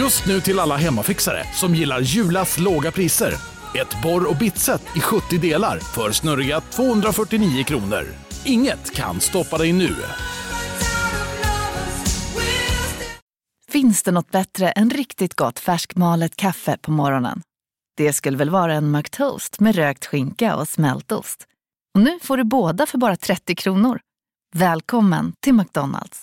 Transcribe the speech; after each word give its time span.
Just 0.00 0.26
nu 0.26 0.40
till 0.40 0.58
alla 0.58 0.76
hemmafixare 0.76 1.44
som 1.52 1.74
gillar 1.74 2.00
Julas 2.00 2.58
låga 2.58 2.92
priser. 2.92 3.34
Ett 3.74 4.02
borr 4.02 4.30
och 4.30 4.36
bitset 4.36 4.82
i 4.96 5.00
70 5.00 5.38
delar 5.38 5.78
för 5.78 6.12
snurriga 6.12 6.60
249 6.60 7.64
kronor. 7.64 8.04
Inget 8.44 8.94
kan 8.94 9.20
stoppa 9.20 9.58
dig 9.58 9.72
nu. 9.72 9.96
Finns 13.68 14.02
det 14.02 14.10
något 14.10 14.30
bättre 14.30 14.70
än 14.70 14.90
riktigt 14.90 15.34
gott 15.34 15.58
färskmalet 15.58 16.36
kaffe 16.36 16.78
på 16.82 16.90
morgonen? 16.90 17.42
Det 17.96 18.12
skulle 18.12 18.36
väl 18.36 18.50
vara 18.50 18.74
en 18.74 18.90
McToast 18.90 19.60
med 19.60 19.74
rökt 19.74 20.06
skinka 20.06 20.56
och 20.56 20.68
smältost. 20.68 21.46
Och 21.94 22.00
nu 22.00 22.18
får 22.22 22.36
du 22.36 22.44
båda 22.44 22.86
för 22.86 22.98
bara 22.98 23.16
30 23.16 23.54
kronor. 23.54 24.00
Välkommen 24.54 25.32
till 25.40 25.54
McDonalds. 25.54 26.22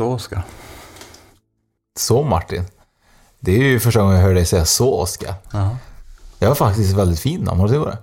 Så 0.00 0.06
Oskar. 0.06 0.42
Så 1.98 2.22
Martin. 2.22 2.64
Det 3.40 3.52
är 3.52 3.62
ju 3.62 3.80
första 3.80 4.00
gången 4.00 4.16
jag 4.16 4.22
hör 4.22 4.34
dig 4.34 4.46
säga 4.46 4.64
så 4.64 4.94
Oskar. 4.94 5.34
Ja. 5.52 5.76
Jag 6.38 6.48
har 6.48 6.54
faktiskt 6.54 6.90
ett 6.90 6.98
väldigt 6.98 7.20
fint 7.20 7.44
namn, 7.44 7.60
har 7.60 7.68
du 7.68 7.84
det? 7.84 7.98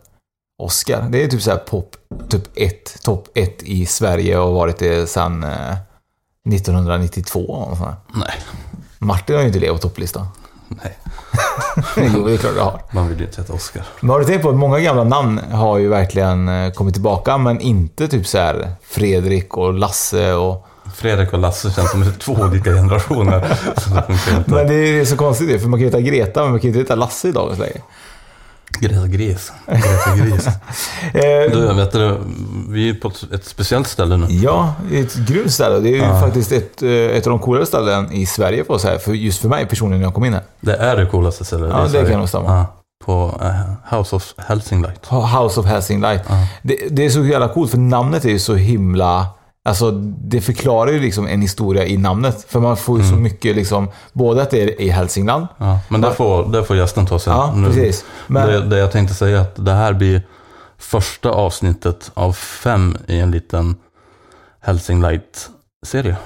Oscar. 0.57 1.07
Det 1.09 1.23
är 1.23 1.27
typ 1.27 1.41
så 1.41 1.51
här 1.51 1.57
pop, 1.57 1.95
typ 2.29 2.43
ett, 2.55 3.03
topp 3.03 3.27
ett 3.35 3.63
i 3.63 3.85
Sverige 3.85 4.37
och 4.37 4.47
har 4.47 4.53
varit 4.53 4.77
det 4.77 5.09
sedan 5.09 5.43
eh, 5.43 5.77
1992. 6.53 7.39
Och 7.39 7.77
sånt 7.77 7.89
där. 7.89 8.19
Nej. 8.19 8.35
Martin 8.99 9.35
har 9.35 9.41
ju 9.41 9.47
inte 9.47 9.59
levt 9.59 9.73
på 9.73 9.77
topplistan. 9.77 10.27
Nej. 10.67 10.97
jo, 12.15 12.23
det 12.25 12.33
är 12.33 12.37
klart 12.37 12.55
det 12.55 12.61
har. 12.61 12.81
Man 12.91 13.09
vill 13.09 13.19
ju 13.19 13.25
inte 13.25 13.41
heta 13.41 13.53
Oskar. 13.53 13.85
Men 13.99 14.09
har 14.09 14.19
du 14.19 14.25
tänkt 14.25 14.41
på 14.41 14.49
att 14.49 14.55
många 14.55 14.79
gamla 14.79 15.03
namn 15.03 15.37
har 15.51 15.77
ju 15.77 15.87
verkligen 15.87 16.47
eh, 16.47 16.71
kommit 16.71 16.93
tillbaka, 16.93 17.37
men 17.37 17.61
inte 17.61 18.07
typ 18.07 18.27
så 18.27 18.37
här 18.37 18.71
Fredrik 18.81 19.57
och 19.57 19.73
Lasse 19.73 20.33
och... 20.33 20.67
Fredrik 20.97 21.33
och 21.33 21.39
Lasse 21.39 21.71
känns 21.71 21.91
som 21.91 22.05
två 22.19 22.33
olika 22.33 22.71
generationer. 22.73 23.57
Men 24.45 24.67
det 24.67 24.73
är 24.99 25.05
så 25.05 25.17
konstigt 25.17 25.49
det, 25.49 25.59
för 25.59 25.67
man 25.67 25.79
kan 25.79 25.87
ju 25.87 25.95
heta 25.95 26.01
Greta, 26.01 26.41
men 26.41 26.51
man 26.51 26.59
kan 26.59 26.63
ju 26.63 26.67
inte 26.69 26.79
heta 26.79 26.95
Lasse 26.95 27.27
i 27.27 27.31
dagens 27.31 27.59
läge. 27.59 27.81
Greta 28.79 29.07
Gris. 29.07 29.51
Greta 29.67 30.15
Gris. 30.15 30.47
Eh, 31.13 31.51
Du, 31.51 31.73
vet 31.73 31.91
du, 31.91 32.17
vi 32.69 32.89
är 32.89 32.93
på 32.93 33.11
ett, 33.33 33.45
speciellt 33.45 33.87
ställe 33.87 34.17
nu. 34.17 34.25
Ja, 34.29 34.73
ett 34.93 35.15
grymt 35.15 35.51
ställe. 35.53 35.79
Det 35.79 35.89
är 35.89 35.91
ju 35.91 35.97
Ja. 35.97 36.21
faktiskt 36.21 36.51
ett, 36.51 36.81
eh, 36.83 36.89
ett 36.89 37.27
av 37.27 37.31
de 37.31 37.39
coolare 37.39 37.65
ställen 37.65 38.11
i 38.11 38.25
Sverige 38.25 38.63
på 38.63 38.79
så 38.79 38.87
här, 38.87 38.97
för 38.97 39.11
just 39.13 39.41
för 39.41 39.49
mig 39.49 39.65
personligen 39.65 39.99
när 40.01 40.07
jag 40.07 40.13
kom 40.13 40.25
in 40.25 40.33
här. 40.33 40.43
Det 40.61 40.75
är 40.75 40.95
det 40.95 41.05
coolaste 41.05 41.45
stället 41.45 41.69
Ja, 41.69 41.79
i 41.81 41.83
det 41.83 41.89
Sverige. 41.89 42.09
kan 42.09 42.19
nog 42.19 42.29
stämma. 42.29 42.45
Ja, 42.57 42.65
på 43.05 43.41
eh, 43.41 43.97
House 43.97 44.15
of 44.15 44.33
Helsinglight. 44.37 45.05
House 45.09 45.59
of 45.59 45.65
Helsing 45.65 46.01
Light. 46.01 46.21
Det, 46.61 46.77
det 46.89 47.05
är 47.05 47.09
så 47.09 47.23
jävla 47.23 47.47
coolt 47.49 47.71
för 47.71 47.77
namnet 47.77 48.25
är 48.25 48.29
ju 48.29 48.39
så 48.39 48.55
himla... 48.55 49.25
Alltså 49.67 49.91
det 50.21 50.41
förklarar 50.41 50.91
ju 50.91 50.99
liksom 50.99 51.27
en 51.27 51.41
historia 51.41 51.85
i 51.85 51.97
namnet. 51.97 52.45
För 52.49 52.59
man 52.59 52.77
får 52.77 52.97
ju 52.99 53.03
Mm. 53.05 53.15
så 53.15 53.21
mycket 53.21 53.55
liksom, 53.55 53.87
både 54.13 54.41
att 54.41 54.49
det 54.51 54.61
är 54.63 54.81
i 54.81 54.89
Hälsingland. 54.89 55.47
Ja, 55.57 55.79
men 55.89 56.01
där 56.01 56.11
får, 56.11 56.45
där 56.51 56.63
får 56.63 56.75
gästen 56.77 57.05
ta 57.05 57.19
sig 57.19 57.33
Ja, 57.33 57.53
precis. 57.67 58.05
Men- 58.27 58.47
Det, 58.49 58.65
det 58.65 58.77
jag 58.77 58.91
tänkte 58.91 59.15
säga 59.15 59.37
är 59.37 59.41
att 59.41 59.65
det 59.65 59.71
här 59.73 59.93
blir 59.93 60.21
första 60.77 61.29
avsnittet 61.29 62.11
av 62.13 62.33
fem 62.33 62.97
i 63.07 63.19
en 63.19 63.31
liten 63.31 63.75
Helsinglight-serie. 64.59 66.17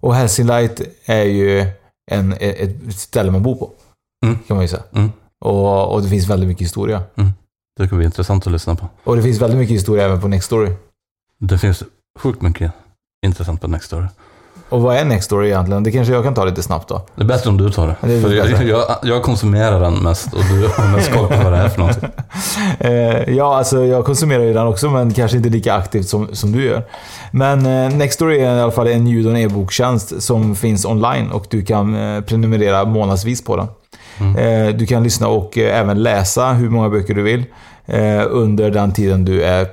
Och 0.00 0.14
Helsing 0.14 0.46
Light 0.46 0.80
är 1.04 1.22
ju 1.24 1.66
en, 2.10 2.32
ett 2.40 2.94
ställe 2.94 3.30
man 3.30 3.42
bor 3.42 3.54
på. 3.56 3.70
Mm. 4.26 4.38
Kan 4.46 4.56
man 4.56 4.64
ju 4.64 4.68
säga. 4.68 4.82
Mm. 4.92 5.12
Och, 5.44 5.94
och 5.94 6.02
det 6.02 6.08
finns 6.08 6.28
väldigt 6.28 6.48
mycket 6.48 6.62
historia. 6.66 7.02
Det 7.76 7.88
kan 7.88 7.98
bli 7.98 8.04
intressant 8.06 8.46
att 8.46 8.52
lyssna 8.52 8.74
på. 8.74 8.88
Och 9.04 9.16
det 9.16 9.22
finns 9.22 9.40
väldigt 9.42 9.58
mycket 9.58 9.76
historia 9.76 10.04
även 10.04 10.20
på 10.20 10.28
Next 10.28 10.46
Story. 10.46 10.72
Det 11.40 11.58
finns 11.58 11.82
sjukt 12.18 12.42
mycket 12.42 12.72
intressant 13.26 13.60
på 13.60 13.68
Next 13.68 13.86
Story. 13.86 14.06
Och 14.68 14.82
vad 14.82 14.96
är 14.96 15.04
Next 15.04 15.24
Story 15.24 15.48
egentligen? 15.48 15.82
Det 15.82 15.92
kanske 15.92 16.12
jag 16.12 16.24
kan 16.24 16.34
ta 16.34 16.44
lite 16.44 16.62
snabbt 16.62 16.88
då. 16.88 17.06
Det 17.14 17.22
är 17.22 17.26
bättre 17.26 17.50
om 17.50 17.56
du 17.56 17.70
tar 17.70 17.86
det. 17.86 17.96
Det 18.00 18.20
För 18.22 18.32
jag, 18.32 18.62
jag, 18.68 18.84
jag 19.02 19.22
konsumerar 19.22 19.80
den 19.80 19.94
mest 19.94 20.32
och 20.32 20.44
du 20.44 20.68
har 20.68 20.96
mest 20.96 21.12
koll 21.12 21.28
på 21.28 21.36
vad 21.36 21.52
det 21.52 21.58
är 21.58 21.68
för 21.68 21.78
någonting. 21.78 22.08
Eh, 22.80 23.34
ja, 23.34 23.56
alltså 23.56 23.84
jag 23.84 24.04
konsumerar 24.04 24.42
ju 24.42 24.52
den 24.52 24.66
också, 24.66 24.90
men 24.90 25.12
kanske 25.14 25.36
inte 25.36 25.48
lika 25.48 25.74
aktivt 25.74 26.08
som, 26.08 26.28
som 26.32 26.52
du 26.52 26.64
gör. 26.64 26.84
Men 27.32 27.66
eh, 27.66 27.96
Nextory 27.96 28.38
är 28.38 28.56
i 28.56 28.60
alla 28.60 28.72
fall 28.72 28.86
en 28.86 29.06
ljud 29.06 29.26
och 29.26 29.38
e-boktjänst 29.38 30.22
som 30.22 30.56
finns 30.56 30.84
online 30.84 31.30
och 31.30 31.46
du 31.50 31.62
kan 31.64 31.94
eh, 31.94 32.20
prenumerera 32.20 32.84
månadsvis 32.84 33.44
på 33.44 33.56
den. 33.56 33.66
Eh, 34.18 34.74
du 34.74 34.86
kan 34.86 35.02
lyssna 35.02 35.28
och 35.28 35.58
eh, 35.58 35.80
även 35.80 36.02
läsa 36.02 36.52
hur 36.52 36.70
många 36.70 36.88
böcker 36.88 37.14
du 37.14 37.22
vill 37.22 37.44
eh, 37.86 38.22
under 38.28 38.70
den 38.70 38.92
tiden 38.92 39.24
du 39.24 39.42
är 39.42 39.64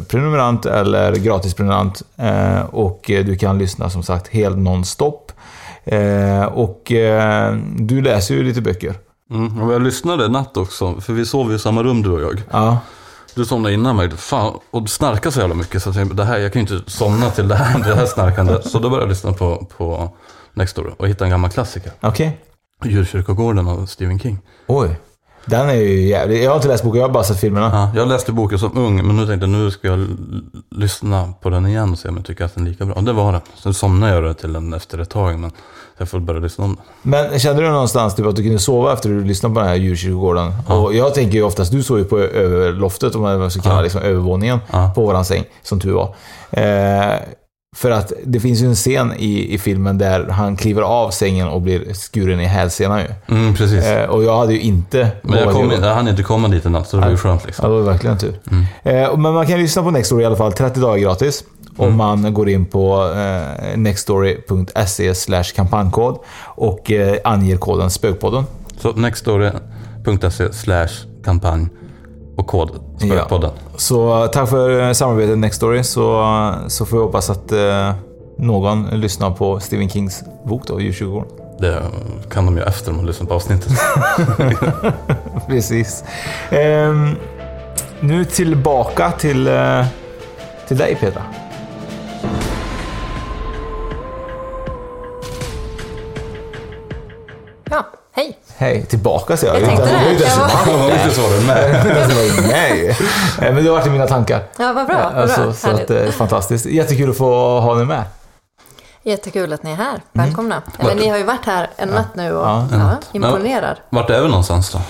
prenumerant 0.00 0.66
eller 0.66 1.16
gratisprenumerant. 1.16 2.02
Och 2.70 3.02
du 3.06 3.36
kan 3.36 3.58
lyssna 3.58 3.90
som 3.90 4.02
sagt 4.02 4.28
helt 4.28 4.58
nonstop. 4.58 5.32
Och 6.50 6.92
du 7.76 8.02
läser 8.02 8.34
ju 8.34 8.42
lite 8.42 8.60
böcker. 8.60 8.94
Mm. 9.30 9.62
Och 9.62 9.72
jag 9.72 9.82
lyssnade 9.82 10.28
natt 10.28 10.56
också, 10.56 11.00
för 11.00 11.12
vi 11.12 11.26
sov 11.26 11.52
i 11.52 11.58
samma 11.58 11.82
rum 11.82 12.02
du 12.02 12.10
och 12.10 12.22
jag. 12.22 12.42
Ja. 12.50 12.78
Du 13.34 13.44
somnade 13.44 13.74
innan 13.74 13.96
mig. 13.96 14.10
Fan, 14.10 14.58
och 14.70 14.82
du 14.82 14.88
snarkar 14.88 15.30
så 15.30 15.40
jävla 15.40 15.54
mycket 15.54 15.82
så 15.82 15.88
jag 15.88 15.94
tänkte, 15.94 16.16
det 16.16 16.24
här, 16.24 16.38
jag 16.38 16.52
kan 16.52 16.64
ju 16.64 16.74
inte 16.74 16.90
somna 16.90 17.30
till 17.30 17.48
det 17.48 17.54
här, 17.54 17.78
det 17.88 17.94
här 17.94 18.06
snarkandet. 18.06 18.70
Så 18.70 18.78
då 18.78 18.90
började 18.90 19.04
jag 19.04 19.08
lyssna 19.08 19.32
på, 19.32 19.66
på 19.76 20.10
Next 20.54 20.76
Door 20.76 20.94
och 20.98 21.08
hittade 21.08 21.24
en 21.24 21.30
gammal 21.30 21.50
klassiker. 21.50 21.92
Okej. 22.00 22.38
Djurkyrkogården 22.84 23.68
av 23.68 23.86
Stephen 23.86 24.18
King. 24.18 24.38
Oj. 24.66 24.96
Den 25.46 25.68
är 25.68 25.74
ju 25.74 26.00
jävligt... 26.08 26.42
Jag 26.42 26.50
har 26.50 26.56
inte 26.56 26.68
läst 26.68 26.84
boken, 26.84 27.00
jag 27.00 27.08
har 27.08 27.12
bara 27.14 27.24
sett 27.24 27.40
filmerna. 27.40 27.70
Ja, 27.72 28.00
jag 28.00 28.08
läste 28.08 28.32
boken 28.32 28.58
som 28.58 28.78
ung, 28.78 29.06
men 29.06 29.16
nu 29.16 29.26
tänkte 29.26 29.44
jag 29.46 29.50
nu 29.50 29.70
ska 29.70 29.88
jag 29.88 30.06
lyssna 30.70 31.32
på 31.40 31.50
den 31.50 31.66
igen 31.66 31.92
och 31.92 31.98
se 31.98 32.08
om 32.08 32.16
jag 32.16 32.26
tycker 32.26 32.44
att 32.44 32.54
den 32.54 32.66
är 32.66 32.70
lika 32.70 32.84
bra. 32.84 32.94
Och 32.94 33.04
det 33.04 33.12
var 33.12 33.32
den. 33.32 33.40
Sen 33.56 33.74
somnade 33.74 34.26
jag 34.26 34.38
till 34.38 34.52
den 34.52 34.72
efter 34.74 34.98
ett 34.98 35.10
tag, 35.10 35.38
men 35.38 35.50
jag 35.98 36.08
får 36.08 36.20
börja 36.20 36.40
lyssna 36.40 36.64
om 36.64 36.76
den. 36.76 36.84
Men 37.30 37.38
kände 37.38 37.62
du 37.62 37.68
någonstans 37.68 38.14
typ 38.14 38.26
att 38.26 38.36
du 38.36 38.42
kunde 38.42 38.58
sova 38.58 38.92
efter 38.92 39.08
att 39.10 39.16
du 39.16 39.24
lyssnade 39.24 39.54
på 39.54 39.60
den 39.60 39.68
här 39.68 39.76
djurkyrkogården? 39.76 40.52
Och 40.68 40.94
jag 40.94 41.14
tänker 41.14 41.34
ju 41.38 41.42
oftast, 41.42 41.72
du 41.72 41.82
sov 41.82 41.98
ju 41.98 42.04
på 42.04 42.18
överloftet, 42.18 43.14
om 43.14 43.22
man 43.22 43.50
ska 43.50 43.62
kalla 43.62 43.76
det, 43.76 43.82
liksom, 43.82 44.02
övervåningen, 44.02 44.58
Ja. 44.72 44.92
på 44.94 45.02
våran 45.02 45.24
säng, 45.24 45.44
som 45.62 45.80
tur 45.80 45.92
var. 45.92 46.14
Eh, 46.50 47.14
för 47.76 47.90
att 47.90 48.12
det 48.24 48.40
finns 48.40 48.62
ju 48.62 48.66
en 48.66 48.74
scen 48.74 49.12
i, 49.18 49.54
i 49.54 49.58
filmen 49.58 49.98
där 49.98 50.28
han 50.28 50.56
kliver 50.56 50.82
av 50.82 51.10
sängen 51.10 51.48
och 51.48 51.62
blir 51.62 51.94
skuren 51.94 52.40
i 52.40 52.44
hälsenan 52.44 53.00
ju. 53.00 53.06
Mm, 53.36 53.54
precis. 53.54 53.84
Eh, 53.84 54.10
och 54.10 54.24
jag 54.24 54.38
hade 54.38 54.52
ju 54.52 54.60
inte 54.60 55.08
men 55.22 55.38
jag, 55.38 55.52
kom, 55.52 55.70
jag 55.70 55.94
hann 55.94 56.08
inte 56.08 56.22
komma 56.22 56.48
dit 56.48 56.66
i 56.66 56.70
natt, 56.70 56.88
så 56.88 56.96
det 56.96 57.02
var 57.02 57.10
ju 57.10 57.16
skönt 57.16 57.40
Ja, 57.42 57.46
liksom. 57.46 57.70
det 57.70 57.76
var 57.76 57.82
verkligen 57.82 58.18
tur. 58.18 58.40
Mm. 58.50 58.64
Eh, 59.04 59.16
men 59.16 59.34
man 59.34 59.46
kan 59.46 59.58
lyssna 59.58 59.82
på 59.82 59.90
Nextory 59.90 60.22
i 60.22 60.26
alla 60.26 60.36
fall 60.36 60.52
30 60.52 60.80
dagar 60.80 60.98
gratis. 60.98 61.44
Om 61.76 61.96
man 61.96 62.34
går 62.34 62.48
in 62.48 62.66
på 62.66 63.12
eh, 63.16 63.78
nextory.se 63.78 65.14
kampanjkod 65.56 66.18
och 66.44 66.90
eh, 66.90 67.16
anger 67.24 67.56
koden 67.56 67.90
Spökpodden. 67.90 68.44
Så 68.78 68.92
nextstory.se 68.92 70.52
slash 70.52 70.88
kampanj 71.24 71.68
och 72.42 72.48
kod 72.48 72.70
Spökpodden. 72.98 73.50
Så 73.76 74.28
tack 74.32 74.48
för 74.48 74.80
eh, 74.88 74.92
samarbetet 74.92 75.38
Nextory, 75.38 75.84
så, 75.84 76.54
så 76.68 76.86
får 76.86 76.98
jag 76.98 77.06
hoppas 77.06 77.30
att 77.30 77.52
eh, 77.52 77.92
någon 78.38 78.86
lyssnar 78.86 79.30
på 79.30 79.60
Stephen 79.60 79.88
Kings 79.88 80.24
bok 80.44 80.66
då, 80.66 80.80
Djurkyrkogården. 80.80 81.28
Det 81.58 81.82
kan 82.30 82.46
de 82.46 82.56
ju 82.56 82.62
efter 82.62 82.92
de 82.92 83.06
lyssnar 83.06 83.26
på 83.26 83.34
avsnittet. 83.34 83.72
Precis. 85.48 86.04
Ehm, 86.50 87.16
nu 88.00 88.24
tillbaka 88.24 89.10
till, 89.10 89.46
eh, 89.46 89.84
till 90.68 90.76
dig 90.76 90.96
Petra. 91.00 91.22
Hej, 98.62 98.86
tillbaka 98.86 99.36
säger 99.36 99.52
jag. 99.54 99.62
Jag 99.62 99.68
tänkte 99.68 99.86
det. 100.04 100.10
inte 100.12 100.24
ens 100.24 100.36
Jag 100.66 100.76
var- 100.78 100.90
inte 100.90 101.14
så 101.14 102.42
Nej. 102.48 102.88
Eh, 102.88 102.96
Men 103.38 103.54
det 103.54 103.62
har 103.70 103.76
varit 103.76 103.86
i 103.86 103.90
mina 103.90 104.06
tankar. 104.06 104.44
Ja, 104.58 104.72
vad 104.72 104.86
bra. 104.86 104.96
Vad 105.04 105.12
bra. 105.12 105.22
Alltså, 105.22 105.52
så 105.52 105.68
att, 105.70 105.90
eh, 105.90 106.06
fantastiskt. 106.10 106.66
Jättekul 106.66 107.10
att 107.10 107.16
få 107.16 107.60
ha 107.60 107.74
dig 107.74 107.86
med. 107.86 108.04
Jättekul 109.02 109.52
att 109.52 109.62
ni 109.62 109.70
är 109.70 109.74
här. 109.76 110.02
Välkomna. 110.12 110.62
Eller 110.78 110.94
ni 110.94 111.08
har 111.08 111.18
ju 111.18 111.24
varit 111.24 111.44
här 111.46 111.70
en 111.76 111.88
natt 111.88 112.14
nu 112.16 112.32
och 112.32 112.46
Ja, 112.46 112.66
ja, 112.72 112.96
imponerar. 113.12 113.78
Vart 113.90 114.10
är 114.10 114.22
vi 114.22 114.28
någonstans 114.28 114.70
då? 114.72 114.80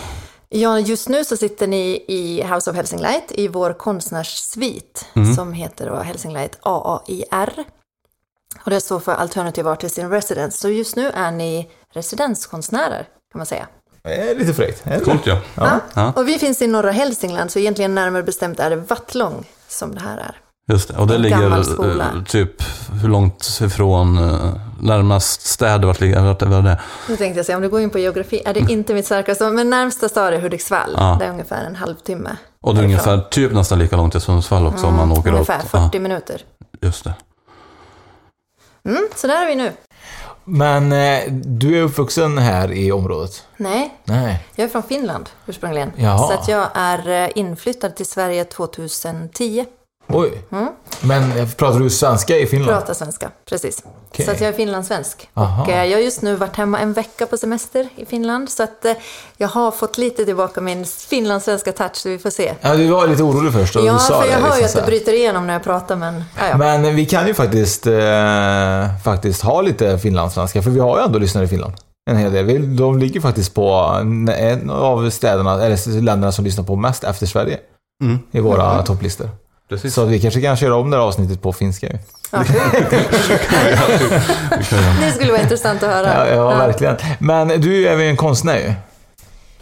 Ja, 0.49 0.79
just 0.79 1.09
nu 1.09 1.25
så 1.25 1.37
sitter 1.37 1.67
ni 1.67 2.05
i 2.09 2.43
House 2.43 2.71
of 2.71 2.77
Helsinglight 2.77 3.25
i 3.33 3.49
vår 3.49 3.73
konstnärssvit 3.73 5.07
som 5.37 5.53
heter 5.53 5.87
då 5.91 5.97
Helsinglight 6.03 6.59
AAIR. 6.63 7.53
Och 8.65 8.71
det 8.71 8.81
står 8.81 9.01
för 9.01 9.13
Alternative 9.15 9.71
Artist 9.71 9.99
in 9.99 10.11
Residence. 10.11 10.59
Så 10.59 10.69
just 10.69 10.97
nu 10.97 11.11
är 11.15 11.31
ni 11.31 11.71
residenskonstnärer 11.95 13.07
kan 13.33 13.39
man 13.39 13.47
säga. 13.47 13.67
Eh, 14.05 14.37
Lite 14.39 14.55
fräckt. 14.55 15.05
Coolt 15.05 15.27
ja. 15.27 15.39
Ja. 15.55 15.81
Ja. 15.95 16.13
Och 16.17 16.29
vi 16.29 16.39
finns 16.39 16.63
i 16.63 16.67
norra 16.67 16.91
Hälsingland 16.91 17.51
så 17.51 17.59
egentligen 17.59 17.95
närmare 17.95 18.23
bestämt 18.23 18.61
är 18.61 18.71
det 18.71 18.77
Vattlång 18.77 19.45
som 19.69 19.95
det 19.95 20.01
här 20.01 20.19
är. 20.19 20.37
Just 20.73 20.89
det. 20.89 20.97
Och 20.97 21.07
det 21.07 21.19
ligger 21.19 21.59
eh, 21.59 22.23
typ 22.25 22.63
hur 23.03 23.09
långt 23.09 23.59
ifrån 23.63 24.19
eh, 24.19 24.53
närmast 24.81 25.47
städer? 25.47 25.87
Vart 25.87 26.01
ligger 26.01 26.21
vart 26.23 26.43
är 26.43 26.47
vad 26.47 26.59
är 26.59 26.63
det? 26.63 26.81
Nu 27.09 27.17
tänkte 27.17 27.39
jag 27.39 27.47
säga, 27.47 27.57
om 27.57 27.63
du 27.63 27.69
går 27.69 27.81
in 27.81 27.91
på 27.91 27.99
geografi 27.99 28.43
är 28.45 28.55
det 28.55 28.61
inte 28.61 28.95
mitt 28.95 29.07
starkaste, 29.07 29.51
men 29.51 29.71
närmsta 29.71 30.09
stad 30.09 30.35
är 30.35 30.41
Hudiksvall. 30.41 30.95
Ja. 30.99 31.17
Det 31.21 31.25
är 31.27 31.31
ungefär 31.31 31.65
en 31.65 31.77
halvtimme. 31.77 32.37
Och 32.63 32.75
det 32.75 32.81
är 32.81 32.85
ungefär 32.85 33.19
typ 33.31 33.53
nästan 33.53 33.79
lika 33.79 33.97
långt 33.97 34.13
till 34.13 34.21
Sundsvall 34.21 34.67
också 34.67 34.87
om 34.87 34.95
man 34.95 35.13
åker 35.13 35.23
Mm, 35.23 35.35
Ungefär 35.35 35.59
upp. 35.63 35.69
40 35.71 35.99
minuter. 35.99 36.41
Ja, 36.59 36.67
just 36.81 37.05
det. 37.05 37.15
Mm, 38.89 39.09
så 39.17 39.27
där 39.27 39.43
är 39.43 39.47
vi 39.47 39.55
nu. 39.55 39.73
Men 40.45 40.93
eh, 40.93 41.33
du 41.33 41.79
är 41.79 41.83
uppvuxen 41.83 42.39
här 42.39 42.73
i 42.73 42.93
området? 42.93 43.47
Nej, 43.57 43.99
Nej. 44.05 44.47
jag 44.55 44.65
är 44.65 44.69
från 44.69 44.83
Finland 44.83 45.31
ursprungligen. 45.47 45.93
Jaha. 45.97 46.19
Så 46.19 46.33
att 46.33 46.49
jag 46.49 46.69
är 46.75 47.09
eh, 47.25 47.31
inflyttad 47.35 47.97
till 47.97 48.07
Sverige 48.07 48.45
2010. 48.45 49.67
Oj. 50.15 50.43
Mm. 50.53 50.69
Men 51.01 51.39
eh, 51.39 51.49
pratar 51.49 51.79
du 51.81 51.91
svenska 51.91 52.37
i 52.37 52.47
Finland? 52.47 52.79
Pratar 52.79 52.95
svenska, 52.95 53.31
precis. 53.49 53.83
Okej. 54.09 54.27
Så 54.27 54.33
att 54.33 54.41
jag 54.41 54.49
är 54.49 54.53
finlandssvensk. 54.53 55.29
Aha. 55.35 55.63
Och 55.63 55.69
eh, 55.71 55.85
jag 55.85 55.99
har 55.99 56.03
just 56.03 56.23
nu 56.23 56.37
varit 56.37 56.57
hemma 56.57 56.79
en 56.79 56.93
vecka 56.93 57.27
på 57.27 57.37
semester 57.37 57.89
i 57.97 58.07
Finland. 58.07 58.51
Så 58.51 58.63
att 58.63 58.85
eh, 58.85 58.93
jag 59.37 59.49
har 59.49 59.71
fått 59.71 59.99
lite 59.99 60.25
tillbaka 60.25 60.61
min 60.61 60.85
finlandssvenska 60.85 61.73
touch, 61.73 61.97
så 61.97 62.09
vi 62.09 62.19
får 62.19 62.31
se. 62.31 62.55
Ja, 62.61 62.75
du 62.75 62.87
var 62.87 63.07
lite 63.07 63.23
orolig 63.23 63.53
först 63.53 63.77
och 63.77 63.85
Ja, 63.85 63.93
du 63.93 63.99
sa 63.99 64.23
för 64.23 64.31
jag 64.31 64.39
det. 64.43 64.47
hör 64.49 64.57
ju 64.57 64.63
liksom 64.63 64.81
att 64.81 64.87
det 64.87 64.91
bryter 64.91 65.13
igenom 65.13 65.47
när 65.47 65.53
jag 65.55 65.65
pratar, 65.65 65.97
men 65.97 66.25
ja, 66.39 66.43
ja. 66.51 66.57
Men 66.57 66.97
vi 66.97 67.07
kan 67.07 67.27
ju 67.27 67.35
faktiskt, 67.35 67.87
eh, 67.87 68.97
faktiskt 69.05 69.43
ha 69.43 69.61
lite 69.63 69.99
finlandssvenska, 69.99 70.63
för 70.63 70.71
vi 70.71 70.81
har 70.81 70.99
ju 70.99 71.05
ändå 71.05 71.19
lyssnare 71.19 71.45
i 71.45 71.49
Finland. 71.49 71.73
En 72.11 72.17
hel 72.17 72.33
del. 72.33 72.77
De 72.77 72.99
ligger 72.99 73.21
faktiskt 73.21 73.55
på 73.55 73.71
en 74.39 74.71
av 74.71 75.11
städerna, 75.11 75.65
eller 75.65 76.01
länderna 76.01 76.33
som 76.33 76.45
lyssnar 76.45 76.65
på 76.65 76.77
mest 76.77 77.05
efter 77.05 77.27
Sverige. 77.27 77.59
Mm. 78.05 78.19
I 78.33 78.41
våra 78.41 78.83
topplistor. 78.83 79.29
Precis. 79.73 79.95
Så 79.95 80.03
att 80.03 80.09
vi 80.09 80.21
kanske 80.21 80.41
kan 80.41 80.57
köra 80.57 80.77
om 80.77 80.91
det 80.91 80.97
här 80.97 81.05
avsnittet 81.05 81.43
på 81.43 81.53
finska 81.53 81.87
ju. 81.87 81.99
Ja. 82.31 82.45
Det 85.01 85.13
skulle 85.15 85.33
vara 85.33 85.43
intressant 85.43 85.83
att 85.83 85.91
höra. 85.91 86.29
Ja, 86.29 86.35
ja, 86.35 86.49
verkligen. 86.49 86.97
Men 87.19 87.49
du 87.49 87.89
är 87.89 87.97
väl 87.97 88.07
en 88.07 88.17
konstnär 88.17 88.57
ju? 88.57 88.73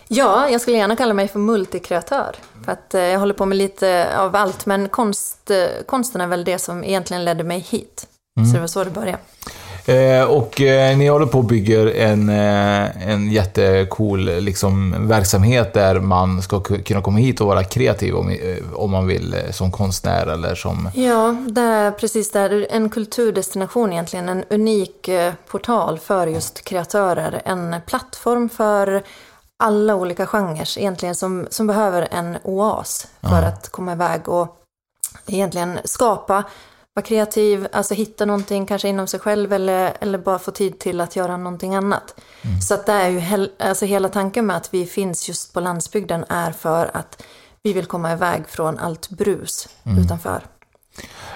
Ja, 0.08 0.48
jag 0.48 0.60
skulle 0.60 0.76
gärna 0.76 0.96
kalla 0.96 1.14
mig 1.14 1.28
för 1.28 1.38
multikreatör. 1.38 2.36
För 2.64 2.72
att 2.72 2.94
eh, 2.94 3.00
jag 3.00 3.18
håller 3.20 3.34
på 3.34 3.46
med 3.46 3.58
lite 3.58 4.06
av 4.18 4.36
allt, 4.36 4.66
men 4.66 4.88
konst, 4.88 5.50
eh, 5.50 5.84
konsten 5.86 6.20
är 6.20 6.26
väl 6.26 6.44
det 6.44 6.58
som 6.58 6.84
egentligen 6.84 7.24
ledde 7.24 7.44
mig 7.44 7.66
hit. 7.70 8.06
Så 8.46 8.54
det 8.54 8.60
var 8.60 8.66
så 8.66 8.84
det 8.84 8.90
började. 8.90 9.18
Eh, 9.87 10.23
och 10.25 10.61
eh, 10.61 10.97
ni 10.99 11.09
håller 11.09 11.27
på 11.27 11.38
och 11.38 11.44
bygger 11.44 11.87
en, 11.87 12.29
eh, 12.29 13.09
en 13.11 13.31
jättecool 13.31 14.25
liksom, 14.25 15.09
verksamhet 15.09 15.75
där 15.75 16.00
man 16.00 16.43
ska 16.43 16.56
ku- 16.56 16.82
kunna 16.82 17.03
komma 17.03 17.19
hit 17.19 17.41
och 17.41 17.47
vara 17.47 17.65
kreativ 17.65 18.15
om, 18.15 18.31
eh, 18.31 18.56
om 18.75 18.91
man 18.91 19.06
vill 19.06 19.35
eh, 19.35 19.50
som 19.50 19.73
konstnär 19.73 20.27
eller 20.27 20.55
som... 20.55 20.91
Ja, 20.94 21.37
det 21.49 21.61
är 21.61 21.91
precis 21.91 22.32
där. 22.32 22.67
En 22.71 22.91
kulturdestination 22.91 23.93
egentligen. 23.93 24.29
En 24.29 24.44
unik 24.50 25.09
portal 25.50 25.99
för 25.99 26.27
just 26.27 26.65
kreatörer. 26.65 27.43
En 27.44 27.77
plattform 27.87 28.49
för 28.49 29.03
alla 29.62 29.94
olika 29.94 30.27
genrer 30.27 30.79
egentligen 30.79 31.15
som, 31.15 31.47
som 31.50 31.67
behöver 31.67 32.09
en 32.11 32.38
oas 32.43 33.06
för 33.21 33.43
att 33.43 33.69
komma 33.69 33.93
iväg 33.93 34.29
och 34.29 34.56
egentligen 35.27 35.79
skapa, 35.85 36.44
vara 36.94 37.06
kreativ, 37.06 37.66
alltså 37.72 37.94
hitta 37.94 38.25
någonting 38.25 38.66
kanske 38.66 38.88
inom 38.88 39.06
sig 39.06 39.20
själv 39.20 39.52
eller, 39.52 39.92
eller 40.00 40.19
bara 40.19 40.38
få 40.38 40.50
tid 40.50 40.78
till 40.78 41.00
att 41.00 41.16
göra 41.16 41.37
någonting 41.37 41.75
annat. 41.75 42.14
Så 42.69 42.75
att 42.75 42.87
det 42.87 42.92
är 42.92 43.08
ju 43.08 43.19
hel, 43.19 43.50
alltså 43.58 43.84
hela 43.84 44.08
tanken 44.08 44.46
med 44.46 44.56
att 44.56 44.75
vi 44.75 44.87
finns 44.87 45.28
just 45.28 45.52
på 45.54 45.60
landsbygden 45.60 46.25
är 46.28 46.52
för 46.52 46.90
att 46.94 47.22
vi 47.62 47.72
vill 47.72 47.87
komma 47.87 48.12
iväg 48.12 48.42
från 48.48 48.78
allt 48.78 49.10
brus 49.10 49.69
utanför. 50.04 50.42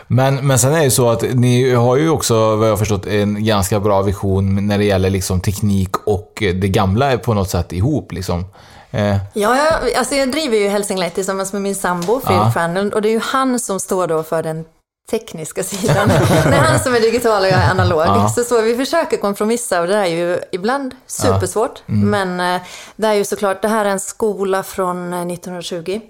Men, 0.07 0.47
men 0.47 0.59
sen 0.59 0.73
är 0.73 0.79
det 0.79 0.85
ju 0.85 0.91
så 0.91 1.11
att 1.11 1.23
ni 1.23 1.75
har 1.75 1.97
ju 1.97 2.09
också, 2.11 2.57
vad 2.57 2.69
jag 2.69 2.79
förstått, 2.79 3.07
en 3.07 3.45
ganska 3.45 3.81
bra 3.81 4.03
vision 4.03 4.67
när 4.67 4.79
det 4.79 4.85
gäller 4.85 5.11
liksom 5.11 5.41
teknik 5.41 5.97
och 6.07 6.33
det 6.39 6.69
gamla 6.69 7.13
är 7.13 7.17
på 7.17 7.35
något 7.35 7.51
sätt 7.51 7.73
ihop 7.73 8.13
liksom. 8.13 8.45
Eh, 8.91 9.17
Ja, 9.33 9.57
jag, 9.57 9.95
alltså 9.95 10.15
jag 10.15 10.33
driver 10.33 10.57
ju 10.57 10.69
Hälsingland 10.69 11.15
tillsammans 11.15 11.53
med 11.53 11.63
min 11.63 11.75
sambo, 11.75 12.21
Fredrik 12.21 12.55
Fernlund, 12.55 12.95
och 12.95 13.03
det 13.03 13.09
är 13.09 13.13
ju 13.13 13.21
han 13.23 13.59
som 13.59 13.81
står 13.81 14.07
då 14.07 14.23
för 14.23 14.43
den 14.43 14.65
tekniska 15.11 15.63
sidan. 15.63 16.09
det 16.45 16.57
är 16.57 16.63
han 16.63 16.81
som 16.81 16.95
är 16.95 17.01
digital 17.01 17.43
och 17.43 17.49
jag 17.49 17.59
är 17.59 17.71
analog. 17.71 18.01
Ja. 18.01 18.29
Så, 18.29 18.45
så 18.45 18.61
vi 18.61 18.77
försöker 18.77 19.17
kompromissa 19.17 19.81
och 19.81 19.87
det 19.87 19.97
är 19.97 20.07
ju 20.07 20.41
ibland 20.53 20.95
supersvårt. 21.07 21.83
Men 21.87 22.41
eh, 22.41 22.63
det 22.97 23.07
är 23.07 23.15
ju 23.15 23.25
såklart, 23.25 23.63
det 23.63 23.69
här 23.69 23.85
är 23.85 23.91
en 23.91 24.01
skola 24.01 24.63
från 24.63 25.13
eh, 25.13 25.21
1920. 25.21 26.01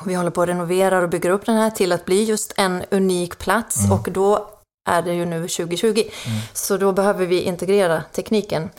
Och 0.00 0.10
vi 0.10 0.14
håller 0.14 0.30
på 0.30 0.42
att 0.42 0.48
renovera 0.48 0.98
och 0.98 1.08
bygger 1.08 1.30
upp 1.30 1.46
den 1.46 1.56
här 1.56 1.70
till 1.70 1.92
att 1.92 2.04
bli 2.04 2.24
just 2.24 2.52
en 2.56 2.84
unik 2.90 3.38
plats. 3.38 3.90
Och 3.92 4.08
då 4.12 4.48
är 4.88 5.02
det 5.02 5.14
ju 5.14 5.24
nu 5.24 5.48
2020. 5.48 6.02
Så 6.52 6.76
då 6.76 6.92
behöver 6.92 7.26
vi 7.26 7.40
integrera 7.40 8.02
tekniken. 8.12 8.70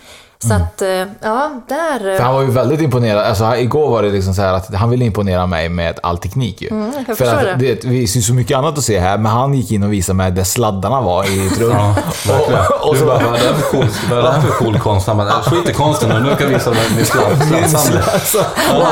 Så 0.47 0.53
att, 0.53 0.81
eh, 0.81 0.87
ja, 1.21 1.51
där... 1.67 2.17
För 2.17 2.23
han 2.23 2.33
var 2.33 2.41
ju 2.41 2.51
väldigt 2.51 2.81
imponerad. 2.81 3.25
Alltså, 3.25 3.55
igår 3.55 3.89
var 3.89 4.03
det 4.03 4.09
liksom 4.09 4.33
så 4.33 4.41
här 4.41 4.53
att 4.53 4.73
han 4.75 4.89
ville 4.89 5.05
imponera 5.05 5.47
mig 5.47 5.69
med 5.69 5.99
all 6.03 6.17
teknik 6.17 6.61
ju. 6.61 6.67
Mm, 6.69 6.91
jag 7.07 7.17
För 7.17 7.25
att 7.25 7.59
det. 7.59 7.75
det, 7.81 7.83
vi 7.83 8.07
ser 8.07 8.19
så 8.19 8.33
mycket 8.33 8.57
annat 8.57 8.77
att 8.77 8.83
se 8.83 8.99
här, 8.99 9.17
men 9.17 9.31
han 9.31 9.53
gick 9.53 9.71
in 9.71 9.83
och 9.83 9.93
visade 9.93 10.15
mig 10.17 10.31
där 10.31 10.43
sladdarna 10.43 11.01
var 11.01 11.23
i 11.23 11.47
ett 11.47 11.57
rum. 11.59 11.69
Ja, 11.71 11.95
verkligen. 12.27 12.59
och, 12.81 12.87
och 12.87 12.93
Du 12.93 12.99
så 12.99 13.05
bara, 13.05 13.19
vad 13.23 13.35
är 13.39 13.47
det 13.47 13.53
för 13.55 13.69
cool, 13.71 13.85
vad 14.09 14.19
är 14.19 14.23
det 14.23 14.31
här 14.31 14.41
för 14.41 14.49
cool 14.49 14.79
konst? 14.79 15.07
Han 15.07 15.17
bara, 15.17 15.29
skit 15.31 15.69
i 15.69 15.73
konsten 15.73 16.09
nu, 16.09 16.19
nu 16.29 16.35
kan 16.35 16.51
jag 16.51 16.57
visa 16.59 16.69
mig 16.69 16.79
min 16.95 17.05
sladd- 17.05 17.47
sladdsamling. 17.49 18.03
Alltså, 18.13 18.37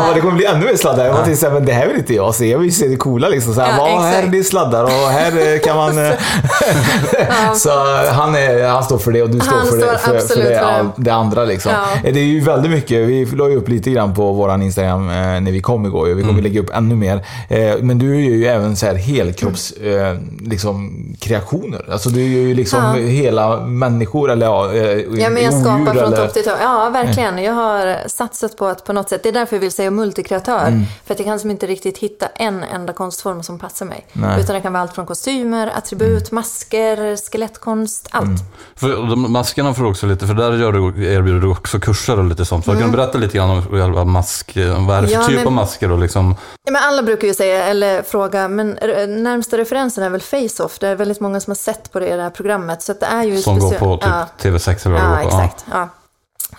och 0.08 0.16
det 0.16 0.22
kommer 0.22 0.34
bli 0.34 0.46
ännu 0.46 0.66
mer 0.66 0.76
sladdar. 0.76 1.06
Jag 1.06 1.16
tänkte 1.16 1.36
såhär, 1.36 1.54
men 1.54 1.66
det 1.66 1.74
här 1.74 1.88
vill 1.88 1.98
inte 1.98 2.14
jag 2.16 2.36
se. 2.36 2.52
Jag 2.52 2.60
vill 2.60 2.76
se 2.76 2.88
det 2.88 2.96
coola 2.96 3.28
liksom. 3.28 3.54
Så 3.54 3.62
här, 3.62 3.72
Ja, 3.78 3.84
"Vad, 3.96 4.04
här 4.04 4.24
är 4.24 4.28
det 4.28 4.44
sladdar 4.44 4.84
och 4.84 4.90
här 5.12 5.54
eh, 5.54 5.60
kan 5.60 5.76
man... 5.78 6.06
eh." 6.06 6.12
så 7.56 7.70
han, 8.12 8.36
är, 8.36 8.68
han 8.68 8.84
står 8.84 8.98
för 8.98 9.12
det 9.12 9.22
och 9.24 9.30
du 9.30 9.40
står 9.40 9.56
Han 9.56 9.68
för, 9.68 9.78
det, 9.78 9.82
står 9.84 9.92
för, 9.98 9.98
för 10.08 10.16
absolut 10.18 10.48
det, 10.48 10.56
för 10.60 10.66
det. 10.66 10.80
all- 10.80 10.90
det 10.96 11.12
andra 11.14 11.37
liksom. 11.46 11.72
Ja. 11.72 12.12
Det 12.12 12.20
är 12.20 12.24
ju 12.24 12.40
väldigt 12.40 12.72
mycket. 12.72 13.08
Vi 13.08 13.26
la 13.26 13.50
ju 13.50 13.56
upp 13.56 13.70
lite 13.70 13.92
grann 13.92 14.16
på 14.16 14.32
våran 14.34 14.62
Instagram 14.62 15.10
eh, 15.10 15.16
när 15.16 15.52
vi 15.52 15.62
kom 15.62 15.86
igår. 15.86 16.06
Vi 16.08 16.14
kommer 16.22 16.32
Mm. 16.34 16.44
lägga 16.44 16.60
upp 16.62 16.70
ännu 16.74 16.96
mer. 16.96 17.26
Eh, 17.50 17.76
men 17.82 18.00
du 18.00 18.06
gör 18.06 18.32
ju 18.38 18.46
även 18.46 18.76
så 18.76 18.86
här 18.86 18.96
helkropps 18.96 19.72
eh, 19.72 20.18
liksom, 20.42 21.06
kreationer. 21.20 21.86
Alltså 21.92 22.10
du 22.10 22.22
gör 22.24 22.48
ju 22.48 22.54
liksom 22.54 22.84
Ja. 22.84 22.94
hela 22.94 23.66
människor 23.66 24.32
eller 24.32 24.46
ja, 24.46 24.74
eh, 24.74 24.82
Ja, 25.22 25.30
men 25.30 25.44
jag 25.44 25.54
skapar 25.54 25.86
från 25.94 25.98
eller- 26.14 26.18
topp 26.18 26.34
till 26.34 26.44
tå. 26.44 26.52
Ja, 26.62 26.90
verkligen. 26.90 27.38
Jag 27.44 27.54
har 27.54 28.08
satsat 28.08 28.58
på 28.58 28.66
att 28.66 28.86
på 28.86 28.94
något 28.94 29.10
sätt, 29.10 29.24
det 29.24 29.30
är 29.30 29.34
därför 29.34 29.56
jag 29.56 29.62
vill 29.62 29.72
säga 29.72 29.92
multikreatör. 29.92 30.68
Mm. 30.68 30.84
För 31.06 31.14
att 31.14 31.20
jag 31.20 31.26
kan 31.26 31.40
som 31.40 31.52
inte 31.52 31.68
riktigt 31.68 31.98
hitta 31.98 32.26
en 32.36 32.64
enda 32.64 32.94
konstform 32.94 33.44
som 33.44 33.60
passar 33.60 33.86
mig. 33.86 34.06
Nej. 34.14 34.42
Utan 34.42 34.56
det 34.56 34.62
kan 34.62 34.74
vara 34.74 34.82
allt 34.84 34.96
från 34.96 35.06
kostymer, 35.06 35.72
attribut, 35.78 36.32
masker, 36.32 37.18
skelettkonst, 37.32 38.08
allt. 38.12 38.26
Mm. 38.26 38.38
För 38.76 38.88
de 39.10 39.32
maskerna 39.32 39.74
får 39.74 39.84
du 39.84 39.90
också 39.90 40.06
lite, 40.06 40.28
för 40.28 40.34
där 40.34 40.54
gör 40.58 40.72
du, 40.72 41.04
erbjuder 41.28 41.42
du 41.42 41.52
också 41.52 41.80
kurser 41.80 42.20
och 42.20 42.26
lite 42.26 42.46
sånt. 42.46 42.66
Så 42.66 42.72
kan 42.72 42.82
du 42.82 42.98
berätta 42.98 43.18
lite 43.18 43.38
grann 43.38 43.50
om 43.50 43.62
själva 43.66 44.04
mask, 44.06 44.52
vad 44.56 44.98
är 44.98 45.02
det 45.02 45.08
för 45.08 45.16
Mm. 45.16 45.22
Ja, 45.22 45.24
typ 45.28 45.36
men- 45.36 45.48
av 45.48 45.54
masker 45.54 45.92
och 45.92 46.00
liksom, 46.00 46.36
Ja, 46.66 46.72
men 46.72 46.84
alla 46.84 47.04
brukar 47.04 47.28
ju 47.28 47.34
säga, 47.34 47.64
eller 47.66 48.04
fråga, 48.04 48.48
men 48.48 48.78
eh, 48.78 49.08
närmsta 49.08 49.58
referensen 49.58 50.04
är 50.04 50.10
väl 50.10 50.22
Face-Off. 50.22 50.80
Det 50.80 50.88
är 50.88 50.96
väldigt 50.96 51.20
många 51.20 51.40
som 51.40 51.52
har 51.52 51.56
sett 51.56 51.92
på 51.92 52.00
det 52.00 52.08
i 52.10 52.16
det 52.16 52.22
här 52.24 52.30
programmet. 52.30 52.82
Så 52.82 52.94
det 52.94 53.06
är 53.06 53.24
ju 53.24 53.38
som 53.42 53.60
går 53.60 53.72
på 53.72 53.98
typ 53.98 54.06
Ja. 54.10 54.28
TV6 54.42 54.86
eller 54.86 54.96
vad 55.02 55.04
det 55.18 55.24
Ja, 55.24 55.24
går 55.24 55.30
på. 55.32 55.38
exakt. 55.44 55.66
Ja. 55.72 55.90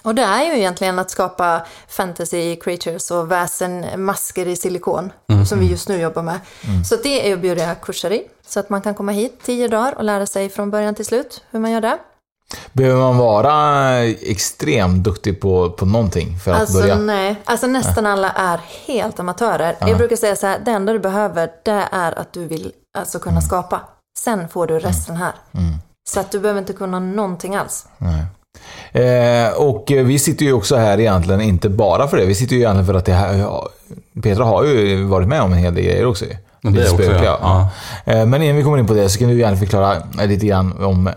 Och 0.03 0.15
det 0.15 0.23
är 0.23 0.45
ju 0.45 0.59
egentligen 0.59 0.99
att 0.99 1.11
skapa 1.11 1.61
fantasy 1.89 2.57
creatures 2.57 3.11
och 3.11 3.31
väsen, 3.33 3.87
masker 3.97 4.47
i 4.49 4.57
silikon, 4.57 5.13
som 5.49 5.59
vi 5.61 5.67
just 5.67 5.89
nu 5.89 6.01
jobbar 6.01 6.23
med. 6.23 6.41
Så 6.89 6.97
det 7.03 7.27
erbjuder 7.29 7.67
jag 7.69 7.81
kurser 7.81 8.13
i. 8.13 8.23
Så 8.49 8.61
att 8.61 8.71
man 8.71 8.83
kan 8.83 8.95
komma 8.95 9.13
hit 9.13 9.41
tio 9.45 9.69
dagar 9.69 9.95
och 9.99 10.05
lära 10.05 10.27
sig 10.27 10.49
från 10.49 10.71
början 10.71 10.95
till 10.95 11.05
slut 11.07 11.43
hur 11.51 11.61
man 11.61 11.71
gör 11.71 11.81
det. 11.81 11.99
Behöver 12.73 13.01
man 13.01 13.17
vara 13.19 13.99
extremt 14.05 15.05
duktig 15.05 15.41
på, 15.41 15.71
på 15.71 15.87
någonting 15.87 16.39
för 16.45 16.53
att 16.53 16.61
Alltså 16.61 16.81
börja? 16.81 16.97
nej, 16.97 17.37
alltså 17.45 17.67
nästan 17.67 18.07
alla 18.07 18.31
är 18.31 18.61
helt 18.87 19.21
amatörer. 19.21 19.77
Jag 19.81 19.99
brukar 19.99 20.17
säga 20.17 20.37
så 20.37 20.47
här, 20.47 20.59
det 20.65 20.71
enda 20.71 20.93
du 20.93 20.99
behöver 20.99 21.51
det 21.65 21.89
är 21.93 22.19
att 22.19 22.33
du 22.33 22.47
vill 22.47 22.73
alltså 22.99 23.19
kunna 23.19 23.41
skapa. 23.41 23.81
Sen 24.19 24.49
får 24.49 24.67
du 24.67 24.79
resten 24.79 25.17
här. 25.17 25.33
Så 26.11 26.21
att 26.21 26.31
du 26.31 26.39
behöver 26.41 26.61
inte 26.61 26.73
kunna 26.73 26.99
någonting 26.99 27.57
alls. 27.57 27.87
Nej. 27.99 28.25
Eh, 28.93 29.53
och 29.53 29.85
vi 29.89 30.19
sitter 30.19 30.45
ju 30.45 30.53
också 30.53 30.77
här 30.77 31.01
egentligen 31.01 31.41
inte 31.41 31.69
bara 31.69 32.09
för 32.09 32.17
det. 32.17 32.27
Vi 32.27 32.35
sitter 32.35 32.57
ju 32.57 32.61
egentligen 32.63 32.87
för 32.87 32.95
att 32.95 33.05
det 33.05 33.13
här... 33.13 33.61
Petra 34.23 34.45
har 34.45 34.65
ju 34.65 35.05
varit 35.05 35.29
med 35.29 35.43
om 35.43 35.53
en 35.53 35.59
hel 35.59 35.75
del 35.75 35.85
grejer 35.85 36.07
också 36.07 36.25
det 36.73 36.83
också, 36.91 36.95
spökliga, 36.95 37.37
ja. 37.41 37.69
Eh, 38.05 38.27
Men 38.27 38.43
innan 38.43 38.57
vi 38.57 38.63
kommer 38.63 38.79
in 38.79 38.87
på 38.87 38.95
det 38.95 39.09
så 39.09 39.19
kan 39.19 39.29
du 39.29 39.39
gärna 39.39 39.57
förklara 39.57 39.97
lite 40.27 40.47
grann 40.47 40.85
om 40.85 41.11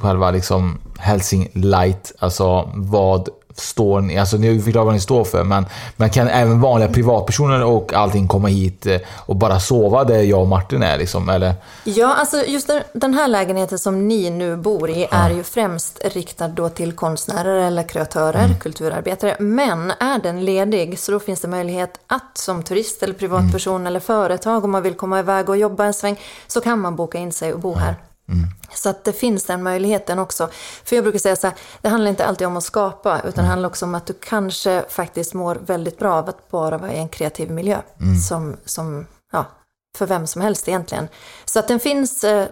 själva 0.00 0.30
liksom 0.30 0.78
Helsing 0.98 1.48
Light. 1.52 2.12
Alltså 2.18 2.70
vad 2.74 3.28
står 3.60 4.00
ni... 4.00 4.18
Alltså 4.18 4.36
ni 4.36 4.60
förklarat 4.62 4.84
vad 4.86 4.94
ni 4.94 5.00
står 5.00 5.24
för, 5.24 5.44
men, 5.44 5.66
men 5.96 6.10
kan 6.10 6.28
även 6.28 6.60
vanliga 6.60 6.88
privatpersoner 6.88 7.64
och 7.64 7.92
allting 7.94 8.28
komma 8.28 8.48
hit 8.48 8.86
eh, 8.86 8.96
och 9.16 9.36
bara 9.36 9.60
sova 9.60 10.04
där 10.04 10.22
jag 10.22 10.40
och 10.40 10.48
Martin 10.48 10.82
är 10.82 10.98
liksom? 10.98 11.28
Eller? 11.28 11.54
Ja, 11.84 12.14
alltså 12.14 12.44
just 12.46 12.70
den- 12.92 13.14
här 13.14 13.28
lägenheten 13.28 13.78
som 13.78 14.08
ni 14.08 14.30
nu 14.30 14.56
bor 14.56 14.90
i 14.90 15.08
är 15.10 15.30
ju 15.30 15.42
främst 15.42 16.00
riktad 16.04 16.48
då 16.48 16.68
till 16.68 16.92
konstnärer 16.92 17.66
eller 17.66 17.82
kreatörer, 17.82 18.48
kulturarbetare. 18.60 19.36
Men 19.38 19.90
är 19.90 20.18
den 20.22 20.44
ledig 20.44 20.98
så 20.98 21.12
då 21.12 21.20
finns 21.20 21.40
det 21.40 21.48
möjlighet 21.48 21.90
att 22.06 22.38
som 22.38 22.62
turist 22.62 23.02
eller 23.02 23.14
privatperson 23.14 23.86
eller 23.86 24.00
företag 24.00 24.64
om 24.64 24.70
man 24.70 24.82
vill 24.82 24.94
komma 24.94 25.18
iväg 25.18 25.48
och 25.48 25.56
jobba 25.56 25.84
en 25.84 25.94
sväng 25.94 26.20
så 26.46 26.60
kan 26.60 26.80
man 26.80 26.96
boka 26.96 27.18
in 27.18 27.32
sig 27.32 27.52
och 27.52 27.60
bo 27.60 27.74
här. 27.74 27.94
Så 28.74 28.88
att 28.88 29.04
det 29.04 29.12
finns 29.12 29.44
den 29.44 29.62
möjligheten 29.62 30.18
också. 30.18 30.48
För 30.84 30.96
jag 30.96 31.04
brukar 31.04 31.18
säga 31.18 31.36
så 31.36 31.46
här, 31.46 31.56
det 31.80 31.88
handlar 31.88 32.10
inte 32.10 32.26
alltid 32.26 32.46
om 32.46 32.56
att 32.56 32.64
skapa, 32.64 33.20
utan 33.20 33.44
det 33.44 33.50
handlar 33.50 33.68
också 33.68 33.84
om 33.84 33.94
att 33.94 34.06
du 34.06 34.12
kanske 34.12 34.84
faktiskt 34.88 35.34
mår 35.34 35.58
väldigt 35.66 35.98
bra 35.98 36.14
av 36.14 36.28
att 36.28 36.50
bara 36.50 36.78
vara 36.78 36.92
i 36.92 36.98
en 36.98 37.08
kreativ 37.08 37.50
miljö. 37.50 37.78
Som, 38.28 38.56
som, 38.64 39.06
ja, 39.32 39.44
för 39.98 40.06
vem 40.06 40.26
som 40.26 40.42
helst 40.42 40.68
egentligen. 40.68 41.08
Så 41.44 41.58
att 41.58 41.68
den 41.68 41.80
finns 41.80 42.24
eh, 42.24 42.46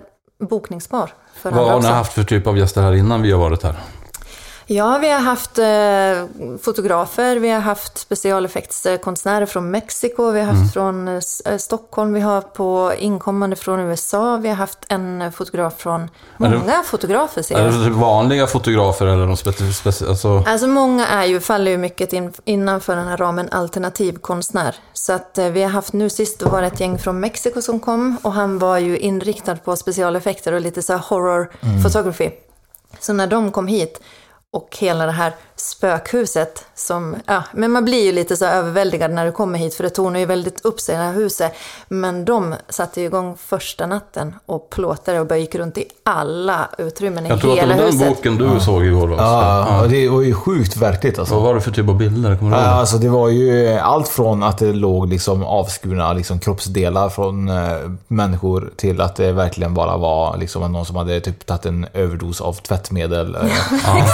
bokningsbar 0.49 1.11
för 1.35 1.51
Vad 1.51 1.71
har 1.71 1.81
ni 1.81 1.89
haft 1.89 2.13
för 2.13 2.25
typ 2.25 2.47
av 2.47 2.59
gäster 2.59 2.83
här 2.83 2.93
innan 2.93 3.23
vi 3.23 3.33
har 3.33 3.39
varit 3.39 3.63
här? 3.63 3.81
Ja, 4.67 4.99
vi 5.01 5.11
har 5.11 5.19
haft 5.21 5.59
eh, 5.59 6.57
fotografer, 6.63 7.37
vi 7.37 7.51
har 7.51 7.61
haft 7.61 7.99
specialeffektskonstnärer 7.99 9.47
från 9.47 9.71
Mexiko, 9.71 10.31
vi 10.31 10.41
har 10.41 10.53
haft 10.53 10.73
från 10.73 11.09
eh, 11.09 11.21
eh, 11.45 11.57
Stockholm, 11.59 12.13
vi 12.13 12.21
har 12.21 12.41
på 12.41 12.93
inkommande 12.99 13.57
från 13.57 13.81
USA, 13.81 14.37
vi 14.37 14.49
har 14.49 14.57
haft 14.57 14.79
en 14.89 15.33
fotograf 15.33 15.75
från, 15.79 16.01
Är 16.01 16.09
det- 16.39 16.59
många 16.59 16.83
fotografer 16.85 17.43
ser 17.43 17.55
Är 17.59 17.65
jag. 17.65 17.73
det 17.75 17.85
typ 17.85 17.93
vanliga 17.95 18.47
fotografer 18.47 19.07
eller 19.07 19.27
de 19.27 19.35
speci- 19.35 19.83
speci- 19.83 20.09
alltså, 20.09 20.43
Alltså 20.47 20.67
många 20.67 21.07
är 21.07 21.25
ju, 21.25 21.41
faller 21.41 21.71
ju 21.71 21.79
mycket 21.79 22.13
in, 22.13 22.33
innanför 22.45 22.97
den 22.97 23.09
här 23.09 23.17
ramen 23.17 23.49
alternativ 23.51 24.13
konstnär. 24.19 24.75
Så 24.93 25.13
att 25.13 25.39
eh, 25.39 25.49
vi 25.49 25.63
har 25.63 25.71
haft 25.71 25.93
nu 25.93 26.11
sist, 26.11 26.43
var 26.43 26.61
det 26.61 26.67
ett 26.67 26.81
gäng 26.81 26.99
från 26.99 27.21
Mexiko 27.21 27.63
som 27.63 27.81
kom 27.81 28.17
och 28.23 28.33
han 28.33 28.59
var 28.59 28.79
ju 28.79 28.99
inriktad 28.99 29.57
på 29.57 29.77
specialeffekter 29.77 30.53
och 30.53 30.61
lite 30.61 30.83
så 30.83 30.93
här 30.93 31.01
horror 31.01 31.51
photography. 31.83 32.31
Så 33.01 33.13
när 33.13 33.27
de 33.27 33.51
kom 33.53 33.67
hit 33.67 34.01
och 34.55 34.77
hela 34.79 35.07
det 35.07 35.13
här 35.13 35.33
spökhuset 35.57 36.65
som, 36.75 37.17
ja, 37.27 37.43
men 37.53 37.71
man 37.71 37.85
blir 37.85 38.05
ju 38.05 38.13
lite 38.13 38.37
så 38.37 38.45
överväldigad 38.47 39.11
när 39.11 39.27
du 39.27 39.33
kommer 39.33 39.59
hit 39.59 39.75
för 39.75 39.85
det 39.85 39.91
tornar 39.91 40.21
ju 40.21 40.27
väldigt 40.27 40.65
upp 40.65 40.81
sig 40.81 40.97
det 40.97 41.03
här 41.03 41.13
huset. 41.13 41.53
Men 41.89 42.25
de 42.25 42.55
satte 42.69 43.01
ju 43.01 43.07
igång 43.07 43.37
första 43.47 43.87
natten 43.87 44.35
och 44.47 44.71
plåtade 44.71 45.21
och 45.21 45.27
bara 45.27 45.39
gick 45.39 45.55
runt 45.55 45.79
i 45.79 45.85
alla 46.05 46.69
utrymmen 46.79 47.27
i 47.27 47.29
jag 47.29 47.41
tror 47.41 47.51
att 47.51 47.57
det 47.57 47.61
hela 47.61 47.75
var 47.75 47.83
den 47.83 47.93
huset. 47.93 48.09
boken 48.09 48.37
du 48.39 48.61
såg 48.61 48.85
igår 48.85 49.09
va? 49.09 49.17
Ja, 49.19 49.67
Ja. 49.69 49.83
och 49.83 49.89
det 49.89 50.09
var 50.09 50.21
ju 50.21 50.35
sjukt 50.35 50.77
verkligt 50.77 51.19
alltså. 51.19 51.35
Vad 51.35 51.43
var 51.45 51.55
det 51.55 51.61
för 51.61 51.71
typ 51.71 51.89
av 51.89 51.97
bilder? 51.97 52.37
Kommer 52.37 52.51
du 52.51 52.57
Ja, 52.63 52.69
ihåg? 52.71 52.79
alltså 52.79 52.97
det 52.99 53.09
var 53.09 53.29
ju 53.29 53.69
allt 53.79 54.09
från 54.09 54.43
att 54.43 54.59
det 54.59 54.73
låg 54.73 55.09
liksom 55.09 55.45
avskurna 55.45 56.13
liksom 56.13 56.39
kroppsdelar 56.39 57.09
från 57.09 57.49
eh, 57.49 57.55
människor 58.09 58.73
till 58.77 59.01
att 59.01 59.17
det 59.17 59.33
verkligen 59.33 59.75
bara 59.75 59.97
var 59.97 60.37
liksom 60.37 60.73
någon 60.73 60.87
som 60.87 60.97
hade 60.97 61.21
typ 61.21 61.47
tagit 61.47 61.67
en 61.67 61.87
överdos 61.95 62.41
av 62.41 62.53
tvättmedel. 62.53 63.35
eh. 63.35 63.41
Ja, 63.85 64.07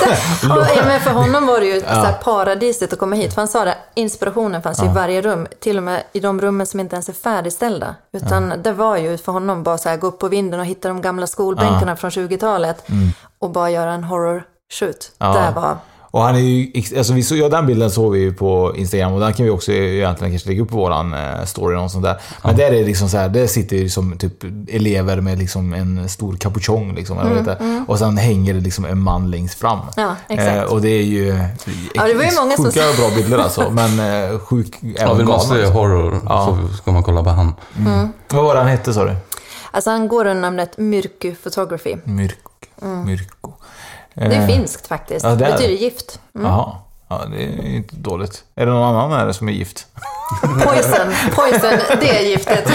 ja, 0.42 0.84
men 0.86 1.00
för 1.00 1.10
honom 1.10 1.46
var 1.46 1.60
det 1.60 1.66
ju 1.66 1.80
så 1.80 1.86
här 1.86 2.12
paradiset 2.12 2.92
att 2.92 2.98
komma 2.98 3.16
hit. 3.16 3.34
För 3.34 3.40
han 3.40 3.48
sa 3.48 3.64
det, 3.64 3.76
inspirationen 3.94 4.62
fanns 4.62 4.82
ju 4.82 4.86
i 4.86 4.88
varje 4.94 5.22
rum. 5.22 5.46
Till 5.60 5.76
och 5.76 5.82
med 5.82 6.02
i 6.12 6.20
de 6.20 6.40
rummen 6.40 6.66
som 6.66 6.80
inte 6.80 6.96
ens 6.96 7.08
är 7.08 7.12
färdigställda. 7.12 7.94
Utan 8.12 8.52
det 8.62 8.72
var 8.72 8.96
ju 8.96 9.18
för 9.18 9.32
honom 9.32 9.62
bara 9.62 9.78
så 9.78 9.88
här, 9.88 9.96
gå 9.96 10.06
upp 10.06 10.18
på 10.18 10.28
vinden 10.28 10.60
och 10.60 10.66
hitta 10.66 10.88
de 10.88 11.02
gamla 11.02 11.26
skolbänkarna 11.26 11.96
från 11.96 12.10
20-talet. 12.10 12.84
Och 13.38 13.50
bara 13.50 13.70
göra 13.70 13.92
en 13.92 14.04
horror 14.04 14.42
shoot. 14.72 15.10
Ja. 15.18 15.26
Det 15.26 15.60
var... 15.60 15.76
Och 16.12 16.22
han 16.22 16.34
är 16.34 16.40
ju, 16.40 16.72
alltså 16.98 17.12
vi 17.12 17.22
så, 17.22 17.36
ja, 17.36 17.48
den 17.48 17.66
bilden 17.66 17.90
såg 17.90 18.12
vi 18.12 18.18
ju 18.18 18.32
på 18.32 18.72
Instagram 18.76 19.12
och 19.12 19.20
den 19.20 19.32
kan 19.32 19.44
vi 19.46 19.50
också 19.50 19.72
egentligen 19.72 20.32
kanske 20.32 20.48
lägga 20.48 20.62
upp 20.62 20.70
på 20.70 20.76
våran 20.76 21.14
eh, 21.14 21.44
story 21.44 21.72
eller 21.74 21.82
något 21.82 21.92
sånt 21.92 22.04
där. 22.04 22.20
Men 22.44 22.56
där 22.56 22.64
är 22.66 22.70
det 22.70 22.84
liksom 22.84 23.08
så 23.08 23.16
här, 23.16 23.28
där 23.28 23.46
sitter 23.46 23.76
ju 23.76 23.88
som 23.88 24.18
typ 24.18 24.32
elever 24.68 25.20
med 25.20 25.38
liksom 25.38 25.74
en 25.74 26.08
stor 26.08 26.36
capuchong 26.36 26.94
liksom, 26.94 27.18
eller 27.18 27.30
det 27.30 27.36
heter. 27.38 27.84
Och 27.88 27.98
sen 27.98 28.16
hänger 28.16 28.54
det 28.54 28.60
liksom 28.60 28.84
en 28.84 28.98
man 28.98 29.30
längst 29.30 29.58
fram. 29.58 29.78
Ja, 29.96 30.16
exakt. 30.28 30.70
och 30.70 30.80
det 30.82 30.88
är 30.88 31.02
ju... 31.02 31.26
Ja, 31.94 32.06
det 32.06 32.14
var 32.14 32.24
ju 32.24 32.34
många 32.40 32.56
som- 32.56 32.64
Sjuka 32.64 32.80
bra 32.98 33.10
bilder 33.16 33.38
alltså, 33.38 33.70
men 33.72 34.00
eh, 34.32 34.38
sjuk, 34.38 34.74
Ja, 34.80 35.14
man 35.14 35.40
se 35.40 35.54
galna. 35.54 35.68
horror 35.70 36.20
så 36.70 36.76
ska 36.76 36.92
man 36.92 37.02
kolla 37.02 37.22
på 37.24 37.30
han. 37.30 37.54
Vad 38.28 38.44
var 38.44 38.54
det 38.54 38.60
han 38.60 38.68
hette 38.70 38.92
sa 38.94 39.04
du? 39.04 39.16
Alltså 39.70 39.90
han 39.90 40.08
går 40.08 40.24
under 40.26 40.40
namnet 40.42 40.78
Myrky 40.78 41.34
Photography. 41.34 41.96
Myrko. 42.04 42.50
Myrko. 43.06 43.52
Det 44.28 44.34
är 44.36 44.40
Eh, 44.40 44.46
finskt 44.46 44.86
faktiskt. 44.86 45.24
ja, 45.24 45.30
det 45.30 45.36
det 45.44 45.50
betyder 45.52 45.68
det. 45.68 45.74
gift. 45.74 46.20
Jaha. 46.32 46.72
Ja, 47.08 47.22
det 47.32 47.42
är 47.44 47.66
inte 47.76 47.96
dåligt. 47.96 48.44
Är 48.54 48.66
det 48.66 48.72
någon 48.72 48.94
annan 48.96 49.12
här 49.12 49.32
som 49.32 49.48
är 49.48 49.52
gift? 49.52 49.86
Poison, 50.42 51.14
poison, 51.34 51.78
det 52.00 52.10
är 52.18 52.22
giftet. 52.28 52.64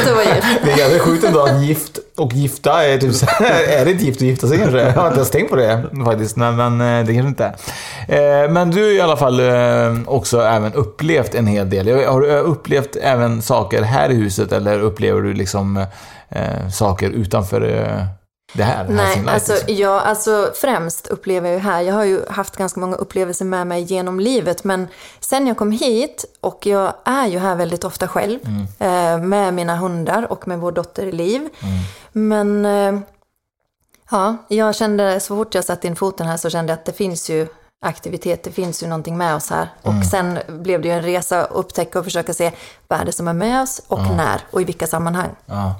inte 0.00 0.12
vara 0.14 0.24
gift. 0.24 0.46
Det 0.64 0.72
är 0.72 0.76
ganska 0.78 0.98
sjukt 0.98 1.24
ändå 1.24 1.40
att 1.42 1.62
gift 1.62 1.98
och 2.16 2.32
gifta 2.32 2.84
är 2.84 2.98
typ 2.98 3.14
så 3.14 3.26
här, 3.26 3.62
Är 3.80 3.84
det 3.84 3.90
inte 3.90 4.04
gift 4.04 4.20
och 4.20 4.26
gifta 4.26 4.46
sig 4.48 4.58
kanske? 4.58 4.78
Jag 4.80 4.92
har 4.92 5.06
inte 5.06 5.16
ens 5.16 5.30
tänkt 5.30 5.50
på 5.50 5.56
det 5.56 5.84
faktiskt. 6.04 6.36
Nej, 6.36 6.52
men 6.52 6.80
eh, 6.80 7.06
det 7.06 7.14
kanske 7.14 7.28
inte 7.28 7.52
är. 8.08 8.44
Eh, 8.44 8.50
Men 8.50 8.70
du 8.70 8.82
har 8.84 8.90
i 8.90 9.00
alla 9.00 9.16
fall 9.16 9.40
också 10.06 10.40
även 10.42 10.74
upplevt 10.74 11.34
en 11.34 11.46
hel 11.46 11.70
del. 11.70 12.06
Har 12.06 12.20
du 12.20 12.28
upplevt 12.30 12.96
även 13.02 13.42
saker 13.42 13.82
här 13.82 14.10
i 14.10 14.14
huset 14.14 14.52
eller 14.52 14.80
upplever 14.80 15.20
du 15.22 15.34
liksom 15.34 15.86
saker 16.72 17.10
utanför 17.10 17.60
det 18.52 18.62
här? 18.62 18.88
Nej, 18.88 19.16
Light, 19.16 19.28
alltså, 19.28 19.70
ja, 19.70 20.00
alltså 20.00 20.52
främst 20.54 21.06
upplever 21.06 21.48
jag 21.48 21.54
ju 21.54 21.62
här, 21.62 21.80
jag 21.80 21.94
har 21.94 22.04
ju 22.04 22.20
haft 22.28 22.56
ganska 22.56 22.80
många 22.80 22.96
upplevelser 22.96 23.44
med 23.44 23.66
mig 23.66 23.82
genom 23.82 24.20
livet, 24.20 24.64
men 24.64 24.88
sen 25.20 25.46
jag 25.46 25.56
kom 25.56 25.72
hit, 25.72 26.24
och 26.40 26.66
jag 26.66 26.92
är 27.04 27.26
ju 27.26 27.38
här 27.38 27.54
väldigt 27.54 27.84
ofta 27.84 28.08
själv, 28.08 28.38
eh, 28.78 29.18
med 29.18 29.54
mina 29.54 29.76
hundar 29.76 30.32
och 30.32 30.48
med 30.48 30.58
vår 30.58 30.72
dotter 30.72 31.12
Liv. 31.12 31.48
Men 32.12 32.64
eh, 32.64 33.00
ja, 34.10 34.36
jag 34.48 34.74
kände, 34.74 35.20
så 35.20 35.36
fort 35.36 35.54
jag 35.54 35.64
satte 35.64 35.86
in 35.86 35.96
foten 35.96 36.26
här 36.26 36.36
så 36.36 36.50
kände 36.50 36.72
jag 36.72 36.78
att 36.78 36.84
det 36.84 36.92
finns 36.92 37.30
ju 37.30 37.48
aktivitet, 37.80 38.42
det 38.42 38.50
finns 38.52 38.82
ju 38.82 38.86
någonting 38.86 39.16
med 39.16 39.34
oss 39.34 39.50
här. 39.50 39.68
Och 39.82 40.04
sen 40.10 40.38
blev 40.48 40.82
det 40.82 40.88
ju 40.88 40.94
en 40.94 41.02
resa 41.02 41.44
att 41.44 41.50
upptäcka 41.52 41.98
och 41.98 42.04
försöka 42.04 42.34
se 42.34 42.52
vad 42.88 43.00
är 43.00 43.04
det 43.04 43.12
som 43.12 43.28
är 43.28 43.32
med 43.32 43.62
oss 43.62 43.82
och 43.88 44.00
när 44.16 44.40
och 44.50 44.60
i 44.60 44.64
vilka 44.64 44.86
sammanhang. 44.86 45.30
Ja. 45.46 45.74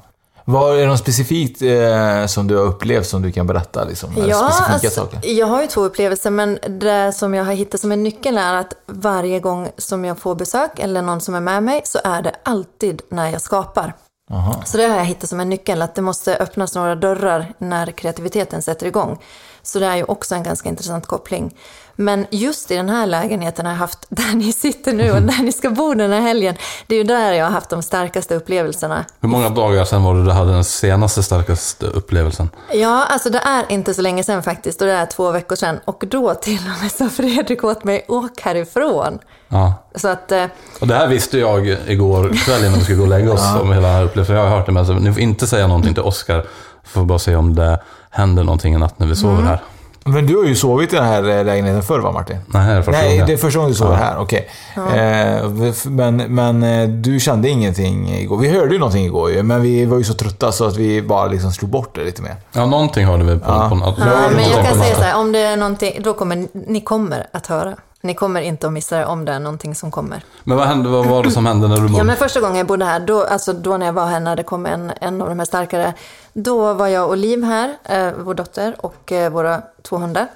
Vad 0.50 0.80
är 0.80 0.86
något 0.86 0.98
specifikt 0.98 1.62
eh, 1.62 2.26
som 2.26 2.46
du 2.46 2.56
har 2.56 2.64
upplevt 2.64 3.06
som 3.06 3.22
du 3.22 3.32
kan 3.32 3.46
berätta? 3.46 3.84
Liksom? 3.84 4.10
Ja, 4.28 4.50
specifika 4.50 5.02
alltså, 5.02 5.26
jag 5.28 5.46
har 5.46 5.62
ju 5.62 5.66
två 5.68 5.80
upplevelser, 5.80 6.30
men 6.30 6.58
det 6.68 7.12
som 7.12 7.34
jag 7.34 7.44
har 7.44 7.52
hittat 7.52 7.80
som 7.80 7.92
en 7.92 8.02
nyckel 8.02 8.38
är 8.38 8.54
att 8.54 8.72
varje 8.86 9.40
gång 9.40 9.68
som 9.76 10.04
jag 10.04 10.18
får 10.18 10.34
besök 10.34 10.78
eller 10.78 11.02
någon 11.02 11.20
som 11.20 11.34
är 11.34 11.40
med 11.40 11.62
mig 11.62 11.80
så 11.84 11.98
är 12.04 12.22
det 12.22 12.32
alltid 12.42 13.02
när 13.08 13.30
jag 13.30 13.40
skapar. 13.40 13.94
Aha. 14.30 14.62
Så 14.64 14.76
det 14.76 14.86
har 14.86 14.96
jag 14.96 15.04
hittat 15.04 15.30
som 15.30 15.40
en 15.40 15.48
nyckel, 15.48 15.82
att 15.82 15.94
det 15.94 16.02
måste 16.02 16.36
öppnas 16.36 16.74
några 16.74 16.94
dörrar 16.94 17.52
när 17.58 17.86
kreativiteten 17.86 18.62
sätter 18.62 18.86
igång. 18.86 19.18
Så 19.62 19.78
det 19.78 19.86
är 19.86 19.96
ju 19.96 20.04
också 20.04 20.34
en 20.34 20.42
ganska 20.42 20.68
intressant 20.68 21.06
koppling. 21.06 21.54
Men 22.00 22.26
just 22.30 22.70
i 22.70 22.76
den 22.76 22.88
här 22.88 23.06
lägenheten 23.06 23.66
har 23.66 23.72
jag 23.72 23.78
haft, 23.78 23.98
där 24.08 24.34
ni 24.34 24.52
sitter 24.52 24.92
nu 24.92 25.12
och 25.12 25.22
där 25.22 25.42
ni 25.42 25.52
ska 25.52 25.70
bo 25.70 25.94
den 25.94 26.12
här 26.12 26.20
helgen, 26.20 26.54
det 26.86 26.94
är 26.94 26.98
ju 26.98 27.04
där 27.04 27.32
jag 27.32 27.44
har 27.44 27.52
haft 27.52 27.70
de 27.70 27.82
starkaste 27.82 28.34
upplevelserna. 28.34 29.04
Hur 29.20 29.28
många 29.28 29.50
dagar 29.50 29.84
sedan 29.84 30.02
var 30.02 30.14
det 30.14 30.24
du 30.24 30.30
hade 30.30 30.52
den 30.52 30.64
senaste 30.64 31.22
starkaste 31.22 31.86
upplevelsen? 31.86 32.50
Ja, 32.72 33.04
alltså 33.04 33.30
det 33.30 33.38
är 33.38 33.64
inte 33.68 33.94
så 33.94 34.02
länge 34.02 34.24
sedan 34.24 34.42
faktiskt, 34.42 34.80
och 34.80 34.86
det 34.86 34.92
är 34.92 35.06
två 35.06 35.30
veckor 35.30 35.56
sedan. 35.56 35.80
Och 35.84 36.04
då 36.06 36.34
till 36.34 36.58
och 36.76 36.82
med 36.82 36.92
sa 36.92 37.08
Fredrik 37.16 37.64
åt 37.64 37.84
mig, 37.84 38.04
åk 38.08 38.40
härifrån. 38.40 39.18
Ja. 39.48 39.74
Så 39.94 40.08
att, 40.08 40.32
eh, 40.32 40.44
Och 40.80 40.86
det 40.86 40.94
här 40.94 41.08
visste 41.08 41.38
jag 41.38 41.66
igår 41.86 42.32
kväll 42.44 42.64
innan 42.64 42.78
vi 42.78 42.84
skulle 42.84 42.98
gå 42.98 43.02
och 43.02 43.08
lägga 43.08 43.32
oss 43.32 43.54
om 43.60 43.72
hela 43.72 43.86
den 43.88 43.96
här 43.96 44.04
upplevelsen. 44.04 44.36
Jag 44.36 44.42
har 44.42 44.56
hört 44.56 44.66
det, 44.66 44.72
men 44.72 44.80
alltså, 44.80 44.94
ni 44.94 45.12
får 45.12 45.22
inte 45.22 45.46
säga 45.46 45.66
någonting 45.66 45.94
till 45.94 46.02
Oskar. 46.02 46.46
Får 46.84 47.04
bara 47.04 47.18
se 47.18 47.36
om 47.36 47.54
det 47.54 47.80
händer 48.10 48.44
någonting 48.44 48.74
i 48.74 48.78
natt 48.78 48.98
när 48.98 49.06
vi 49.06 49.16
sover 49.16 49.42
här. 49.42 49.60
Men 50.04 50.26
du 50.26 50.36
har 50.36 50.44
ju 50.44 50.54
sovit 50.54 50.92
i 50.92 50.96
den 50.96 51.04
här 51.04 51.38
eh, 51.38 51.44
lägenheten 51.44 51.82
förr 51.82 51.98
va 52.00 52.12
Martin? 52.12 52.36
Nej, 52.46 52.66
det 52.66 52.72
är 52.78 52.82
första 52.82 53.00
Nej, 53.02 53.24
det 53.26 53.32
är 53.32 53.36
första 53.36 53.58
gången 53.58 53.72
du 53.72 53.76
sover 53.78 53.96
här. 53.96 54.18
Okej. 54.18 54.48
Eh, 54.76 55.50
men, 55.90 56.16
men 56.16 56.62
eh, 56.62 56.88
du 56.88 57.20
kände 57.20 57.48
ingenting 57.48 58.08
igår. 58.14 58.36
Vi 58.38 58.48
hörde 58.48 58.72
ju 58.72 58.78
någonting 58.78 59.04
igår 59.04 59.30
ju, 59.30 59.42
men 59.42 59.62
vi 59.62 59.84
var 59.84 59.98
ju 59.98 60.04
så 60.04 60.14
trötta 60.14 60.52
så 60.52 60.64
att 60.64 60.76
vi 60.76 61.02
bara 61.02 61.26
liksom 61.26 61.52
slog 61.52 61.70
bort 61.70 61.94
det 61.94 62.04
lite 62.04 62.22
mer. 62.22 62.36
Ja, 62.52 62.66
någonting 62.66 63.06
hörde 63.06 63.24
vi 63.24 63.38
på, 63.38 63.44
Ja. 63.50 63.68
på 63.68 63.74
natten. 63.74 64.04
ja, 64.06 64.30
men 64.34 64.50
jag 64.50 64.66
kan 64.66 64.78
säga 64.78 64.94
så 64.94 65.02
här, 65.02 65.16
om 65.20 65.32
det 65.32 65.38
är 65.38 65.56
någonting, 65.56 66.02
då 66.02 66.14
kommer 66.14 66.46
ni 66.68 66.80
kommer 66.80 67.26
att 67.32 67.46
höra. 67.46 67.74
Ni 68.00 68.14
kommer 68.14 68.40
inte 68.40 68.66
att 68.66 68.72
missa 68.72 68.96
det 68.96 69.06
om 69.06 69.24
det 69.24 69.32
är 69.32 69.38
någonting 69.38 69.74
som 69.74 69.90
kommer. 69.90 70.24
Men 70.44 70.56
vad, 70.56 70.66
hände, 70.66 70.88
vad 70.88 71.06
var 71.06 71.22
det 71.22 71.30
som 71.30 71.46
hände 71.46 71.68
när 71.68 71.76
du 71.76 71.82
bodde? 71.82 71.96
Ja, 71.96 72.04
men 72.04 72.16
första 72.16 72.40
gången 72.40 72.56
jag 72.56 72.66
bodde 72.66 72.84
här, 72.84 73.00
då, 73.00 73.24
alltså 73.24 73.52
då 73.52 73.76
när 73.76 73.86
jag 73.86 73.92
var 73.92 74.06
här 74.06 74.20
när 74.20 74.36
det 74.36 74.42
kom 74.42 74.66
en, 74.66 74.92
en 75.00 75.22
av 75.22 75.28
de 75.28 75.38
här 75.38 75.46
starkare, 75.46 75.94
då 76.32 76.72
var 76.72 76.86
jag 76.86 77.08
och 77.08 77.16
Liv 77.16 77.44
här, 77.44 77.76
eh, 77.84 78.12
vår 78.18 78.34
dotter 78.34 78.76
och 78.78 79.12
eh, 79.12 79.30
våra 79.32 79.62
två 79.82 79.96
hundar. 79.96 80.26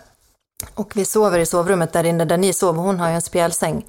Och 0.75 0.93
vi 0.95 1.05
sover 1.05 1.39
i 1.39 1.47
sovrummet 1.47 1.93
där 1.93 2.05
inne 2.05 2.25
där 2.25 2.37
ni 2.37 2.53
sover. 2.53 2.83
Hon 2.83 3.01
har 3.01 3.09
ju 3.09 3.15
en 3.15 3.23
spjälsäng. 3.23 3.85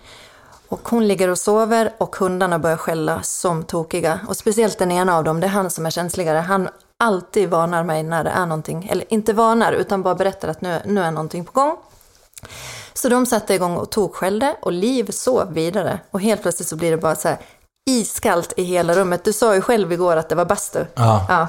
Och 0.70 0.89
hon 0.89 1.08
ligger 1.08 1.30
och 1.30 1.38
sover 1.38 1.92
och 1.98 2.15
hundarna 2.15 2.60
börjar 2.60 2.77
skälla 2.77 3.22
som 3.24 3.63
tokiga. 3.63 4.20
Och 4.27 4.38
speciellt 4.38 4.77
den 4.77 4.92
ena 4.92 5.18
av 5.18 5.24
dem, 5.24 5.39
det 5.39 5.48
är 5.48 5.51
han 5.51 5.70
som 5.70 5.86
är 5.86 5.89
känsligare. 5.89 6.38
Han 6.38 6.70
alltid 7.03 7.50
varnar 7.50 7.84
mig 7.84 8.03
när 8.03 8.24
det 8.24 8.30
är 8.30 8.46
någonting, 8.46 8.88
eller 8.92 9.13
inte 9.13 9.34
varnar, 9.34 9.74
utan 9.74 10.03
bara 10.03 10.15
berättar 10.15 10.48
att 10.48 10.62
nu, 10.62 10.82
nu 10.86 11.01
är 11.01 11.12
någonting 11.12 11.46
på 11.46 11.51
gång. 11.51 11.77
Så 12.94 13.10
de 13.10 13.26
satte 13.26 13.54
igång 13.54 13.78
och 13.78 13.90
tokskällde 13.90 14.56
och 14.62 14.72
Liv 14.72 15.12
sov 15.12 15.54
vidare. 15.54 16.00
Och 16.12 16.22
helt 16.22 16.42
plötsligt 16.42 16.68
så 16.68 16.76
blir 16.76 16.92
det 16.92 16.98
bara 16.98 17.16
så 17.16 17.28
här 17.28 17.38
iskallt 17.90 18.54
i 18.58 18.64
hela 18.64 18.94
rummet. 18.94 19.24
Du 19.24 19.34
sa 19.34 19.56
ju 19.56 19.62
själv 19.62 19.94
igår 19.94 20.18
att 20.18 20.30
det 20.30 20.36
var 20.36 20.46
bastu. 20.46 20.86
Ja. 20.96 21.26
ja. 21.30 21.48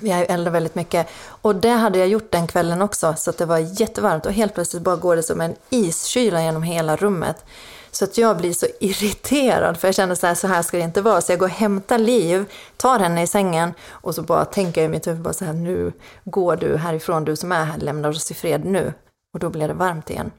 Vi 0.00 0.10
har 0.10 0.18
ju 0.18 0.24
eldat 0.24 0.52
väldigt 0.52 0.74
mycket. 0.74 1.08
Och 1.26 1.56
det 1.56 1.70
hade 1.70 1.98
jag 1.98 2.08
gjort 2.08 2.30
den 2.30 2.46
kvällen 2.46 2.82
också, 2.82 3.14
så 3.18 3.30
att 3.30 3.38
det 3.38 3.46
var 3.46 3.58
jättevarmt. 3.58 4.26
Och 4.26 4.32
helt 4.32 4.54
plötsligt 4.54 4.82
bara 4.82 4.96
går 4.96 5.16
det 5.16 5.22
som 5.22 5.40
en 5.40 5.54
iskyla 5.70 6.42
genom 6.42 6.62
hela 6.62 6.96
rummet. 6.96 7.44
Så 7.90 8.04
att 8.04 8.18
jag 8.18 8.36
blir 8.36 8.52
så 8.52 8.66
irriterad, 8.80 9.76
för 9.76 9.88
jag 9.88 9.94
känner 9.94 10.14
så 10.14 10.26
här, 10.26 10.34
så 10.34 10.46
här 10.46 10.62
ska 10.62 10.76
det 10.76 10.82
inte 10.82 11.02
vara. 11.02 11.20
Så 11.20 11.32
jag 11.32 11.38
går 11.38 11.46
och 11.46 11.52
hämtar 11.52 11.98
Liv, 11.98 12.44
tar 12.76 12.98
henne 12.98 13.22
i 13.22 13.26
sängen 13.26 13.74
och 13.90 14.14
så 14.14 14.22
bara 14.22 14.44
tänker 14.44 14.80
jag 14.80 14.88
i 14.88 14.90
mitt 14.90 15.06
huvud 15.06 15.20
bara 15.20 15.34
så 15.34 15.44
här, 15.44 15.52
nu 15.52 15.92
går 16.24 16.56
du 16.56 16.76
härifrån, 16.76 17.24
du 17.24 17.36
som 17.36 17.52
är 17.52 17.64
här, 17.64 17.78
lämnar 17.78 18.08
oss 18.08 18.30
i 18.30 18.34
fred 18.34 18.64
nu. 18.64 18.92
Och 19.34 19.40
då 19.40 19.50
blir 19.50 19.68
det 19.68 19.74
varmt 19.74 20.10
igen. 20.10 20.30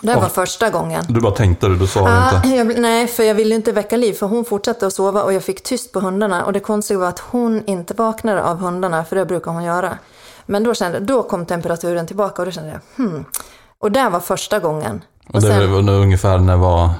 Det 0.00 0.14
var 0.14 0.28
första 0.28 0.70
gången. 0.70 1.04
Du 1.08 1.20
bara 1.20 1.32
tänkte 1.34 1.68
det, 1.68 1.76
du 1.76 1.86
sa 1.86 2.04
det 2.04 2.10
Ja, 2.10 2.36
inte. 2.36 2.48
jag, 2.48 2.78
nej, 2.80 3.06
för 3.06 3.22
jag 3.22 3.34
ville 3.34 3.54
inte 3.54 3.72
väcka 3.72 3.96
Liv, 3.96 4.12
för 4.12 4.26
hon 4.26 4.44
fortsatte 4.44 4.86
att 4.86 4.92
sova 4.92 5.22
och 5.22 5.32
jag 5.32 5.42
fick 5.42 5.62
tyst 5.62 5.92
på 5.92 6.00
hundarna. 6.00 6.44
Och 6.44 6.52
det 6.52 6.60
konstiga 6.60 7.00
var 7.00 7.08
att 7.08 7.18
hon 7.18 7.62
inte 7.66 7.94
vaknade 7.94 8.42
av 8.44 8.58
hundarna, 8.58 9.04
för 9.04 9.16
det 9.16 9.26
brukar 9.26 9.50
hon 9.52 9.64
göra. 9.64 9.98
Men 10.46 10.64
då, 10.64 10.74
kände, 10.74 11.00
då 11.00 11.22
kom 11.22 11.46
temperaturen 11.46 12.06
tillbaka 12.06 12.42
och 12.42 12.46
då 12.46 12.52
kände 12.52 12.70
jag, 12.70 13.04
hmm. 13.04 13.24
Och 13.78 13.92
det 13.92 14.08
var 14.08 14.20
första 14.20 14.58
gången. 14.58 15.02
Och 15.32 15.40
det 15.42 15.48
sen- 15.48 15.86
var 15.86 15.92
ungefär 15.92 16.38
när 16.38 16.56
var 16.56 16.90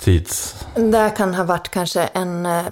tids... 0.00 0.54
Det 0.74 1.10
kan 1.16 1.34
ha 1.34 1.44
varit 1.44 1.68
kanske 1.68 2.02
en, 2.02 2.46
eh, 2.46 2.62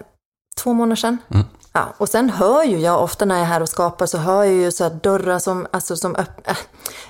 två 0.62 0.72
månader 0.72 0.96
sedan. 0.96 1.18
Mm. 1.28 1.46
Ja, 1.72 1.94
och 1.96 2.08
sen 2.08 2.30
hör 2.30 2.64
ju 2.64 2.78
jag 2.78 3.02
ofta 3.02 3.24
när 3.24 3.34
jag 3.34 3.42
är 3.42 3.48
här 3.48 3.62
och 3.62 3.68
skapar 3.68 4.06
så 4.06 4.18
hör 4.18 4.44
jag 4.44 4.54
ju 4.54 4.72
så 4.72 4.88
dörrar 4.88 5.38
som, 5.38 5.66
alltså 5.70 5.96
som 5.96 6.16
öpp, 6.16 6.48
äh, 6.48 6.56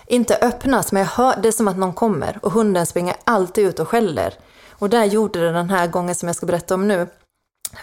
inte 0.07 0.37
öppnas, 0.37 0.93
men 0.93 1.02
jag 1.02 1.09
hör, 1.09 1.37
det 1.43 1.49
är 1.49 1.52
som 1.52 1.69
att 1.69 1.76
någon 1.76 1.93
kommer 1.93 2.38
och 2.43 2.52
hunden 2.52 2.87
springer 2.87 3.17
alltid 3.25 3.67
ut 3.67 3.79
och 3.79 3.88
skäller. 3.88 4.35
Och 4.71 4.90
där 4.90 5.05
gjorde 5.05 5.40
det 5.40 5.52
den 5.52 5.71
här 5.71 5.87
gången 5.87 6.14
som 6.14 6.29
jag 6.29 6.37
ska 6.37 6.47
berätta 6.47 6.75
om 6.75 6.88
nu. 6.88 7.07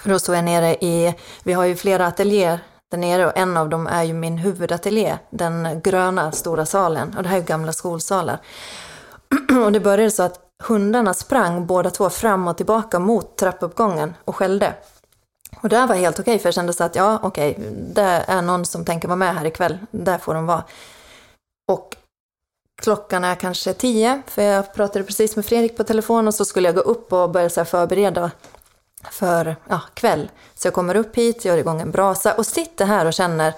För 0.01 0.09
då 0.09 0.19
stod 0.19 0.35
jag 0.35 0.43
nere 0.43 0.75
i, 0.75 1.15
vi 1.43 1.53
har 1.53 1.65
ju 1.65 1.75
flera 1.75 2.07
ateljéer 2.07 2.59
där 2.91 2.97
nere 2.97 3.25
och 3.25 3.37
en 3.37 3.57
av 3.57 3.69
dem 3.69 3.87
är 3.87 4.03
ju 4.03 4.13
min 4.13 4.37
huvudateljé, 4.37 5.17
den 5.29 5.81
gröna 5.83 6.31
stora 6.31 6.65
salen. 6.65 7.15
Och 7.17 7.23
det 7.23 7.29
här 7.29 7.35
är 7.35 7.41
ju 7.41 7.45
gamla 7.45 7.73
skolsalar. 7.73 8.39
Och 9.65 9.71
det 9.71 9.79
började 9.79 10.11
så 10.11 10.23
att 10.23 10.39
hundarna 10.63 11.13
sprang 11.13 11.65
båda 11.65 11.89
två 11.89 12.09
fram 12.09 12.47
och 12.47 12.57
tillbaka 12.57 12.99
mot 12.99 13.37
trappuppgången 13.37 14.13
och 14.25 14.35
skällde. 14.35 14.73
Och 15.61 15.69
det 15.69 15.85
var 15.85 15.95
helt 15.95 16.19
okej, 16.19 16.39
för 16.39 16.47
jag 16.47 16.53
kände 16.53 16.73
så 16.73 16.83
att 16.83 16.95
ja, 16.95 17.19
okej, 17.23 17.55
det 17.93 18.23
är 18.27 18.41
någon 18.41 18.65
som 18.65 18.85
tänker 18.85 19.07
vara 19.07 19.15
med 19.15 19.35
här 19.35 19.45
ikväll. 19.45 19.77
Där 19.91 20.17
får 20.17 20.33
de 20.33 20.45
vara. 20.45 20.63
Och 21.67 21.95
klockan 22.81 23.23
är 23.23 23.35
kanske 23.35 23.73
tio, 23.73 24.21
för 24.27 24.41
jag 24.41 24.73
pratade 24.73 25.05
precis 25.05 25.35
med 25.35 25.45
Fredrik 25.45 25.77
på 25.77 25.83
telefon 25.83 26.27
och 26.27 26.33
så 26.33 26.45
skulle 26.45 26.67
jag 26.67 26.75
gå 26.75 26.81
upp 26.81 27.13
och 27.13 27.29
börja 27.29 27.49
så 27.49 27.59
här 27.59 27.65
förbereda 27.65 28.31
för 29.11 29.55
ja, 29.69 29.81
kväll. 29.93 30.29
Så 30.55 30.67
jag 30.67 30.73
kommer 30.73 30.95
upp 30.95 31.15
hit, 31.15 31.45
gör 31.45 31.57
igång 31.57 31.81
en 31.81 31.91
brasa 31.91 32.33
och 32.33 32.45
sitter 32.45 32.85
här 32.85 33.05
och 33.05 33.13
känner, 33.13 33.53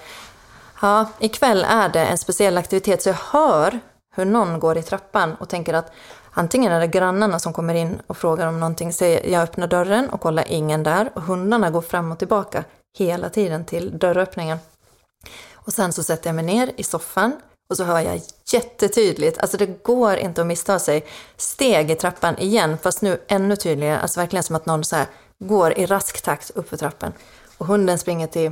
ja, 0.81 1.05
ikväll 1.19 1.65
är 1.69 1.89
det 1.89 2.05
en 2.05 2.17
speciell 2.17 2.57
aktivitet. 2.57 3.03
Så 3.03 3.09
jag 3.09 3.15
hör 3.15 3.79
hur 4.15 4.25
någon 4.25 4.59
går 4.59 4.77
i 4.77 4.83
trappan 4.83 5.35
och 5.35 5.49
tänker 5.49 5.73
att 5.73 5.91
antingen 6.31 6.71
är 6.71 6.79
det 6.79 6.87
grannarna 6.87 7.39
som 7.39 7.53
kommer 7.53 7.73
in 7.73 8.01
och 8.07 8.17
frågar 8.17 8.47
om 8.47 8.59
någonting. 8.59 8.93
Så 8.93 9.05
jag 9.05 9.41
öppnar 9.41 9.67
dörren 9.67 10.09
och 10.09 10.21
kollar 10.21 10.45
ingen 10.47 10.83
där 10.83 11.11
och 11.13 11.21
hundarna 11.21 11.69
går 11.69 11.81
fram 11.81 12.11
och 12.11 12.19
tillbaka 12.19 12.63
hela 12.97 13.29
tiden 13.29 13.65
till 13.65 13.99
dörröppningen. 13.99 14.57
Och 15.53 15.73
sen 15.73 15.93
så 15.93 16.03
sätter 16.03 16.27
jag 16.27 16.35
mig 16.35 16.45
ner 16.45 16.71
i 16.77 16.83
soffan 16.83 17.35
och 17.69 17.77
så 17.77 17.83
hör 17.83 17.99
jag 17.99 18.21
jättetydligt, 18.51 19.37
alltså 19.37 19.57
det 19.57 19.83
går 19.83 20.17
inte 20.17 20.41
att 20.41 20.47
missta 20.47 20.79
sig, 20.79 21.05
steg 21.37 21.91
i 21.91 21.95
trappan 21.95 22.37
igen, 22.37 22.77
fast 22.77 23.01
nu 23.01 23.19
ännu 23.27 23.55
tydligare, 23.55 23.99
alltså 23.99 24.19
verkligen 24.19 24.43
som 24.43 24.55
att 24.55 24.65
någon 24.65 24.83
så 24.83 24.95
här 24.95 25.07
går 25.43 25.79
i 25.79 25.85
rask 25.85 26.21
takt 26.21 26.51
uppför 26.55 26.77
trappen 26.77 27.11
trappan. 27.11 27.23
Och 27.57 27.65
hunden 27.65 27.99
springer 27.99 28.27
till 28.27 28.51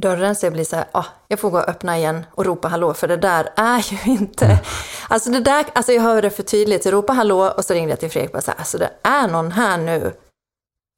dörren 0.00 0.36
så 0.36 0.46
jag 0.46 0.52
blir 0.52 0.64
så 0.64 0.76
här, 0.76 0.84
ah, 0.92 1.04
jag 1.28 1.38
får 1.40 1.50
gå 1.50 1.58
och 1.58 1.68
öppna 1.68 1.98
igen 1.98 2.26
och 2.34 2.46
ropa 2.46 2.68
hallå, 2.68 2.94
för 2.94 3.08
det 3.08 3.16
där 3.16 3.48
är 3.56 3.92
ju 3.92 4.12
inte... 4.12 4.58
Alltså 5.08 5.30
det 5.30 5.40
där, 5.40 5.66
alltså 5.72 5.92
jag 5.92 6.02
hör 6.02 6.22
det 6.22 6.30
för 6.30 6.42
tydligt, 6.42 6.84
jag 6.84 6.94
ropar 6.94 7.14
hallå 7.14 7.52
och 7.56 7.64
så 7.64 7.74
ringde 7.74 7.90
jag 7.92 8.00
till 8.00 8.10
Fredrik 8.10 8.30
och 8.30 8.34
bara 8.34 8.42
så 8.42 8.50
här, 8.50 8.58
alltså 8.58 8.78
det 8.78 8.90
är 9.02 9.28
någon 9.28 9.52
här 9.52 9.78
nu. 9.78 10.12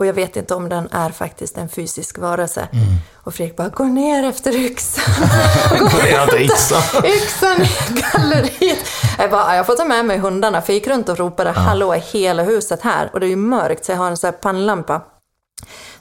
Och 0.01 0.07
jag 0.07 0.13
vet 0.13 0.37
inte 0.37 0.55
om 0.55 0.69
den 0.69 0.89
är 0.93 1.11
faktiskt 1.11 1.59
en 1.59 1.69
fysisk 1.69 2.19
varelse. 2.19 2.69
Och 3.15 3.35
Fredrik 3.35 3.57
bara, 3.57 3.69
gå 3.69 3.85
ner 3.85 4.25
efter 4.25 4.53
yxan. 4.57 5.05
Det 6.03 6.11
är 6.13 6.23
inte 6.23 6.37
yxan. 6.37 7.05
yxan 7.05 7.63
i 7.63 8.01
galleriet. 8.01 8.79
Jag 9.19 9.31
bara, 9.31 9.57
jag 9.57 9.67
får 9.67 9.75
ta 9.75 9.85
med 9.85 10.05
mig 10.05 10.19
hundarna, 10.19 10.63
för 10.63 10.73
jag 10.73 10.75
gick 10.75 10.87
runt 10.87 11.09
och 11.09 11.19
ropade 11.19 11.51
hallå 11.51 11.95
i 11.95 11.99
hela 11.99 12.43
huset 12.43 12.83
här. 12.83 13.11
Och 13.13 13.21
det 13.21 13.27
är 13.27 13.31
ju 13.31 13.37
mörkt, 13.37 13.85
så 13.85 13.93
jag 13.93 13.97
har 13.99 14.09
en 14.09 14.17
sån 14.17 14.29
här 14.29 14.39
pannlampa. 14.39 15.01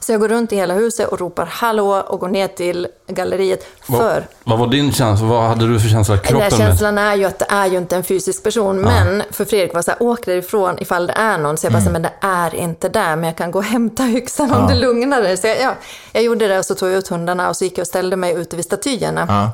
Så 0.00 0.12
jag 0.12 0.20
går 0.20 0.28
runt 0.28 0.52
i 0.52 0.56
hela 0.56 0.74
huset 0.74 1.08
och 1.08 1.20
ropar 1.20 1.46
hallå 1.46 2.04
och 2.08 2.20
går 2.20 2.28
ner 2.28 2.48
till 2.48 2.88
galleriet. 3.06 3.66
För 3.80 4.26
Vad 4.44 4.58
var 4.58 4.66
din 4.66 4.92
känsla? 4.92 5.26
Vad 5.26 5.42
hade 5.48 5.68
du 5.68 5.80
för 5.80 5.88
känsla? 5.88 6.14
den 6.14 6.24
Kroppen 6.24 6.48
med? 6.48 6.52
känslan 6.58 6.98
är 6.98 7.14
ju 7.14 7.24
att 7.24 7.38
det 7.38 7.46
är 7.48 7.66
ju 7.66 7.78
inte 7.78 7.96
en 7.96 8.04
fysisk 8.04 8.42
person. 8.42 8.80
Men 8.80 9.22
för 9.30 9.44
Fredrik 9.44 9.74
var 9.74 9.82
så 9.82 9.90
här, 9.90 10.02
åk 10.02 10.26
därifrån 10.26 10.78
ifall 10.78 11.06
det 11.06 11.12
är 11.12 11.38
någon. 11.38 11.56
Så 11.56 11.66
jag 11.66 11.72
bara, 11.72 11.78
här, 11.82 11.90
men 11.90 12.02
det 12.02 12.12
är 12.20 12.54
inte 12.54 12.88
där. 12.88 13.16
Men 13.16 13.24
jag 13.24 13.36
kan 13.36 13.50
gå 13.50 13.58
och 13.58 13.64
hämta 13.64 14.08
yxan 14.08 14.52
om 14.52 14.66
det 14.66 14.74
lugnar 14.74 15.22
dig. 15.22 15.36
Så 15.36 15.46
jag, 15.46 15.60
ja, 15.60 15.74
jag 16.12 16.22
gjorde 16.22 16.48
det 16.48 16.58
och 16.58 16.64
så 16.64 16.74
tog 16.74 16.88
jag 16.88 16.96
ut 16.96 17.08
hundarna 17.08 17.48
och 17.48 17.56
så 17.56 17.64
gick 17.64 17.78
jag 17.78 17.82
och 17.82 17.88
ställde 17.88 18.16
mig 18.16 18.34
ute 18.34 18.56
vid 18.56 18.64
statyerna. 18.64 19.26
Ja. 19.28 19.50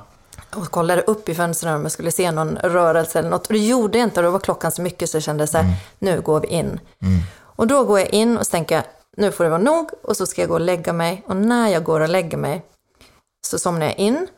Och 0.60 0.70
kollade 0.70 1.02
upp 1.02 1.28
i 1.28 1.34
fönstren 1.34 1.74
om 1.74 1.82
jag 1.82 1.92
skulle 1.92 2.10
se 2.10 2.30
någon 2.30 2.58
rörelse 2.62 3.18
eller 3.18 3.30
något. 3.30 3.46
Och 3.46 3.52
det 3.52 3.58
gjorde 3.58 3.98
jag 3.98 4.06
inte. 4.06 4.20
Och 4.20 4.24
då 4.24 4.30
var 4.30 4.38
klockan 4.38 4.72
så 4.72 4.82
mycket 4.82 5.10
så 5.10 5.16
jag 5.16 5.22
kände 5.22 5.46
så 5.46 5.58
här, 5.58 5.74
nu 5.98 6.20
går 6.20 6.40
vi 6.40 6.46
in. 6.48 6.80
Och 7.38 7.66
då 7.66 7.84
går 7.84 7.98
jag 7.98 8.08
in 8.08 8.38
och 8.38 8.46
så 8.46 8.50
tänker 8.50 8.74
jag, 8.74 8.84
nu 9.16 9.32
får 9.32 9.44
det 9.44 9.50
vara 9.50 9.62
nog. 9.62 9.90
Och 10.02 10.16
så 10.16 10.26
ska 10.26 10.40
jag 10.40 10.48
gå 10.48 10.54
och 10.54 10.60
lägga 10.60 10.92
mig. 10.92 11.22
Och 11.26 11.36
när 11.36 11.68
jag 11.68 11.84
går 11.84 12.00
och 12.00 12.08
lägger 12.08 12.38
mig 12.38 12.62
så 13.46 13.58
somnar 13.58 13.86
jag 13.86 13.98
in. 13.98 14.28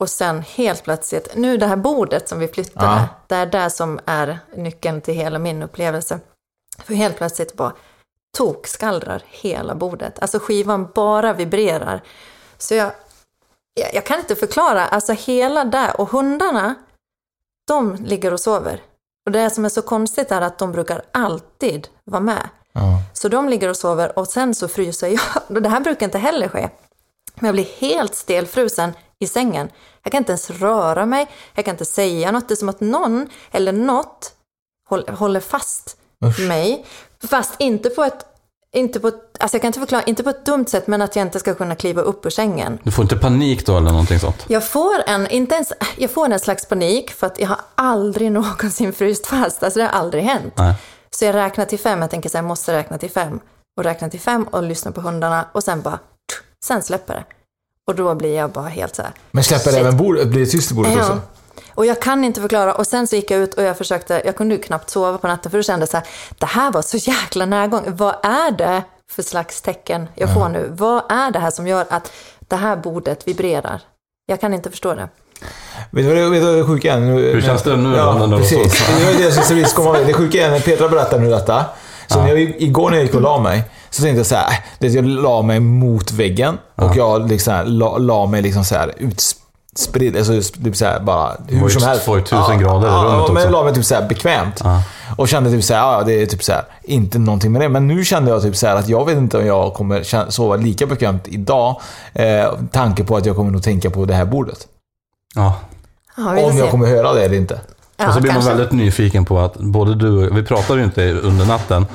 Och 0.00 0.10
sen 0.10 0.42
helt 0.42 0.84
plötsligt, 0.84 1.36
nu 1.36 1.56
det 1.56 1.66
här 1.66 1.76
bordet 1.76 2.28
som 2.28 2.38
vi 2.38 2.48
flyttade, 2.48 2.86
Ja. 2.86 3.08
det 3.26 3.34
är 3.34 3.46
där 3.46 3.68
som 3.68 4.00
är 4.04 4.38
nyckeln 4.56 5.00
till 5.00 5.14
hela 5.14 5.38
min 5.38 5.62
upplevelse. 5.62 6.20
För 6.78 6.94
helt 6.94 7.16
plötsligt 7.16 7.54
bara 7.56 7.72
tokskallrar 8.36 9.22
hela 9.26 9.74
bordet. 9.74 10.18
Alltså 10.18 10.38
skivan 10.38 10.88
bara 10.94 11.32
vibrerar. 11.32 12.02
Så 12.58 12.74
jag, 12.74 12.92
jag, 13.74 13.94
jag 13.94 14.06
kan 14.06 14.18
inte 14.18 14.34
förklara, 14.36 14.86
alltså 14.86 15.12
hela 15.12 15.64
där, 15.64 16.00
och 16.00 16.08
hundarna, 16.08 16.74
de 17.66 17.94
ligger 17.94 18.32
och 18.32 18.40
sover. 18.40 18.82
Och 19.26 19.32
det 19.32 19.50
som 19.50 19.64
är 19.64 19.68
så 19.68 19.82
konstigt 19.82 20.32
är 20.32 20.40
att 20.40 20.58
de 20.58 20.72
brukar 20.72 21.02
alltid 21.12 21.88
vara 22.04 22.20
med. 22.20 22.48
Ja. 22.74 23.02
Så 23.12 23.28
de 23.28 23.48
ligger 23.48 23.68
och 23.68 23.76
sover 23.76 24.18
och 24.18 24.28
sen 24.28 24.54
så 24.54 24.68
fryser 24.68 25.08
jag. 25.08 25.22
Det 25.62 25.68
här 25.68 25.80
brukar 25.80 26.06
inte 26.06 26.18
heller 26.18 26.48
ske. 26.48 26.68
Men 27.34 27.46
jag 27.46 27.54
blir 27.54 27.68
helt 27.80 28.14
stelfrusen 28.14 28.92
i 29.18 29.26
sängen. 29.26 29.68
Jag 30.02 30.12
kan 30.12 30.18
inte 30.18 30.32
ens 30.32 30.50
röra 30.50 31.06
mig, 31.06 31.26
jag 31.54 31.64
kan 31.64 31.74
inte 31.74 31.84
säga 31.84 32.32
något. 32.32 32.48
Det 32.48 32.54
är 32.54 32.56
som 32.56 32.68
att 32.68 32.80
någon 32.80 33.28
eller 33.50 33.72
något 33.72 34.32
håll- 34.88 35.08
håller 35.08 35.40
fast 35.40 35.96
Usch. 36.24 36.40
mig. 36.40 36.86
Fast 37.28 37.54
inte 37.58 37.90
på 37.90 38.04
ett, 38.04 38.26
inte 38.72 39.00
på 39.00 39.08
ett, 39.08 39.36
alltså 39.40 39.54
jag 39.54 39.62
kan 39.62 39.68
inte 39.68 39.78
förklara, 39.80 40.02
inte 40.02 40.22
på 40.22 40.30
ett 40.30 40.46
dumt 40.46 40.66
sätt, 40.66 40.86
men 40.86 41.02
att 41.02 41.16
jag 41.16 41.26
inte 41.26 41.38
ska 41.40 41.54
kunna 41.54 41.74
kliva 41.74 42.02
upp 42.02 42.26
ur 42.26 42.30
sängen. 42.30 42.78
Du 42.82 42.90
får 42.90 43.02
inte 43.02 43.16
panik 43.16 43.66
då 43.66 43.76
eller 43.76 43.90
någonting 43.90 44.18
sånt? 44.20 44.44
Jag 44.48 44.68
får 44.68 45.02
en, 45.06 45.26
inte 45.30 45.54
ens, 45.54 45.72
jag 45.96 46.10
får 46.10 46.32
en 46.32 46.40
slags 46.40 46.66
panik 46.66 47.10
för 47.10 47.26
att 47.26 47.38
jag 47.38 47.48
har 47.48 47.60
aldrig 47.74 48.32
någonsin 48.38 48.92
fryst 48.92 49.26
fast. 49.26 49.62
Alltså 49.62 49.78
det 49.78 49.84
har 49.84 49.92
aldrig 49.92 50.24
hänt. 50.24 50.54
Nej. 50.56 50.74
Så 51.14 51.24
jag 51.24 51.34
räknar 51.34 51.64
till 51.64 51.78
fem, 51.78 52.00
jag 52.00 52.10
tänker 52.10 52.28
så 52.28 52.36
här, 52.38 52.42
jag 52.42 52.48
måste 52.48 52.72
räkna 52.72 52.98
till 52.98 53.10
fem. 53.10 53.40
Och 53.76 53.84
räknar 53.84 54.08
till 54.08 54.20
fem 54.20 54.44
och 54.44 54.62
lyssnar 54.62 54.92
på 54.92 55.00
hundarna 55.00 55.48
och 55.52 55.64
sen 55.64 55.82
bara, 55.82 55.98
sen 56.64 56.82
släpper 56.82 57.14
det. 57.14 57.24
Och 57.86 57.94
då 57.94 58.14
blir 58.14 58.36
jag 58.36 58.50
bara 58.50 58.68
helt 58.68 58.96
så 58.96 59.02
här. 59.02 59.12
Men 59.30 59.44
släpper 59.44 59.70
Shit. 59.70 59.80
även 59.80 59.96
bordet? 59.96 60.28
Blir 60.28 60.40
det 60.40 60.46
tyst 60.50 60.70
i 60.70 60.74
bordet 60.74 60.92
Ja. 60.92 61.00
också? 61.00 61.20
Och 61.74 61.86
jag 61.86 62.02
kan 62.02 62.24
inte 62.24 62.40
förklara. 62.40 62.74
Och 62.74 62.86
sen 62.86 63.06
så 63.06 63.16
gick 63.16 63.30
jag 63.30 63.40
ut 63.40 63.54
och 63.54 63.62
jag 63.62 63.78
försökte, 63.78 64.22
jag 64.24 64.36
kunde 64.36 64.54
ju 64.54 64.60
knappt 64.62 64.90
sova 64.90 65.18
på 65.18 65.26
natten 65.26 65.50
för 65.50 65.58
jag 65.58 65.64
kände 65.64 65.86
så 65.86 65.96
här, 65.96 66.06
det 66.38 66.46
här 66.46 66.72
var 66.72 66.82
så 66.82 66.96
jäkla 66.96 67.46
närgång. 67.46 67.82
Vad 67.96 68.14
är 68.22 68.50
det 68.50 68.82
för 69.10 69.22
slags 69.22 69.62
tecken 69.62 70.08
jag 70.14 70.34
får 70.34 70.48
nu? 70.48 70.68
Vad 70.72 71.02
är 71.12 71.30
det 71.30 71.38
här 71.38 71.50
som 71.50 71.66
gör 71.66 71.86
att 71.90 72.12
det 72.38 72.56
här 72.56 72.76
bordet 72.76 73.28
vibrerar? 73.28 73.80
Jag 74.26 74.40
kan 74.40 74.54
inte 74.54 74.70
förstå 74.70 74.94
det. 74.94 75.08
Vet 75.90 76.04
du 76.04 76.22
vad 76.22 76.32
det, 76.32 76.56
det 76.58 76.64
sjuka 76.64 76.94
är? 76.94 77.00
Nu, 77.00 77.32
Hur 77.32 77.40
känns 77.42 77.62
det 77.62 77.76
nu 77.76 77.96
Ja, 77.96 78.28
precis. 78.38 78.78
så- 78.86 78.92
Det 78.98 79.04
var 79.04 79.12
det 79.12 79.22
jag 79.24 79.32
skulle 79.32 79.60
precis 79.60 79.72
komma 79.76 79.92
med. 79.92 80.06
Det 80.06 80.12
sjuka 80.12 80.46
är 80.46 80.50
när 80.50 80.60
Petra 80.60 80.88
berättar 80.88 81.18
nu 81.18 81.30
detta. 81.30 81.64
Så 82.06 82.20
när 82.22 82.28
jag, 82.28 82.38
igår 82.40 82.90
när 82.90 82.96
jag 82.96 83.04
gick 83.06 83.14
och 83.14 83.20
la 83.20 83.38
mig, 83.38 83.62
så 83.90 84.02
tänkte 84.02 84.18
jag 84.18 84.26
så 84.26 84.34
här, 84.34 84.50
äh, 84.50 84.56
det- 84.78 84.88
jag 84.88 85.04
la 85.04 85.42
mig 85.42 85.60
mot 85.60 86.12
väggen 86.12 86.58
och 86.76 86.96
jag 86.96 87.28
liksom 87.30 87.62
så 87.64 87.70
la, 87.70 87.98
la 87.98 88.26
mig 88.26 88.42
liksom 88.42 88.64
så 88.64 88.74
här 88.74 88.92
ut, 88.98 89.22
spridd, 89.76 90.16
alltså 90.16 90.32
typ 90.64 90.76
såhär 90.76 91.00
bara 91.00 91.36
hur 91.48 91.60
var 91.60 91.68
ju 91.68 91.74
som 91.74 91.82
helst. 91.88 92.04
2000 92.04 92.58
grader 92.58 92.88
i 92.88 92.90
ja, 92.90 92.96
rummet 92.96 93.12
ja, 93.12 93.12
men 93.12 93.20
också. 93.32 93.40
jag 93.42 93.52
la 93.52 93.64
mig 93.64 93.74
typ 93.74 93.84
såhär 93.84 94.08
bekvämt. 94.08 94.60
Ja. 94.64 94.82
Och 95.16 95.28
kände 95.28 95.50
typ 95.50 95.64
såhär, 95.64 95.80
ja 95.80 96.02
det 96.06 96.22
är 96.22 96.26
typ 96.26 96.44
såhär, 96.44 96.62
inte 96.82 97.18
någonting 97.18 97.52
med 97.52 97.60
det. 97.62 97.68
Men 97.68 97.88
nu 97.88 98.04
kände 98.04 98.30
jag 98.30 98.42
typ 98.42 98.56
såhär 98.56 98.76
att 98.76 98.88
jag 98.88 99.04
vet 99.06 99.16
inte 99.16 99.38
om 99.38 99.46
jag 99.46 99.74
kommer 99.74 100.30
sova 100.30 100.56
lika 100.56 100.86
bekvämt 100.86 101.28
idag. 101.28 101.80
Eh, 102.12 102.52
tanke 102.72 103.04
på 103.04 103.16
att 103.16 103.26
jag 103.26 103.36
kommer 103.36 103.50
nog 103.50 103.62
tänka 103.62 103.90
på 103.90 104.04
det 104.04 104.14
här 104.14 104.24
bordet. 104.24 104.66
Ja. 105.34 105.54
Ja, 106.16 106.44
Om 106.44 106.52
se. 106.52 106.58
jag 106.58 106.70
kommer 106.70 106.86
höra 106.86 107.12
det 107.12 107.24
eller 107.24 107.36
inte. 107.36 107.60
Ja, 107.96 108.08
och 108.08 108.14
så 108.14 108.20
blir 108.20 108.30
kanske. 108.32 108.50
man 108.50 108.58
väldigt 108.58 108.72
nyfiken 108.78 109.24
på 109.24 109.38
att 109.38 109.54
både 109.56 109.94
du 109.94 110.28
och 110.28 110.36
vi 110.36 110.42
pratade 110.42 110.78
ju 110.78 110.84
inte 110.84 111.12
under 111.12 111.46
natten. 111.46 111.86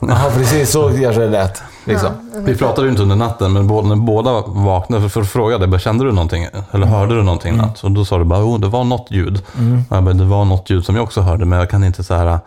Ja 0.00 0.30
precis, 0.36 0.70
så 0.70 0.82
kanske 1.00 1.20
det 1.20 1.28
lät. 1.28 1.62
Liksom. 1.84 2.10
Vi 2.34 2.56
pratade 2.56 2.82
ju 2.86 2.90
inte 2.90 3.02
under 3.02 3.16
natten, 3.16 3.52
men 3.52 3.66
både, 3.66 3.88
när 3.88 3.96
båda 3.96 4.40
vaknade 4.46 5.10
för 5.10 5.20
att 5.20 5.28
fråga 5.28 5.58
dig, 5.58 5.68
bara, 5.68 5.78
kände 5.78 6.04
du 6.04 6.12
någonting? 6.12 6.46
Eller 6.72 6.86
hörde 6.86 7.14
du 7.14 7.22
någonting 7.22 7.54
Mm. 7.54 7.66
natt? 7.66 7.84
Och 7.84 7.90
då 7.90 8.04
sa 8.04 8.18
du 8.18 8.24
bara, 8.24 8.44
oh, 8.44 8.60
det 8.60 8.68
var 8.68 8.84
något 8.84 9.06
ljud. 9.10 9.42
Och 9.90 9.96
jag 9.96 10.04
bara, 10.04 10.14
det 10.14 10.24
var 10.24 10.44
något 10.44 10.70
ljud 10.70 10.84
som 10.84 10.96
jag 10.96 11.02
också 11.04 11.20
hörde, 11.20 11.44
men 11.44 11.58
jag 11.58 11.70
kan 11.70 11.84
inte 11.84 12.04
så 12.04 12.14
här... 12.14 12.38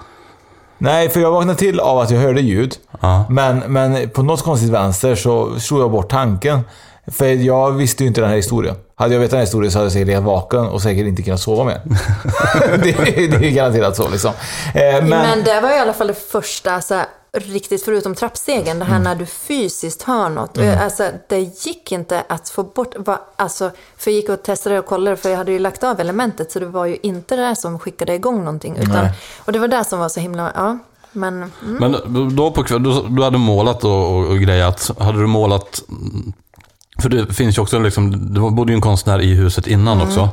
Nej, 0.78 1.10
för 1.10 1.20
jag 1.20 1.32
vaknade 1.32 1.60
till 1.60 1.80
av 1.80 2.00
att 2.00 2.12
jag 2.12 2.20
hörde 2.20 2.42
ljud. 2.42 2.76
Ja. 3.02 3.26
Men, 3.30 3.60
men 3.60 4.10
på 4.10 4.24
något 4.24 4.44
konstigt 4.44 4.70
vänster 4.70 5.16
så 5.16 5.60
slog 5.60 5.82
jag 5.82 5.92
bort 5.92 6.10
tanken. 6.10 6.60
För 7.08 7.26
jag 7.26 7.72
visste 7.72 8.04
ju 8.04 8.08
inte 8.08 8.22
den 8.22 8.30
här 8.30 8.38
historien. 8.38 8.76
Hade 8.98 9.14
jag 9.14 9.20
vetat 9.20 9.32
den 9.32 9.38
här 9.38 9.46
historien 9.46 9.72
så 9.72 9.78
hade 9.78 9.86
jag 9.86 9.92
säkert 9.94 10.08
legat 10.08 10.24
vaken 10.24 10.60
och 10.60 10.82
säkert 10.82 11.08
inte 11.08 11.22
kunnat 11.24 11.40
sova 11.42 11.64
mer. 11.64 11.82
det, 12.84 12.90
är- 12.90 13.40
det 13.40 13.48
är 13.48 13.52
garanterat 13.52 13.96
så 13.96 14.10
liksom. 14.10 14.32
Eh, 14.74 14.82
men, 14.82 15.10
Men 15.10 15.44
det 15.44 15.62
var 15.62 15.72
i 15.72 15.80
alla 15.80 15.94
fall 15.94 16.08
det 16.08 16.32
första, 16.32 16.82
så 16.82 16.94
här, 16.94 17.06
riktigt 17.38 17.84
förutom 17.86 18.16
trappstegen, 18.16 18.80
det 18.80 18.86
här 18.86 18.92
Mm. 18.96 19.04
när 19.04 19.16
du 19.16 19.26
fysiskt 19.26 20.04
hör 20.04 20.30
något. 20.30 20.58
Jag- 20.58 20.78
Alltså, 20.78 21.10
det 21.30 21.40
gick 21.40 21.92
inte 21.92 22.24
att 22.30 22.50
få 22.50 22.64
bort, 22.64 22.96
va, 22.98 23.20
alltså, 23.36 23.72
för 23.98 24.12
jag 24.12 24.16
gick 24.16 24.30
och 24.30 24.44
testade 24.44 24.80
och 24.80 24.86
kollade, 24.86 25.18
för 25.18 25.30
jag 25.30 25.38
hade 25.38 25.52
ju 25.52 25.60
lagt 25.60 25.84
av 25.84 26.00
elementet, 26.00 26.52
så 26.52 26.60
det 26.60 26.66
var 26.66 26.86
ju 26.86 26.98
inte 27.04 27.36
det 27.36 27.42
där 27.42 27.56
som 27.56 27.80
skickade 27.80 28.14
igång 28.14 28.38
någonting. 28.40 28.76
Utan, 28.78 28.92
Nej. 29.04 29.12
och 29.46 29.52
det 29.52 29.60
var 29.60 29.68
det 29.68 29.84
som 29.84 30.00
var 30.00 30.10
så 30.10 30.20
himla, 30.20 30.52
ja. 30.56 30.78
Men 31.12 31.34
mm. 31.34 31.52
Men 32.04 32.36
då 32.36 32.52
på 32.52 32.64
kväll, 32.64 32.84
du, 32.84 33.02
du 33.10 33.24
hade 33.24 33.38
målat 33.38 33.84
och, 33.84 33.92
och, 34.16 34.26
och 34.26 34.40
grejat. 34.40 34.92
Hade 35.00 35.20
du 35.20 35.28
målat... 35.28 35.82
För 37.02 37.10
det 37.10 37.34
finns 37.34 37.58
ju 37.58 37.62
också 37.62 37.80
liksom, 37.80 38.34
det 38.34 38.40
bodde 38.40 38.72
ju 38.72 38.76
en 38.76 38.82
konstnär 38.82 39.22
i 39.22 39.34
huset 39.34 39.68
innan 39.68 39.98
Mm. 39.98 40.08
också. 40.08 40.30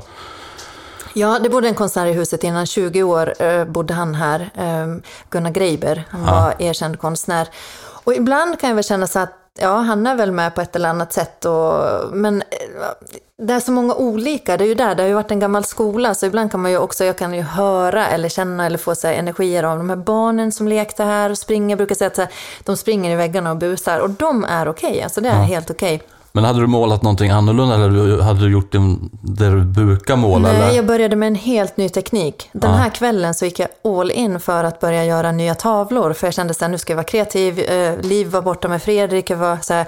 Ja, 1.14 1.38
det 1.42 1.48
bodde 1.48 1.68
en 1.68 1.74
konstnär 1.74 2.06
i 2.06 2.12
huset 2.12 2.44
innan 2.44 2.66
20 2.66 3.02
år 3.02 3.42
eh, 3.42 3.64
bodde 3.64 3.94
han 3.94 4.14
här. 4.14 4.50
Eh, 4.54 4.86
Gunnar 5.30 5.50
Greiber, 5.50 6.04
han 6.10 6.24
var 6.26 6.54
erkänd 6.58 6.98
konstnär. 7.00 7.48
Och 8.04 8.14
ibland 8.14 8.60
kan 8.60 8.68
jag 8.70 8.74
väl 8.74 8.84
känna 8.84 9.06
så 9.06 9.18
att 9.18 9.32
ja, 9.60 9.76
han 9.76 10.06
är 10.06 10.14
väl 10.14 10.32
med 10.32 10.54
på 10.54 10.60
ett 10.60 10.76
eller 10.76 10.88
annat 10.88 11.12
sätt. 11.12 11.44
Och, 11.44 11.84
men 12.12 12.42
eh, 12.42 12.46
det 13.42 13.52
är 13.54 13.60
så 13.60 13.72
många 13.72 13.94
olika, 13.94 14.56
det 14.56 14.64
är 14.64 14.68
ju 14.68 14.74
där, 14.74 14.94
det 14.94 15.02
har 15.02 15.08
ju 15.08 15.14
varit 15.14 15.30
en 15.30 15.40
gammal 15.40 15.64
skola. 15.64 16.14
Så 16.14 16.26
ibland 16.26 16.50
kan 16.50 16.60
man 16.62 16.70
ju 16.70 16.78
också, 16.78 17.04
jag 17.04 17.18
kan 17.18 17.34
ju 17.34 17.42
höra 17.42 18.06
eller 18.08 18.28
känna 18.28 18.66
eller 18.66 18.78
få 18.78 18.94
så 18.94 19.06
här, 19.06 19.14
energier 19.14 19.62
av 19.62 19.78
de 19.78 19.90
här 19.90 19.96
barnen 19.96 20.52
som 20.52 20.68
lekte 20.68 21.04
här 21.04 21.30
och 21.30 21.38
springer. 21.38 21.70
Jag 21.70 21.78
brukar 21.78 21.94
säga 21.94 22.08
att 22.08 22.16
så 22.16 22.22
här, 22.22 22.30
de 22.64 22.76
springer 22.76 23.10
i 23.10 23.14
väggarna 23.14 23.50
och 23.50 23.56
busar. 23.56 23.98
Och 23.98 24.10
de 24.10 24.44
är 24.44 24.68
okej, 24.68 25.02
alltså 25.02 25.20
det 25.20 25.28
är 25.28 25.42
helt 25.42 25.70
okej. 25.70 26.02
Men 26.32 26.44
hade 26.44 26.60
du 26.60 26.66
målat 26.66 27.02
någonting 27.02 27.30
annorlunda 27.30 27.74
eller 27.74 28.22
hade 28.22 28.40
du 28.40 28.52
gjort 28.52 28.72
det 28.72 28.96
där 29.20 29.50
du 29.50 29.64
brukar 29.64 30.16
måla? 30.16 30.52
Nej, 30.52 30.62
eller? 30.62 30.76
jag 30.76 30.86
började 30.86 31.16
med 31.16 31.26
en 31.26 31.34
helt 31.34 31.76
ny 31.76 31.88
teknik. 31.88 32.50
Den 32.52 32.74
här 32.74 32.90
kvällen 32.90 33.34
så 33.34 33.44
gick 33.44 33.58
jag 33.58 33.68
all 33.84 34.10
in 34.10 34.40
för 34.40 34.64
att 34.64 34.80
börja 34.80 35.04
göra 35.04 35.32
nya 35.32 35.54
tavlor. 35.54 36.12
För 36.12 36.26
jag 36.26 36.34
kände 36.34 36.54
att 36.60 36.70
nu 36.70 36.78
ska 36.78 36.92
jag 36.92 36.96
vara 36.96 37.04
kreativ. 37.04 37.58
Eh, 37.58 38.00
Liv 38.00 38.26
var 38.26 38.42
borta 38.42 38.68
med 38.68 38.82
Fredrik, 38.82 39.30
jag 39.30 39.36
var 39.36 39.58
så 39.62 39.74
här, 39.74 39.86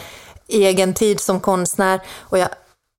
egen 0.49 0.95
tid 0.95 1.21
som 1.21 1.41
konstnär. 1.41 2.01
Och 2.19 2.39
jag 2.39 2.49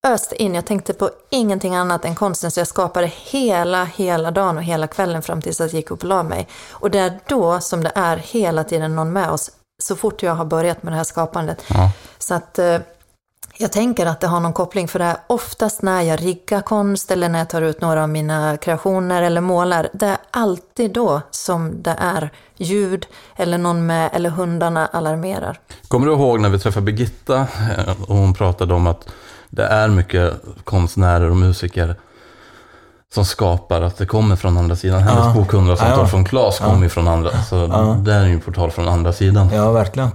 öste 0.08 0.44
in, 0.44 0.56
jag 0.56 0.66
tänkte 0.66 0.94
på 0.94 1.10
ingenting 1.30 1.76
annat 1.76 2.06
än 2.06 2.16
konsten. 2.16 2.52
Så 2.52 2.60
jag 2.60 2.68
skapade 2.68 3.12
hela, 3.32 3.86
hela 3.86 4.32
dagen 4.32 4.58
och 4.58 4.64
hela 4.64 4.88
kvällen 4.88 5.22
fram 5.22 5.42
tills 5.42 5.60
jag 5.60 5.70
gick 5.70 5.92
upp 5.92 6.04
och 6.04 6.10
la 6.10 6.24
mig. 6.24 6.48
Och 6.72 6.92
det 6.92 7.00
är 7.00 7.20
då 7.28 7.60
som 7.60 7.84
det 7.84 7.92
är 7.96 8.18
hela 8.18 8.64
tiden 8.64 8.96
någon 8.96 9.14
med 9.14 9.30
oss. 9.30 9.52
Så 9.84 9.96
fort 9.96 10.24
jag 10.24 10.36
har 10.36 10.46
börjat 10.46 10.84
med 10.84 10.94
det 10.94 10.98
här 10.98 11.04
skapandet. 11.04 11.64
Så 12.18 12.34
att... 12.34 12.60
jag 13.58 13.72
tänker 13.72 14.06
att 14.06 14.20
det 14.22 14.28
har 14.28 14.40
någon 14.40 14.54
koppling 14.54 14.88
för 14.88 15.00
det 15.00 15.06
är 15.06 15.18
oftast 15.28 15.82
när 15.82 16.02
jag 16.02 16.22
riggar 16.26 16.62
konst 16.62 17.12
eller 17.12 17.30
när 17.30 17.40
jag 17.40 17.50
tar 17.50 17.62
ut 17.62 17.82
några 17.82 18.04
av 18.04 18.10
mina 18.10 18.58
kreationer 18.58 19.22
eller 19.22 19.42
målar. 19.42 19.90
Det 19.94 20.06
är 20.06 20.18
alltid 20.32 20.94
då 20.94 21.22
som 21.32 21.84
det 21.84 21.96
är 22.00 22.30
ljud 22.58 23.06
eller 23.36 23.58
någon 23.58 23.86
med 23.86 24.10
eller 24.14 24.30
hundarna 24.30 24.86
alarmerar. 24.88 25.60
Kommer 25.88 26.08
du 26.08 26.14
ihåg 26.14 26.40
när 26.40 26.50
vi 26.50 26.60
träffade 26.60 26.86
Birgitta 26.86 27.38
eh, 27.40 28.02
och 28.08 28.16
hon 28.16 28.34
pratade 28.34 28.74
om 28.74 28.88
att 28.88 29.08
det 29.50 29.64
är 29.66 29.88
mycket 29.88 30.34
konstnärer 30.64 31.30
och 31.30 31.36
musiker 31.38 31.96
som 33.14 33.26
skapar 33.26 33.82
att 33.82 33.98
det 33.98 34.06
kommer 34.06 34.36
från 34.36 34.58
andra 34.58 34.76
sidan. 34.76 35.02
Hennes 35.02 35.26
Ja. 35.26 35.34
bok 35.34 35.54
100 35.54 35.76
samtal 35.78 36.00
Ja. 36.00 36.08
från 36.08 36.26
Klas 36.26 36.60
kommer 36.60 36.84
ju 36.84 36.90
från 36.90 37.08
andra. 37.08 37.30
Så 37.44 37.68
det 38.06 38.14
är 38.14 38.26
ju 38.26 38.34
en 38.34 38.42
portal 38.42 38.72
från 38.72 38.88
andra 38.88 39.14
sidan. 39.14 39.50
Ja, 39.54 39.72
verkligen. 39.72 40.10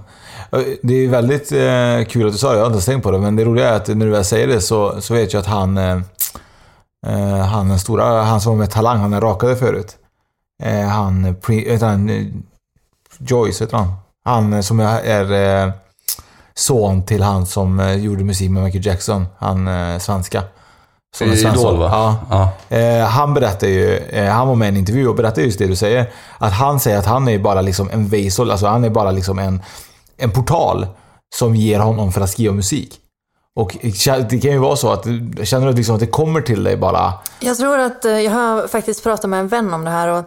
Det 0.81 0.93
är 0.93 1.07
väldigt 1.07 1.51
eh, 1.51 2.11
kul 2.11 2.27
att 2.27 2.33
du 2.33 2.37
sa 2.37 2.49
det, 2.49 2.55
jag 2.55 2.61
har 2.61 2.65
inte 2.65 2.75
ens 2.75 2.85
tänkt 2.85 3.03
på 3.03 3.11
det. 3.11 3.19
Men 3.19 3.35
det 3.35 3.45
roliga 3.45 3.69
är 3.69 3.73
att 3.73 3.87
när 3.87 4.05
du 4.05 4.11
väl 4.11 4.25
säger 4.25 4.47
det 4.47 4.61
så, 4.61 5.01
så 5.01 5.13
vet 5.13 5.33
jag 5.33 5.39
att 5.39 5.45
han, 5.45 5.77
eh, 5.77 5.97
eh, 7.07 7.37
han 7.45 7.69
den 7.69 7.79
stora, 7.79 8.21
han 8.23 8.41
som 8.41 8.51
var 8.51 8.57
med 8.59 8.71
Talang, 8.71 8.97
han 8.97 9.13
är 9.13 9.21
rakade 9.21 9.55
förut. 9.55 9.97
Eh, 10.63 10.87
han, 10.87 11.35
Pri- 11.35 11.71
heter 11.71 11.87
han, 11.87 12.09
eh, 12.09 12.25
Joyce 13.17 13.63
heter 13.63 13.77
han. 13.77 13.93
Han 14.25 14.53
eh, 14.53 14.61
som 14.61 14.79
är, 14.79 15.31
eh, 15.65 15.71
son 16.53 17.03
till 17.05 17.23
han 17.23 17.45
som 17.45 17.79
eh, 17.79 17.93
gjorde 17.95 18.23
musik 18.23 18.49
med 18.49 18.63
Michael 18.63 18.85
Jackson. 18.85 19.27
Han 19.37 19.67
eh, 19.67 19.97
svenska. 19.99 20.43
Som 21.15 21.27
I. 21.31 21.39
Idol 21.39 21.77
va? 21.77 21.89
Ja. 21.91 22.17
ja. 22.69 22.77
Eh, 22.77 23.05
han 23.05 23.33
berättar 23.33 23.67
ju, 23.67 23.97
eh, 23.97 24.31
han 24.31 24.47
var 24.47 24.55
med 24.55 24.65
i 24.65 24.69
en 24.69 24.77
intervju 24.77 25.07
och 25.07 25.15
berättade 25.15 25.41
just 25.41 25.59
det 25.59 25.67
du 25.67 25.75
säger. 25.75 26.09
Att 26.37 26.53
han 26.53 26.79
säger 26.79 26.97
att 26.97 27.05
han 27.05 27.27
är 27.27 27.39
bara 27.39 27.61
liksom 27.61 27.89
en 27.93 28.07
vessel, 28.07 28.51
alltså 28.51 28.67
han 28.67 28.83
är 28.83 28.89
bara 28.89 29.11
liksom 29.11 29.39
en, 29.39 29.61
en 30.21 30.31
portal 30.31 30.87
som 31.35 31.55
ger 31.55 31.79
honom 31.79 32.11
för 32.11 32.21
att 32.21 32.29
skriva 32.29 32.53
musik. 32.53 32.97
Och 33.55 33.77
det 34.29 34.41
kan 34.41 34.51
ju 34.51 34.57
vara 34.57 34.75
så 34.75 34.91
att, 34.91 35.05
känner 35.43 35.65
du 35.65 35.69
att 35.69 35.75
liksom 35.75 35.95
att 35.95 36.01
det 36.01 36.07
kommer 36.07 36.41
till 36.41 36.63
dig 36.63 36.77
bara? 36.77 37.13
Jag 37.39 37.57
tror 37.57 37.79
att, 37.79 38.05
eh, 38.05 38.19
jag 38.19 38.31
har 38.31 38.67
faktiskt 38.67 39.03
pratat 39.03 39.29
med 39.29 39.39
en 39.39 39.47
vän 39.47 39.73
om 39.73 39.83
det 39.83 39.91
här 39.91 40.07
och 40.07 40.23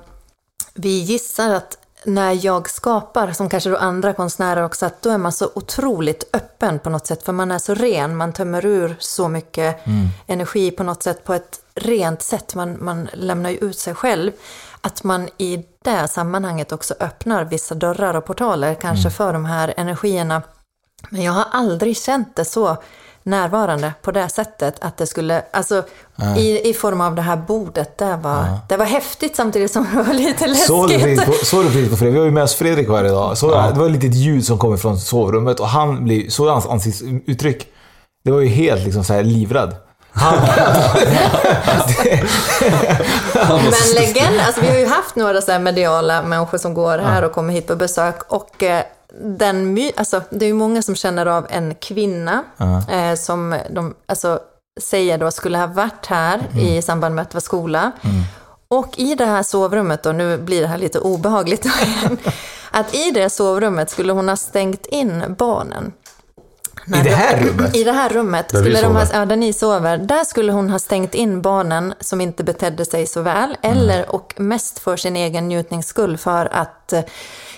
vi 0.74 0.98
gissar 0.98 1.54
att 1.54 1.78
när 2.04 2.46
jag 2.46 2.70
skapar, 2.70 3.32
som 3.32 3.48
kanske 3.48 3.70
då 3.70 3.76
andra 3.76 4.12
konstnärer 4.12 4.64
också, 4.64 4.86
att 4.86 5.02
då 5.02 5.10
är 5.10 5.18
man 5.18 5.32
så 5.32 5.50
otroligt 5.54 6.24
öppen 6.32 6.78
på 6.78 6.90
något 6.90 7.06
sätt. 7.06 7.22
För 7.22 7.32
man 7.32 7.50
är 7.50 7.58
så 7.58 7.74
ren, 7.74 8.16
man 8.16 8.32
tömmer 8.32 8.66
ur 8.66 8.96
så 8.98 9.28
mycket 9.28 9.86
energi 10.26 10.70
på 10.70 10.82
något 10.82 11.02
sätt 11.02 11.24
på 11.24 11.34
ett 11.34 11.60
rent 11.74 12.22
sätt. 12.22 12.54
Man, 12.54 12.84
man 12.84 13.08
lämnar 13.12 13.50
ju 13.50 13.56
ut 13.56 13.78
sig 13.78 13.94
själv. 13.94 14.32
Att 14.84 15.04
man 15.04 15.28
i 15.38 15.64
det 15.84 16.08
sammanhanget 16.08 16.72
också 16.72 16.94
öppnar 17.00 17.44
vissa 17.44 17.74
dörrar 17.74 18.14
och 18.14 18.24
portaler, 18.24 18.74
kanske 18.74 19.10
för 19.10 19.32
de 19.32 19.44
här 19.44 19.74
energierna. 19.76 20.42
Men 21.10 21.22
jag 21.22 21.32
har 21.32 21.44
aldrig 21.52 21.96
känt 21.96 22.36
det 22.36 22.44
så 22.44 22.76
närvarande 23.22 23.92
på 24.02 24.10
det 24.10 24.28
sättet 24.28 24.74
att 24.80 24.96
det 24.96 25.06
skulle, 25.06 25.42
alltså 25.50 25.82
i, 26.36 26.70
i 26.70 26.74
form 26.74 27.00
av 27.00 27.14
det 27.14 27.22
här 27.22 27.36
bordet, 27.36 27.98
det 27.98 28.16
var, 28.22 28.58
det 28.68 28.76
var 28.76 28.84
häftigt 28.84 29.36
samtidigt 29.36 29.70
som 29.70 29.86
det 29.92 30.02
var 30.02 30.14
lite 30.14 30.54
Såg 30.54 30.88
du 30.88 30.94
precis 30.94 31.16
läskigt. 31.18 31.40
på, 31.40 31.46
såg 31.46 31.64
du 31.64 31.68
precis 31.68 31.90
på 31.90 31.96
Fredrik? 31.96 32.14
Vi 32.14 32.18
har 32.18 32.26
ju 32.26 32.30
med 32.32 32.42
oss 32.42 32.54
Fredrik 32.54 32.88
här 32.88 33.04
idag. 33.04 33.38
Så 33.38 33.50
Det 33.50 33.78
var 33.78 33.86
ett 33.86 33.92
litet 33.92 34.14
ljud 34.14 34.44
som 34.44 34.58
kom 34.58 34.78
från 34.78 34.98
sovrummet 34.98 35.60
och 35.60 35.68
han 35.68 36.04
blev, 36.04 36.28
såg 36.28 36.48
hans 36.48 36.66
ansiktsuttryck? 36.66 37.66
Det 38.24 38.30
var 38.30 38.40
ju 38.40 38.48
helt 38.48 38.84
liksom 38.84 39.04
så 39.04 39.12
här 39.12 39.22
livrädd. 39.22 39.76
Men 43.34 43.94
legend, 43.94 44.40
alltså 44.46 44.60
vi 44.60 44.68
har 44.68 44.78
ju 44.78 44.86
haft 44.86 45.16
några 45.16 45.40
så 45.40 45.52
här 45.52 45.58
mediala 45.58 46.22
människor 46.22 46.58
som 46.58 46.74
går 46.74 46.98
här 46.98 47.24
och 47.24 47.32
kommer 47.32 47.52
hit 47.52 47.66
på 47.66 47.76
besök. 47.76 48.22
Och 48.28 48.62
eh, 48.62 48.84
den 49.20 49.72
my, 49.74 49.92
alltså 49.96 50.22
det 50.30 50.44
är 50.44 50.46
ju 50.46 50.54
många 50.54 50.82
som 50.82 50.94
känner 50.94 51.26
av 51.26 51.46
en 51.50 51.74
kvinna 51.74 52.44
eh, 52.90 53.14
som 53.16 53.58
de 53.70 53.94
alltså, 54.06 54.38
säger 54.80 55.18
då 55.18 55.30
skulle 55.30 55.58
ha 55.58 55.66
varit 55.66 56.06
här 56.06 56.40
i 56.58 56.82
samband 56.82 57.14
med 57.14 57.22
att 57.22 57.30
det 57.30 57.36
var 57.36 57.40
skola. 57.40 57.92
Och 58.68 58.98
i 58.98 59.14
det 59.14 59.26
här 59.26 59.42
sovrummet 59.42 60.02
då, 60.02 60.12
nu 60.12 60.38
blir 60.38 60.60
det 60.60 60.66
här 60.66 60.78
lite 60.78 60.98
obehagligt 60.98 61.64
igen, 61.64 62.18
att 62.70 62.94
i 62.94 63.10
det 63.10 63.30
sovrummet 63.30 63.90
skulle 63.90 64.12
hon 64.12 64.28
ha 64.28 64.36
stängt 64.36 64.86
in 64.86 65.34
barnen. 65.38 65.92
I 66.86 66.90
det 67.02 67.10
här 67.10 67.40
rummet? 67.40 67.76
I 67.76 67.84
det 67.84 67.92
här 67.92 68.08
rummet. 68.08 68.48
Där 68.48 68.58
skulle 68.60 68.80
de 68.80 68.96
ha, 68.96 69.06
sover. 69.06 69.18
ja, 69.20 69.26
där 69.26 69.36
ni 69.36 69.52
sover. 69.52 69.98
Där 69.98 70.24
skulle 70.24 70.52
hon 70.52 70.70
ha 70.70 70.78
stängt 70.78 71.14
in 71.14 71.42
barnen 71.42 71.94
som 72.00 72.20
inte 72.20 72.44
betedde 72.44 72.84
sig 72.84 73.06
så 73.06 73.22
väl. 73.22 73.56
Eller, 73.62 74.14
och 74.14 74.34
mest 74.36 74.78
för 74.78 74.96
sin 74.96 75.16
egen 75.16 75.48
njutnings 75.48 75.86
skull, 75.86 76.16
för 76.18 76.48
att 76.52 76.92
eh, 76.92 77.00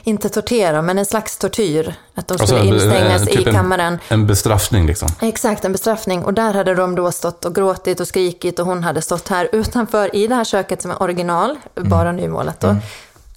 inte 0.03 0.29
tortera, 0.29 0.83
men 0.83 0.99
en 0.99 1.07
slags 1.07 1.39
tortyr. 1.39 1.95
Att 2.15 2.29
de 2.29 2.39
skulle 2.39 2.61
Alltså, 2.61 2.75
instängas 2.75 3.23
eh, 3.23 3.27
typ 3.27 3.47
i 3.47 3.49
en- 3.49 3.55
kammaren. 3.55 3.99
En 4.09 4.27
bestraffning 4.27 4.87
liksom. 4.87 5.09
Exakt, 5.21 5.65
en 5.65 5.73
bestraffning. 5.73 6.25
Och 6.25 6.35
där 6.35 6.55
hade 6.55 6.75
de 6.75 6.95
då 6.95 7.13
stått 7.13 7.45
och 7.45 7.55
gråtit 7.55 8.01
och 8.01 8.09
skrikit 8.09 8.59
och 8.59 8.67
hon 8.67 8.85
hade 8.85 9.03
stått 9.03 9.29
här 9.29 9.49
utanför 9.53 10.17
i 10.17 10.27
det 10.27 10.35
här 10.35 10.45
köket 10.45 10.83
som 10.83 10.91
är 10.91 11.03
original, 11.03 11.57
bara 11.75 12.13
nymålat 12.13 12.61
då. 12.61 12.77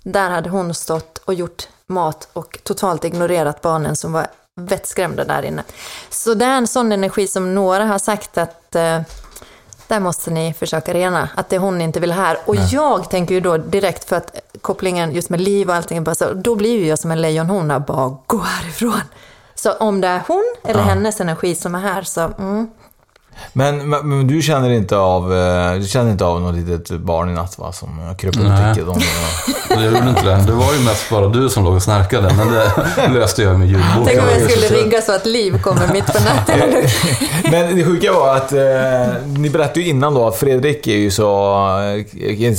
Där 0.03 0.29
hade 0.29 0.49
hon 0.49 0.73
stått 0.73 1.17
och 1.25 1.33
gjort 1.33 1.67
mat 1.87 2.27
och 2.33 2.59
totalt 2.63 3.05
ignorerat 3.05 3.61
barnen 3.61 3.95
som 3.95 4.11
var 4.11 4.27
vettskrämda 4.59 5.23
där 5.23 5.43
inne. 5.43 5.63
Så 6.09 6.33
det 6.33 6.45
är 6.45 6.57
en 6.57 6.67
sån 6.67 6.91
energi 6.91 7.27
som 7.27 7.55
några 7.55 7.85
har 7.85 7.99
sagt 7.99 8.37
att 8.37 8.75
eh, 8.75 9.01
där 9.87 9.99
måste 9.99 10.31
ni 10.31 10.53
försöka 10.53 10.93
rena, 10.93 11.29
att 11.35 11.49
det 11.49 11.57
hon 11.57 11.81
inte 11.81 11.99
vill 11.99 12.11
här. 12.11 12.37
Och 12.45 12.55
jag 12.55 13.09
tänker 13.09 13.35
ju 13.35 13.41
då 13.41 13.57
direkt, 13.57 14.09
för 14.09 14.15
att 14.15 14.35
kopplingen 14.61 15.11
just 15.11 15.29
med 15.29 15.41
liv 15.41 15.69
och 15.69 15.75
allting, 15.75 16.03
bara 16.03 16.15
så, 16.15 16.33
då 16.33 16.55
blir 16.55 16.79
ju 16.79 16.87
jag 16.87 16.99
som 16.99 17.11
en 17.11 17.21
lejonhona, 17.21 17.79
bara 17.79 18.17
gå 18.27 18.37
härifrån. 18.37 19.01
Så 19.55 19.71
om 19.71 20.01
det 20.01 20.07
är 20.07 20.21
hon 20.27 20.55
eller 20.63 20.81
hennes 20.81 21.21
energi 21.21 21.55
som 21.55 21.75
är 21.75 21.79
här, 21.79 22.01
så 22.01 22.21
mm, 22.21 22.69
Men, 23.53 23.89
men, 23.89 24.09
men 24.09 24.27
du 24.27 24.41
känner 24.41 24.69
inte 24.69 24.97
av, 24.97 25.33
eh, 25.37 25.73
du 25.73 25.87
känner 25.87 26.11
inte 26.11 26.25
av 26.25 26.41
något 26.41 26.55
litet 26.55 26.89
barn 26.99 27.29
i 27.29 27.33
natt 27.33 27.57
va? 27.59 27.71
Som 27.71 28.15
kröp 28.17 28.35
Nej. 28.37 28.73
täcket? 28.75 28.89
Om, 28.89 29.01
Jag 29.69 29.83
gjorde 29.83 30.09
inte 30.09 30.23
det. 30.25 30.43
Det 30.47 30.51
var 30.51 30.73
ju 30.73 30.79
mest 30.85 31.09
bara 31.09 31.27
du 31.27 31.49
som 31.49 31.63
låg 31.63 31.73
och 31.75 31.83
snarkade, 31.83 32.33
men 32.33 32.51
det 32.51 33.07
löste 33.19 33.43
jag 33.43 33.59
med 33.59 33.67
ljudboken. 33.67 34.03
tänk 34.05 34.19
om 34.21 34.25
jag 34.41 34.51
skulle 34.51 34.67
det. 34.67 34.75
rigga 34.85 35.01
så 35.01 35.15
att 35.15 35.25
liv 35.25 35.61
kommer 35.61 35.87
mitt 35.93 36.05
på 36.05 36.23
natten. 36.23 36.59
Men 37.51 37.75
det 37.75 37.83
sjuka 37.85 38.13
var 38.13 38.35
att 38.35 38.51
eh, 38.53 39.23
ni 39.37 39.49
berättade 39.49 39.79
ju 39.79 39.87
innan 39.87 40.13
då 40.13 40.27
att 40.27 40.35
Fredrik 40.37 40.87
är 40.87 40.95
ju 40.97 41.11
så, 41.11 41.25
eh, 41.79 42.05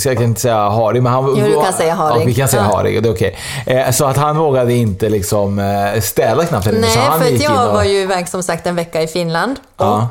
jag 0.02 0.16
kan 0.16 0.24
inte- 0.24 0.40
säga 0.40 0.56
harig, 0.68 1.02
men 1.02 1.12
han... 1.12 1.24
Jo, 1.38 1.44
du 1.46 1.62
kan 1.64 1.72
säga 1.72 1.94
harig. 1.94 2.20
Ja, 2.22 2.26
vi 2.26 2.34
kan 2.34 2.48
säga 2.48 2.62
Ja. 2.70 2.76
harig, 2.76 3.02
det 3.02 3.08
är 3.08 3.12
okej. 3.12 3.36
Eh, 3.66 3.90
så 3.90 4.04
att 4.04 4.16
han 4.16 4.36
vågade 4.36 4.72
inte 4.72 5.08
liksom 5.08 5.58
eh, 5.58 6.00
städa 6.00 6.44
knappt 6.44 6.66
Nej, 6.72 6.90
så 6.90 7.00
han 7.00 7.20
för 7.20 7.34
att 7.34 7.42
jag 7.42 7.68
och, 7.68 7.74
var 7.74 7.84
ju 7.84 7.96
iväg 8.02 8.28
som 8.28 8.42
sagt 8.42 8.66
en 8.66 8.76
vecka 8.76 9.02
i 9.02 9.06
Finland. 9.06 9.56
Ja. 9.78 10.08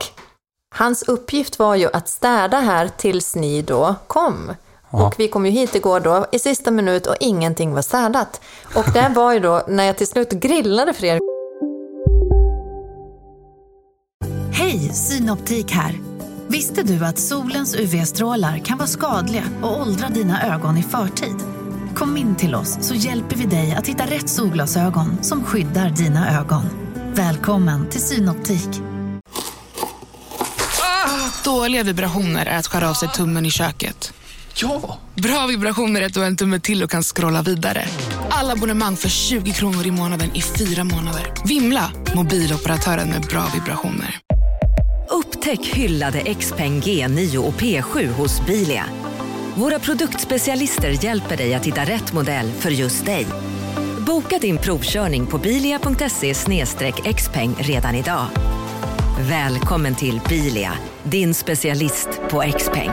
Hans 0.75 1.03
uppgift 1.03 1.59
var 1.59 1.75
ju 1.75 1.89
att 1.93 2.07
städa 2.09 2.59
här 2.59 2.89
tills 2.97 3.35
ni 3.35 3.61
då 3.61 3.95
kom. 4.07 4.51
Och 4.89 5.15
vi 5.17 5.27
kom 5.27 5.45
ju 5.45 5.51
hit 5.51 5.75
igår 5.75 5.99
då 5.99 6.25
i 6.31 6.39
sista 6.39 6.71
minut 6.71 7.07
och 7.07 7.15
ingenting 7.19 7.73
var 7.73 7.81
städat. 7.81 8.41
Och 8.75 8.85
det 8.93 9.11
var 9.15 9.33
ju 9.33 9.39
då 9.39 9.63
när 9.67 9.83
jag 9.83 9.97
till 9.97 10.07
slut 10.07 10.29
grillade 10.29 10.93
Fredrik 10.93 11.21
Hej, 14.53 14.79
Synoptik 14.93 15.71
här. 15.71 15.99
Visste 16.47 16.83
du 16.83 17.05
att 17.05 17.19
solens 17.19 17.75
UV-strålar 17.75 18.57
kan 18.57 18.77
vara 18.77 18.87
skadliga 18.87 19.43
och 19.61 19.81
åldra 19.81 20.07
dina 20.07 20.55
ögon 20.55 20.77
i 20.77 20.83
förtid? 20.83 21.35
Kom 21.95 22.17
in 22.17 22.35
till 22.35 22.55
oss 22.55 22.77
så 22.81 22.93
hjälper 22.93 23.35
vi 23.35 23.45
dig 23.45 23.75
att 23.77 23.87
hitta 23.87 24.03
rätt 24.03 24.29
solglasögon 24.29 25.23
som 25.23 25.43
skyddar 25.43 25.89
dina 25.89 26.39
ögon. 26.39 26.63
Välkommen 27.13 27.89
till 27.89 28.01
Synoptik. 28.01 28.88
Dåliga 31.43 31.83
vibrationer 31.83 32.45
är 32.45 32.57
att 32.57 32.67
skära 32.67 32.89
av 32.89 32.93
sig 32.93 33.09
tummen 33.09 33.45
i 33.45 33.51
köket. 33.51 34.13
Ja! 34.55 34.99
Bra 35.15 35.47
vibrationer 35.47 36.01
är 36.01 36.05
att 36.05 36.13
du 36.13 36.19
har 36.19 36.27
en 36.27 36.37
tumme 36.37 36.59
till 36.59 36.83
och 36.83 36.89
kan 36.89 37.03
scrolla 37.03 37.41
vidare. 37.41 37.85
Alla 38.29 38.53
abonnemang 38.53 38.95
för 38.95 39.09
20 39.09 39.51
kronor 39.51 39.87
i 39.87 39.91
månaden 39.91 40.35
i 40.35 40.41
fyra 40.41 40.83
månader. 40.83 41.33
Vimla! 41.45 41.91
Mobiloperatören 42.15 43.09
med 43.09 43.21
bra 43.21 43.45
vibrationer. 43.53 44.19
Upptäck 45.09 45.65
hyllade 45.65 46.33
XPeng 46.33 46.81
G9 46.81 47.37
och 47.37 47.53
P7 47.53 48.07
hos 48.07 48.45
Bilia. 48.45 48.85
Våra 49.55 49.79
produktspecialister 49.79 51.05
hjälper 51.05 51.37
dig 51.37 51.53
att 51.53 51.65
hitta 51.65 51.81
rätt 51.81 52.13
modell 52.13 52.51
för 52.51 52.69
just 52.69 53.05
dig. 53.05 53.27
Boka 53.99 54.37
din 54.37 54.57
provkörning 54.57 55.25
på 55.25 55.37
bilia.se 55.37 56.33
xpeng 57.13 57.55
redan 57.59 57.95
idag. 57.95 58.25
Välkommen 59.19 59.95
till 59.95 60.21
Bilia, 60.29 60.73
din 61.09 61.33
specialist 61.33 62.21
på 62.29 62.43
XPeng. 62.57 62.91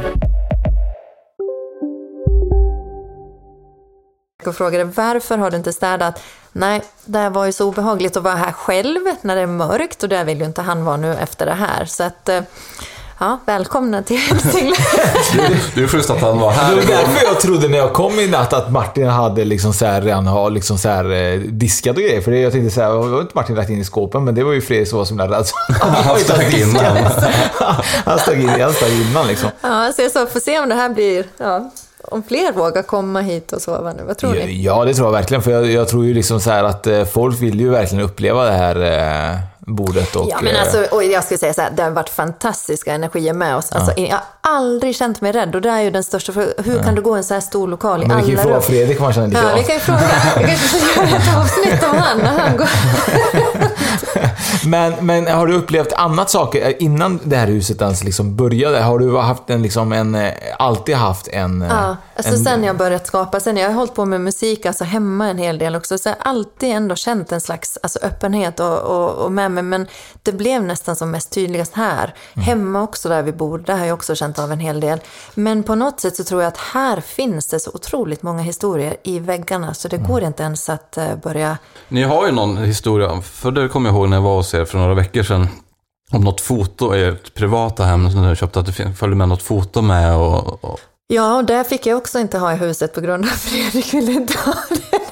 och 4.47 4.57
frågade 4.57 4.85
varför 4.85 5.39
har 5.39 5.51
du 5.51 5.57
inte 5.57 5.73
städat? 5.73 6.23
Nej, 6.53 6.83
det 7.05 7.29
var 7.29 7.47
ju 7.47 7.53
så 7.53 7.69
obehagligt 7.69 8.17
att 8.17 8.23
vara 8.23 8.35
här 8.35 8.53
själv 8.53 9.01
när 9.21 9.37
det 9.37 9.43
är 9.43 9.47
mörkt 9.47 10.03
och 10.03 10.09
där 10.09 10.25
vill 10.25 10.39
ju 10.39 10.45
inte 10.45 10.63
han 10.63 10.85
vara 10.85 10.97
nu 10.97 11.15
efter 11.15 11.47
det 11.47 11.55
här. 11.55 11.85
Så 11.85 12.05
att, 12.05 12.29
eh, 12.29 12.43
ja, 13.19 13.41
välkomna 13.47 14.03
till, 14.03 14.21
till 14.53 14.75
Det 15.75 15.83
är 15.83 15.87
schysst 15.87 16.11
att 16.11 16.21
han 16.21 16.39
var 16.39 16.51
Det 16.51 16.57
här. 16.57 16.75
var 16.75 16.83
därför 16.83 17.25
jag 17.27 17.41
trodde 17.41 17.69
när 17.69 17.79
jag 17.79 17.93
kom 17.93 18.21
i 18.21 18.27
natt 18.27 18.53
att 18.53 18.73
Martin 18.73 19.07
hade 19.07 19.45
liksom 19.45 19.73
så 19.73 19.87
här, 19.87 20.03
redan 20.03 20.27
har 20.27 20.51
liksom 20.51 20.79
så 20.79 20.89
här, 20.89 21.13
eh, 21.13 21.39
diskat 21.41 21.97
och 21.97 22.03
grejer. 22.03 22.21
För 22.21 22.31
det, 22.31 22.39
jag 22.41 22.53
tänkte 22.53 22.75
så 22.75 22.81
här, 22.81 22.91
var 22.91 23.21
inte 23.21 23.33
Martin 23.35 23.57
lagt 23.57 23.71
in 23.71 23.81
i 23.81 23.85
skåpen? 23.85 24.25
Men 24.25 24.35
det 24.35 24.45
var 24.45 24.53
ju 24.53 24.61
Fredrik 24.61 24.89
som 24.89 24.99
var 24.99 25.05
så 25.05 25.09
himla 25.09 25.27
rädd. 25.29 25.45
Han 25.83 26.19
stack 26.19 26.55
innan. 26.55 26.97
Han 28.05 28.19
stack 28.19 28.35
in, 28.37 28.49
han 28.49 28.73
stack 28.73 28.91
innan 28.93 29.27
liksom. 29.27 29.49
Ja, 29.61 29.93
så 29.97 30.03
jag 30.03 30.11
sa, 30.11 30.27
får 30.27 30.41
se 30.41 30.59
om 30.61 30.69
det 30.69 30.75
här 30.75 30.89
blir, 30.89 31.25
ja, 31.39 31.71
om 32.09 32.23
fler 32.23 32.53
vågar 32.53 32.83
komma 32.83 33.21
hit 33.21 33.53
och 33.53 33.63
sova 33.63 33.93
nu. 33.93 34.03
Vad 34.07 34.19
tror 34.19 34.33
ni? 34.33 34.63
Ja, 34.63 34.85
det 34.85 34.95
tror 34.95 35.07
jag 35.07 35.13
verkligen. 35.13 35.43
För 35.43 35.51
jag, 35.51 35.67
jag 35.71 35.89
tror 35.89 36.05
ju 36.05 36.15
liksom 36.15 36.41
så 36.41 36.51
här 36.51 36.65
att 36.65 36.87
eh, 36.87 37.05
folk 37.05 37.43
vill 37.43 37.61
ju 37.61 37.69
verkligen 37.71 38.05
uppleva 38.05 38.45
det 38.45 38.53
här 38.53 38.77
eh, 39.33 39.37
bordet 39.67 40.17
och... 40.17 40.27
Ja, 40.31 40.39
men 40.43 40.55
eh, 40.55 40.61
alltså, 40.61 40.85
och 40.91 41.05
jag 41.05 41.25
skulle 41.25 41.39
säga 41.39 41.55
så 41.55 41.61
här, 41.61 41.71
det 41.71 41.83
har 41.83 41.91
varit 41.91 42.09
fantastiska 42.09 42.93
energier 42.93 43.33
med 43.33 43.57
oss. 43.57 43.73
Alltså, 43.73 44.01
Jag 44.01 44.11
har 44.11 44.23
aldrig 44.41 44.97
känt 44.97 45.21
mig 45.21 45.33
rädd 45.33 45.55
och 45.55 45.63
det 45.63 45.71
är 45.71 45.81
ju 45.81 45.91
den 45.91 46.05
största 46.05 46.33
frågan. 46.33 46.53
Hur 46.65 46.83
kan 46.83 46.95
du 46.95 47.03
gå 47.03 47.17
i 47.17 47.19
en 47.19 47.25
så 47.25 47.35
här 47.35 47.41
stor 47.41 47.69
lokal 47.69 48.03
i 48.03 48.07
Men 48.07 48.17
vi 48.17 48.23
kan 48.23 48.31
ju 48.31 48.37
alla 48.37 48.43
fråga 48.43 48.57
rum? 48.57 48.63
Fredrik 48.63 48.99
om 48.99 49.05
han 49.05 49.13
känner 49.13 49.43
Ja, 49.43 49.57
vi 49.57 49.65
kan 49.65 49.75
ju 49.75 49.81
fråga. 49.81 50.01
Vi 50.37 50.47
kanske 50.47 50.69
ska 50.79 51.01
göra 51.01 51.17
ett 51.17 51.37
avsnitt 51.37 51.85
om 51.93 51.97
han 51.99 52.19
när 52.19 52.39
han 52.39 52.57
går. 52.57 52.69
Men, 54.67 54.95
men 55.01 55.27
har 55.27 55.47
du 55.47 55.55
upplevt 55.55 55.93
annat 55.93 56.31
saker 56.31 56.69
eh, 56.69 56.75
innan 56.79 57.21
det 57.25 57.37
här 57.37 57.47
huset 57.47 57.83
ens 57.83 58.05
liksom 58.05 58.37
började? 58.37 58.81
Har 58.81 58.99
du 58.99 59.17
haft 59.17 59.51
en, 59.51 59.63
liksom 59.63 59.93
en, 59.93 60.15
eh, 60.15 60.33
alltid 60.59 60.95
haft 60.95 61.29
en... 61.29 61.67
Ja, 61.71 61.97
alltså 62.17 62.33
en 62.33 62.39
sen 62.39 62.65
jag 62.65 62.77
börjat 62.77 63.07
skapa, 63.07 63.41
sen 63.41 63.57
jag 63.57 63.69
har 63.69 63.75
hållit 63.75 63.95
på 63.95 64.05
med 64.05 64.21
musik, 64.21 64.67
alltså 64.67 64.85
hemma 64.85 65.29
en 65.29 65.39
hel 65.39 65.59
del 65.59 65.77
också, 65.77 65.99
så 65.99 66.09
jag 66.09 66.17
har 66.19 66.31
alltid 66.31 66.69
ändå 66.69 66.95
känt 66.95 67.33
en 67.33 67.41
slags 67.41 67.79
alltså, 67.83 67.99
öppenhet 68.03 68.61
och, 68.61 68.79
och, 68.79 69.11
och 69.11 69.33
med 69.33 69.51
mig, 69.57 69.65
men 69.65 69.87
det 70.23 70.33
blev 70.33 70.63
nästan 70.63 70.97
som 70.97 71.11
mest 71.11 71.31
tydligast 71.31 71.75
här. 71.75 72.15
Hemma 72.35 72.83
också 72.83 73.09
där 73.09 73.23
vi 73.23 73.33
bor, 73.33 73.59
där 73.59 73.77
har 73.77 73.87
jag 73.87 73.95
också 73.95 74.15
känt 74.15 74.39
av 74.39 74.53
en 74.53 74.61
hel 74.61 74.81
del. 74.81 75.01
Men 75.35 75.63
på 75.63 75.75
något 75.75 76.01
sätt 76.01 76.17
så 76.17 76.25
tror 76.25 76.43
jag 76.43 76.49
att 76.49 76.59
här 76.59 77.01
finns 77.01 77.47
det 77.47 77.61
så 77.61 77.71
otroligt 77.75 78.23
många 78.23 78.43
historier 78.43 78.97
i 79.03 79.19
väggarna, 79.19 79.75
så 79.75 79.89
det 79.89 79.97
går 79.97 80.23
inte 80.23 80.43
ens 80.43 80.69
att 80.69 80.97
eh, 80.97 81.17
börja... 81.17 81.59
Ni 81.89 82.03
har 82.03 82.27
ju 82.27 82.33
någon 82.33 82.57
historia, 82.57 83.21
för 83.23 83.51
det 83.51 83.69
kommer 83.69 83.91
jag 83.91 83.97
ihåg 83.97 84.09
när 84.09 84.17
jag 84.17 84.23
var 84.23 84.37
hos 84.37 84.55
er 84.55 84.65
för 84.65 84.79
några 84.79 84.95
veckor 84.95 85.23
sedan. 85.23 85.49
Om 86.11 86.21
något 86.21 86.41
foto 86.41 86.95
i 86.95 87.05
ert 87.05 87.35
privata 87.35 87.85
hem 87.85 88.11
som 88.11 88.21
ni 88.21 88.27
har 88.27 88.35
köpt, 88.35 88.57
att 88.57 88.67
det 88.67 88.73
följde 88.73 89.17
med 89.17 89.29
något 89.29 89.43
foto 89.43 89.83
med 89.83 90.17
och... 90.17 90.65
och 90.65 90.81
Ja, 91.09 91.37
och 91.37 91.45
det 91.45 91.65
fick 91.65 91.87
jag 91.87 91.99
också 91.99 92.19
inte 92.19 92.39
ha 92.39 92.53
i 92.53 92.57
huset 92.57 92.95
på 92.95 93.01
grund 93.01 93.25
av 93.25 93.29
Fredrik 93.29 93.95
ville 93.95 94.13
inte 94.13 94.39
ha 94.39 94.55
det. 94.69 95.06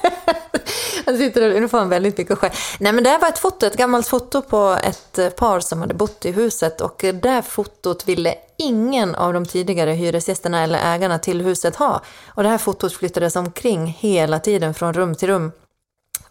Han 1.05 1.17
sitter 1.17 1.41
där 1.41 1.67
får 1.67 1.79
en 1.79 1.89
väldigt 1.89 2.17
mycket 2.17 2.37
skäll. 2.37 2.51
Nej, 2.79 2.93
men 2.93 3.03
det 3.03 3.09
här 3.09 3.19
var 3.19 3.27
ett 3.27 3.39
foto, 3.39 3.65
ett 3.65 3.77
gammalt 3.77 4.07
foto 4.07 4.41
på 4.41 4.77
ett 4.83 5.17
eh, 5.17 5.29
par 5.29 5.59
som 5.59 5.81
hade 5.81 5.93
bott 5.93 6.25
i 6.25 6.31
huset 6.31 6.81
och 6.81 7.05
det 7.21 7.41
fotot 7.47 8.07
ville 8.07 8.35
ingen 8.57 9.15
av 9.15 9.33
de 9.33 9.45
tidigare 9.45 9.91
hyresgästerna 9.91 10.63
eller 10.63 10.79
ägarna 10.95 11.19
till 11.19 11.41
huset 11.41 11.75
ha. 11.75 12.01
Och 12.27 12.43
det 12.43 12.49
här 12.49 12.57
fotot 12.57 12.93
flyttades 12.93 13.35
omkring 13.35 13.87
hela 13.99 14.39
tiden 14.39 14.73
från 14.73 14.93
rum 14.93 15.15
till 15.15 15.27
rum. 15.27 15.51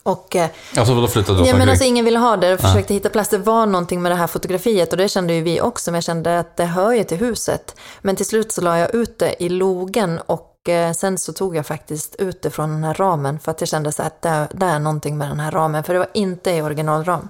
Och 0.03 0.37
eh, 0.37 0.49
alltså 0.77 0.95
då 0.95 1.09
flyttade 1.09 1.43
du 1.43 1.49
Ja, 1.49 1.57
men 1.57 1.69
alltså 1.69 1.85
ingen 1.85 2.05
ville 2.05 2.19
ha 2.19 2.37
det. 2.37 2.49
Jag 2.49 2.61
försökte 2.61 2.95
hitta 2.95 3.09
plats. 3.09 3.29
Det 3.29 3.39
var 3.39 3.67
någonting 3.67 4.03
med 4.03 4.13
det 4.13 4.17
här 4.17 4.27
fotografiet 4.27 4.93
och 4.93 4.97
det 4.97 5.09
kände 5.09 5.35
ju 5.35 5.43
vi 5.43 5.61
också. 5.61 5.91
Men 5.91 5.97
jag 5.97 6.05
kände 6.05 6.39
att 6.39 6.57
det 6.57 6.65
hör 6.65 6.93
ju 6.93 7.05
till 7.05 7.19
huset. 7.19 7.77
Men 8.03 8.17
till 8.17 8.27
slut 8.27 8.53
så 8.53 8.61
la 8.61 8.79
jag 8.79 8.95
ut 8.95 9.19
det 9.19 9.43
i 9.43 9.49
logen 9.49 10.21
och 10.27 10.54
sen 10.97 11.19
så 11.19 11.33
tog 11.33 11.57
jag 11.57 11.67
faktiskt 11.67 12.15
ut 12.15 12.43
det 12.43 12.51
från 12.51 12.71
den 12.71 12.85
här 12.85 12.95
ramen. 12.95 13.39
För 13.39 13.51
att 13.51 13.61
jag 13.61 13.69
kände 13.69 13.93
så 13.93 14.03
att 14.03 14.23
det, 14.23 14.49
det 14.53 14.67
är 14.67 14.79
någonting 14.79 15.19
med 15.19 15.29
den 15.29 15.41
här 15.41 15.51
ramen. 15.51 15.85
För 15.85 15.93
det 15.93 15.99
var 15.99 16.09
inte 16.15 16.51
i 16.51 16.63
originalram. 16.63 17.29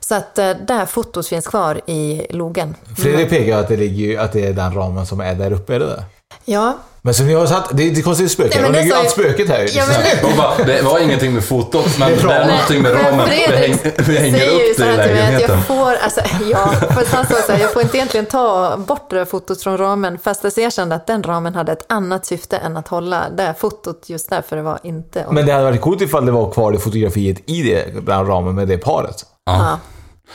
Så 0.00 0.14
att 0.14 0.38
eh, 0.38 0.50
det 0.66 0.74
här 0.74 0.86
fotot 0.86 1.26
finns 1.26 1.46
kvar 1.46 1.80
i 1.86 2.26
logen. 2.30 2.74
Fredrik 2.96 3.30
pekar 3.30 3.44
ju 3.44 3.52
att 3.52 3.68
det, 3.68 3.76
ligger, 3.76 4.20
att 4.20 4.32
det 4.32 4.46
är 4.46 4.52
den 4.52 4.74
ramen 4.74 5.06
som 5.06 5.20
är 5.20 5.34
där 5.34 5.52
uppe, 5.52 5.78
det 5.78 5.86
det? 5.86 6.04
Ja, 6.44 6.78
Men 7.02 7.14
så 7.14 7.22
ni 7.22 7.34
har 7.34 7.46
satt, 7.46 7.68
det 7.72 7.82
är 7.88 7.90
det 7.90 8.02
konstiga 8.02 8.28
spöket. 8.28 8.54
Nej, 8.54 8.62
men 8.62 8.72
det 8.72 8.78
ligger 8.80 8.94
ju 8.94 9.00
allt 9.00 9.10
spöket 9.10 9.48
här. 9.48 9.66
Ja, 9.76 9.84
men 10.22 10.36
bara, 10.36 10.64
det 10.64 10.82
var 10.82 10.98
ingenting 10.98 11.34
med 11.34 11.44
fotot, 11.44 11.98
men 11.98 12.08
Det 12.08 12.14
är 12.14 12.16
det 12.16 12.22
bra. 12.22 12.32
är 12.32 12.46
någonting 12.48 12.82
med 12.82 12.94
Men 12.94 13.04
ramen. 13.04 13.28
Vi 13.30 13.36
Fredrik 13.36 13.82
hänger, 13.82 14.02
vi 14.02 14.16
hänger 14.18 14.38
säger 14.38 14.52
ju 14.52 14.70
upp 14.70 14.76
det 14.76 14.84
i 14.84 14.86
här 14.86 15.04
till 15.04 15.14
mig 15.14 15.22
att 15.22 15.30
lägenheten. 15.32 15.56
jag 15.56 15.66
får, 15.66 15.94
alltså, 16.04 16.20
ja, 16.50 16.66
fast 16.94 17.12
han 17.14 17.26
sa 17.26 17.34
så 17.46 17.52
här, 17.52 17.60
jag 17.60 17.72
får 17.72 17.82
inte 17.82 17.96
egentligen 17.96 18.26
ta 18.26 18.76
bort 18.76 19.10
det 19.10 19.16
där 19.16 19.24
fotot 19.24 19.62
från 19.62 19.78
ramen, 19.78 20.18
fast 20.18 20.44
alltså 20.44 20.60
jag 20.60 20.72
kände 20.72 20.94
att 20.94 21.06
den 21.06 21.22
ramen 21.22 21.54
hade 21.54 21.72
ett 21.72 21.84
annat 21.88 22.26
syfte 22.26 22.56
än 22.56 22.76
att 22.76 22.88
hålla 22.88 23.30
det 23.30 23.54
fotot 23.58 24.02
just 24.06 24.30
därför 24.30 24.56
det 24.56 24.62
var 24.62 24.78
inte... 24.82 25.26
Men 25.30 25.46
det 25.46 25.52
hade 25.52 25.64
varit 25.64 25.80
coolt 25.80 26.00
ifall 26.00 26.26
det 26.26 26.32
var 26.32 26.50
kvar 26.50 26.72
det 26.72 26.78
fotografiet 26.78 27.36
i 27.46 27.62
det, 27.62 28.06
den 28.06 28.26
ramen 28.26 28.54
med 28.54 28.68
det 28.68 28.78
paret. 28.78 29.16
ja, 29.46 29.78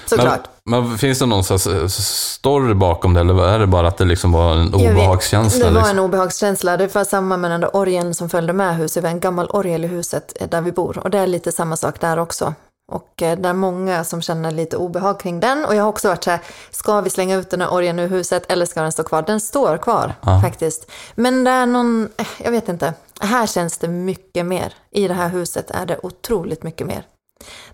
såklart. 0.05 0.49
Men, 0.63 0.87
men 0.87 0.97
finns 0.97 1.19
det 1.19 1.25
någon 1.25 1.43
eh, 1.51 1.87
story 1.87 2.73
bakom 2.73 3.13
det, 3.13 3.19
eller 3.19 3.47
är 3.47 3.59
det 3.59 3.67
bara 3.67 3.87
att 3.87 3.97
det 3.97 4.05
liksom 4.05 4.31
var 4.31 4.53
en 4.53 4.71
vet, 4.71 4.91
obehagskänsla? 4.91 5.65
Det 5.65 5.71
var 5.71 5.81
liksom? 5.81 5.97
en 5.97 6.03
obehagskänsla. 6.05 6.77
Det 6.77 6.95
var 6.95 7.03
samma 7.03 7.37
med 7.37 7.51
den 7.51 7.61
där 7.61 7.75
orgeln 7.75 8.13
som 8.13 8.29
följde 8.29 8.53
med 8.53 8.77
huset. 8.77 9.03
Vi 9.03 9.07
har 9.07 9.13
en 9.13 9.19
gammal 9.19 9.49
orgel 9.49 9.85
i 9.85 9.87
huset 9.87 10.33
eh, 10.39 10.49
där 10.49 10.61
vi 10.61 10.71
bor. 10.71 10.99
Och 10.99 11.09
det 11.09 11.17
är 11.17 11.27
lite 11.27 11.51
samma 11.51 11.77
sak 11.77 12.01
där 12.01 12.19
också. 12.19 12.53
Och 12.91 13.21
eh, 13.21 13.37
det 13.37 13.49
är 13.49 13.53
många 13.53 14.03
som 14.03 14.21
känner 14.21 14.51
lite 14.51 14.77
obehag 14.77 15.19
kring 15.19 15.39
den. 15.39 15.65
Och 15.65 15.75
jag 15.75 15.83
har 15.83 15.89
också 15.89 16.07
varit 16.07 16.23
så 16.23 16.29
här, 16.29 16.39
ska 16.71 17.01
vi 17.01 17.09
slänga 17.09 17.35
ut 17.35 17.49
den 17.49 17.61
här 17.61 17.73
orgeln 17.73 17.99
ur 17.99 18.07
huset 18.07 18.51
eller 18.51 18.65
ska 18.65 18.81
den 18.81 18.91
stå 18.91 19.03
kvar? 19.03 19.21
Den 19.21 19.39
står 19.39 19.77
kvar 19.77 20.13
faktiskt. 20.41 20.91
Men 21.15 21.43
det 21.43 21.51
är 21.51 21.65
någon, 21.65 22.09
jag 22.37 22.51
vet 22.51 22.69
inte. 22.69 22.93
Här 23.19 23.47
känns 23.47 23.77
det 23.77 23.87
mycket 23.87 24.45
mer. 24.45 24.73
I 24.91 25.07
det 25.07 25.13
här 25.13 25.29
huset 25.29 25.71
är 25.71 25.85
det 25.85 25.99
otroligt 26.03 26.63
mycket 26.63 26.87
mer. 26.87 27.05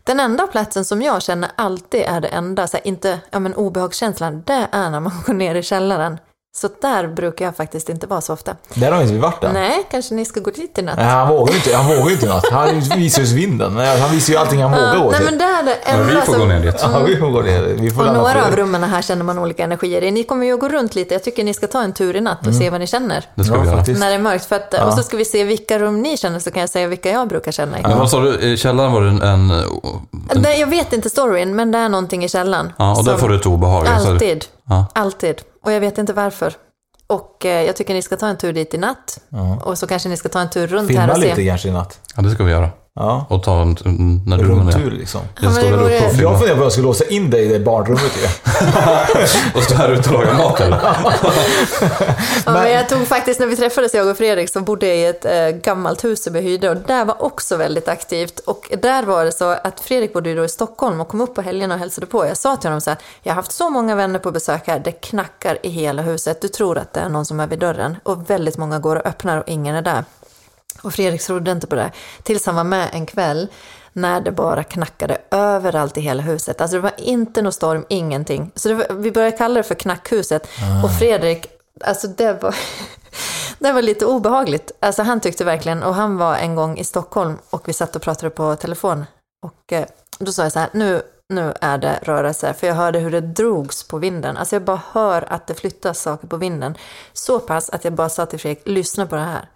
Den 0.03 0.19
enda 0.19 0.47
platsen 0.47 0.85
som 0.85 1.01
jag 1.01 1.21
känner 1.21 1.51
alltid 1.55 2.01
är 2.01 2.21
det 2.21 2.27
enda, 2.27 2.67
så 2.67 2.77
här, 2.77 2.87
inte 2.87 3.19
ja, 3.29 3.39
men 3.39 3.55
obehagskänslan, 3.55 4.43
det 4.45 4.67
är 4.71 4.89
när 4.89 4.99
man 4.99 5.13
går 5.25 5.33
ner 5.33 5.55
i 5.55 5.63
källaren. 5.63 6.17
Så 6.55 6.69
där 6.81 7.07
brukar 7.07 7.45
jag 7.45 7.55
faktiskt 7.55 7.89
inte 7.89 8.07
vara 8.07 8.21
så 8.21 8.33
ofta. 8.33 8.55
Där 8.73 8.91
har 8.91 9.01
inte 9.01 9.13
vi 9.13 9.19
varit 9.19 9.43
än. 9.43 9.53
Nej, 9.53 9.87
kanske 9.91 10.13
ni 10.15 10.25
ska 10.25 10.39
gå 10.39 10.51
dit 10.51 10.77
i 10.77 10.81
natt. 10.81 10.95
Nej, 10.97 11.05
han 11.05 11.27
vågar 11.29 11.51
ju 11.53 11.57
inte, 11.57 11.75
han 11.75 11.87
vågar 11.87 12.11
inte 12.11 12.25
något. 12.27 12.49
Han 12.51 12.79
visar 12.79 13.21
ju 13.23 13.35
vinden. 13.35 13.77
Han 13.77 14.11
visar 14.11 14.33
ju 14.33 14.39
allting 14.39 14.61
han 14.61 14.71
vågar 14.71 14.95
Ja, 14.95 15.09
nej, 15.11 15.21
men 15.25 15.37
där 15.37 15.59
är 15.59 15.63
det 15.65 15.75
Men 15.97 16.05
vi 16.07 16.11
enda 16.13 16.25
får 16.25 16.33
som- 16.33 16.41
gå 16.41 16.47
ner 16.47 16.59
dit. 16.59 16.75
Ja, 16.81 16.99
vi 17.07 17.17
får 17.17 17.29
gå 17.29 17.41
ner. 17.41 17.61
Vi 17.61 17.91
får 17.91 18.07
Och 18.07 18.13
några 18.13 18.45
av 18.45 18.51
det. 18.51 18.57
rummen 18.57 18.83
här 18.83 19.01
känner 19.01 19.23
man 19.23 19.39
olika 19.39 19.63
energier 19.63 20.03
i. 20.03 20.11
Ni 20.11 20.23
kommer 20.23 20.45
ju 20.45 20.53
att 20.53 20.59
gå 20.59 20.69
runt 20.69 20.95
lite. 20.95 21.13
Jag 21.15 21.23
tycker 21.23 21.43
ni 21.43 21.53
ska 21.53 21.67
ta 21.67 21.81
en 21.83 21.93
tur 21.93 22.15
i 22.15 22.21
natt 22.21 22.47
och 22.47 22.53
se 22.55 22.69
vad 22.69 22.79
ni 22.79 22.87
känner. 22.87 23.25
Det 23.35 23.43
ska 23.43 23.53
Ja, 23.55 23.59
vi 23.61 23.67
göra. 23.67 23.77
faktiskt. 23.77 23.99
När 23.99 24.09
det 24.09 24.15
är 24.15 24.19
mörkt. 24.19 24.45
För 24.45 24.55
att, 24.55 24.73
Ja. 24.77 24.85
Och 24.85 24.93
så 24.93 25.03
ska 25.03 25.17
vi 25.17 25.25
se 25.25 25.43
vilka 25.43 25.79
rum 25.79 26.01
ni 26.01 26.17
känner, 26.17 26.39
så 26.39 26.51
kan 26.51 26.59
jag 26.61 26.69
säga 26.69 26.87
vilka 26.87 27.09
jag 27.11 27.27
brukar 27.27 27.51
känna 27.51 27.79
i. 27.79 27.81
Men 27.81 27.97
vad 27.99 28.09
sa 28.09 28.19
du, 28.19 28.39
i 28.39 28.57
källaren 28.57 28.91
var 28.91 29.01
det 29.01 29.09
en... 29.09 29.21
en, 29.21 29.51
en 30.29 30.41
Det, 30.41 30.55
jag 30.55 30.67
vet 30.67 30.93
inte 30.93 31.09
storyn, 31.09 31.55
men 31.55 31.71
det 31.71 31.77
är 31.77 31.89
någonting 31.89 32.23
i 32.23 32.29
källan. 32.29 32.71
ja, 32.77 32.91
och 32.97 33.03
där 33.05 33.11
som- 33.11 33.19
får 33.19 33.29
du 33.29 33.35
ett 33.35 33.45
obehag. 33.45 33.87
Alltid. 33.87 34.45
Ja. 34.69 34.85
Alltid. 34.93 35.41
Och 35.63 35.71
jag 35.71 35.79
vet 35.79 35.97
inte 35.97 36.13
varför. 36.13 36.53
Och 37.07 37.45
eh, 37.45 37.65
jag 37.65 37.75
tycker 37.75 37.93
ni 37.93 38.01
ska 38.01 38.15
ta 38.17 38.27
en 38.27 38.37
tur 38.37 38.53
dit 38.53 38.73
i 38.73 38.77
natt. 38.77 39.19
Och 39.63 39.77
så 39.77 39.87
kanske 39.87 40.09
ni 40.09 40.17
ska 40.17 40.29
ta 40.29 40.39
en 40.41 40.49
tur 40.49 40.67
runt 40.67 40.89
här 40.91 40.97
Filma 40.97 41.13
och 41.13 41.21
se. 41.21 41.29
lite 41.29 41.45
kanske 41.45 41.67
i 41.67 41.71
natt. 41.71 41.99
ja, 42.15 42.21
det 42.21 42.29
ska 42.29 42.43
vi 42.43 42.51
göra. 42.51 42.69
Ja. 42.99 43.25
Och 43.29 43.43
ta 43.43 43.61
en, 43.61 44.21
när 44.25 44.37
du 44.37 44.43
Rundtur 44.43 44.91
liksom. 44.91 45.21
Jag 45.41 45.53
står 45.53 45.63
där 45.63 45.73
uppe 45.73 46.05
och 46.05 46.11
filmar. 46.11 46.31
Jag 46.31 46.39
funderar 46.39 46.57
på 46.57 46.61
att 46.61 46.65
jag 46.65 46.71
ska 46.71 46.81
låsa 46.81 47.05
in 47.05 47.29
dig 47.29 47.45
i 47.45 47.47
det 47.47 47.59
barnrummet 47.59 48.17
ju. 48.17 48.27
Och 49.59 49.63
stå 49.63 49.75
här 49.75 49.89
ute 49.89 50.09
och 50.09 50.15
laga 50.15 50.33
mat 50.33 50.59
eller? 50.59 50.79
Ja, 52.45 52.51
men 52.51 52.71
jag 52.71 52.89
tog 52.89 53.07
faktiskt, 53.07 53.39
när 53.39 53.47
vi 53.47 53.55
träffades 53.55 53.93
jag 53.93 54.07
och 54.07 54.17
Fredrik, 54.17 54.49
så 54.49 54.61
bodde 54.61 54.87
jag 54.87 54.97
i 54.97 55.05
ett 55.05 55.25
eh, 55.25 55.49
gammalt 55.49 56.03
hus 56.03 56.23
som 56.23 56.33
vi 56.33 56.41
hyrde 56.41 56.69
och 56.69 56.77
där 56.77 57.05
var 57.05 57.23
också 57.23 57.57
väldigt 57.57 57.87
aktivt. 57.87 58.39
Och 58.39 58.71
där 58.81 59.03
var 59.03 59.25
det 59.25 59.31
så 59.31 59.45
att 59.45 59.79
Fredrik 59.79 60.13
bodde 60.13 60.29
ju 60.29 60.35
då 60.35 60.45
i 60.45 60.49
Stockholm 60.49 61.01
och 61.01 61.07
kom 61.07 61.21
upp 61.21 61.35
på 61.35 61.41
helgerna 61.41 61.73
och 61.73 61.79
hälsade 61.79 62.07
på. 62.07 62.25
Jag 62.25 62.37
sa 62.37 62.55
till 62.55 62.69
honom 62.69 62.81
så 62.81 62.89
här, 62.89 62.99
jag 63.23 63.31
har 63.31 63.35
haft 63.35 63.51
så 63.51 63.69
många 63.69 63.95
vänner 63.95 64.19
på 64.19 64.31
besök 64.31 64.67
här, 64.67 64.79
det 64.79 64.91
knackar 64.91 65.57
i 65.63 65.69
hela 65.69 66.01
huset. 66.01 66.41
Du 66.41 66.47
tror 66.47 66.77
att 66.77 66.93
det 66.93 66.99
är 66.99 67.09
någon 67.09 67.25
som 67.25 67.39
är 67.39 67.47
vid 67.47 67.59
dörren 67.59 67.97
och 68.03 68.29
väldigt 68.29 68.57
många 68.57 68.79
går 68.79 68.95
och 68.95 69.05
öppnar 69.05 69.37
och 69.37 69.43
ingen 69.47 69.75
är 69.75 69.81
där. 69.81 70.03
Och 70.81 70.93
Fredrik 70.93 71.21
trodde 71.21 71.51
inte 71.51 71.67
på 71.67 71.75
det. 71.75 71.91
Tills 72.23 72.45
han 72.45 72.55
var 72.55 72.63
med 72.63 72.89
en 72.93 73.05
kväll 73.05 73.47
när 73.93 74.21
det 74.21 74.31
bara 74.31 74.63
knackade 74.63 75.17
överallt 75.31 75.97
i 75.97 76.01
hela 76.01 76.23
huset. 76.23 76.61
Alltså 76.61 76.77
det 76.77 76.81
var 76.81 76.93
inte 76.97 77.41
någon 77.41 77.51
storm, 77.51 77.85
ingenting. 77.89 78.51
Så 78.55 78.73
var, 78.73 78.93
vi 78.93 79.11
började 79.11 79.37
kalla 79.37 79.53
det 79.53 79.63
för 79.63 79.75
knackhuset. 79.75 80.47
Och 80.83 80.91
Fredrik, 80.99 81.47
alltså 81.81 82.07
det 82.07 82.43
var, 82.43 82.55
det 83.59 83.71
var 83.71 83.81
lite 83.81 84.05
obehagligt. 84.05 84.71
Alltså 84.79 85.03
han 85.03 85.19
tyckte 85.19 85.43
verkligen, 85.45 85.83
och 85.83 85.95
han 85.95 86.17
var 86.17 86.35
en 86.35 86.55
gång 86.55 86.77
i 86.77 86.83
Stockholm 86.83 87.37
och 87.49 87.67
vi 87.67 87.73
satt 87.73 87.95
och 87.95 88.01
pratade 88.01 88.29
på 88.29 88.55
telefon. 88.55 89.05
Och 89.45 89.73
eh, 89.73 89.85
då 90.19 90.31
sa 90.31 90.43
jag 90.43 90.51
så 90.51 90.59
här, 90.59 90.69
nu, 90.73 91.01
nu 91.29 91.53
är 91.61 91.77
det 91.77 91.99
rörelse. 92.03 92.53
För 92.53 92.67
jag 92.67 92.75
hörde 92.75 92.99
hur 92.99 93.11
det 93.11 93.21
drogs 93.21 93.87
på 93.87 93.97
vinden. 93.97 94.37
Alltså 94.37 94.55
jag 94.55 94.63
bara 94.63 94.81
hör 94.91 95.33
att 95.33 95.47
det 95.47 95.53
flyttas 95.53 96.01
saker 96.01 96.27
på 96.27 96.37
vinden. 96.37 96.75
Så 97.13 97.39
pass 97.39 97.69
att 97.69 97.83
jag 97.83 97.93
bara 97.93 98.09
sa 98.09 98.25
till 98.25 98.39
Fredrik, 98.39 98.67
lyssna 98.67 99.07
på 99.07 99.15
det 99.15 99.21
här. 99.21 99.49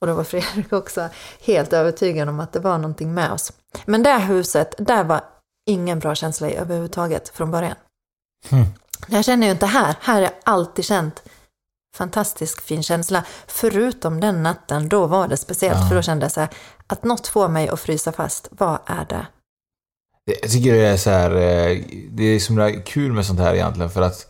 Och 0.00 0.06
då 0.06 0.14
var 0.14 0.24
Fredrik 0.24 0.72
också 0.72 1.08
helt 1.40 1.72
övertygad 1.72 2.28
om 2.28 2.40
att 2.40 2.52
det 2.52 2.60
var 2.60 2.78
någonting 2.78 3.14
med 3.14 3.32
oss. 3.32 3.52
Men 3.84 4.02
det 4.02 4.18
huset, 4.18 4.74
där 4.78 5.04
var 5.04 5.20
ingen 5.66 5.98
bra 5.98 6.14
känsla 6.14 6.50
i 6.50 6.54
överhuvudtaget 6.54 7.28
från 7.28 7.50
början. 7.50 7.76
Hmm. 8.50 8.64
Jag 9.08 9.24
känner 9.24 9.46
ju 9.46 9.52
inte 9.52 9.66
här. 9.66 9.94
Här 10.00 10.14
har 10.14 10.20
jag 10.20 10.32
alltid 10.44 10.84
känt 10.84 11.22
fantastisk 11.96 12.62
fin 12.62 12.82
känsla. 12.82 13.24
Förutom 13.46 14.20
den 14.20 14.42
natten, 14.42 14.88
då 14.88 15.06
var 15.06 15.28
det 15.28 15.36
speciellt. 15.36 15.78
Ja. 15.80 15.88
För 15.88 15.96
då 15.96 16.02
kände 16.02 16.24
jag 16.24 16.32
så 16.32 16.40
här, 16.40 16.48
att 16.86 17.04
något 17.04 17.26
får 17.26 17.48
mig 17.48 17.68
att 17.68 17.80
frysa 17.80 18.12
fast. 18.12 18.48
Vad 18.50 18.78
är 18.86 19.06
det? 19.08 19.26
Jag 20.42 20.50
tycker 20.50 20.72
det 20.72 20.86
är 20.86 20.96
så 20.96 21.10
här, 21.10 21.30
eh, 21.30 21.78
det 22.10 22.24
är 22.24 22.38
så 22.38 22.82
kul 22.84 23.12
med 23.12 23.26
sånt 23.26 23.40
här 23.40 23.54
egentligen 23.54 23.90
för 23.90 24.02
att 24.02 24.26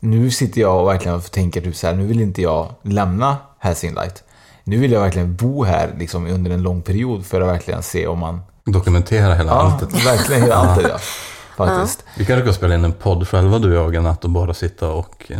nu 0.00 0.30
sitter 0.30 0.60
jag 0.60 0.80
och 0.80 0.88
verkligen 0.88 1.20
tänker 1.20 1.60
typ 1.60 1.76
så 1.76 1.86
här, 1.86 1.94
nu 1.94 2.06
vill 2.06 2.20
inte 2.20 2.42
jag 2.42 2.74
lämna 2.82 3.36
Helsinglight. 3.58 4.24
Nu 4.64 4.76
vill 4.78 4.92
jag 4.92 5.00
verkligen 5.00 5.34
bo 5.36 5.64
här 5.64 5.90
liksom 5.98 6.26
under 6.26 6.50
en 6.50 6.62
lång 6.62 6.82
period 6.82 7.26
för 7.26 7.40
att 7.40 7.48
verkligen 7.48 7.82
se 7.82 8.06
om 8.06 8.18
man... 8.18 8.40
Dokumentera 8.64 9.34
hela 9.34 9.52
Ja, 9.52 9.56
alltet. 9.58 10.06
verkligen 10.06 10.42
hela 10.42 10.54
alltet 10.54 10.86
ja. 10.88 10.98
Faktiskt. 11.56 12.04
Vi 12.16 12.24
kanske 12.24 12.44
ska 12.46 12.52
spela 12.52 12.74
in 12.74 12.84
en 12.84 12.92
podd 12.92 13.28
själva 13.28 13.58
du 13.58 13.78
och 13.78 13.84
jag 13.84 13.94
en 13.94 14.02
natt 14.04 14.24
och 14.24 14.30
bara 14.30 14.54
sitta 14.54 14.88
och... 14.90 15.24
Eh, 15.28 15.38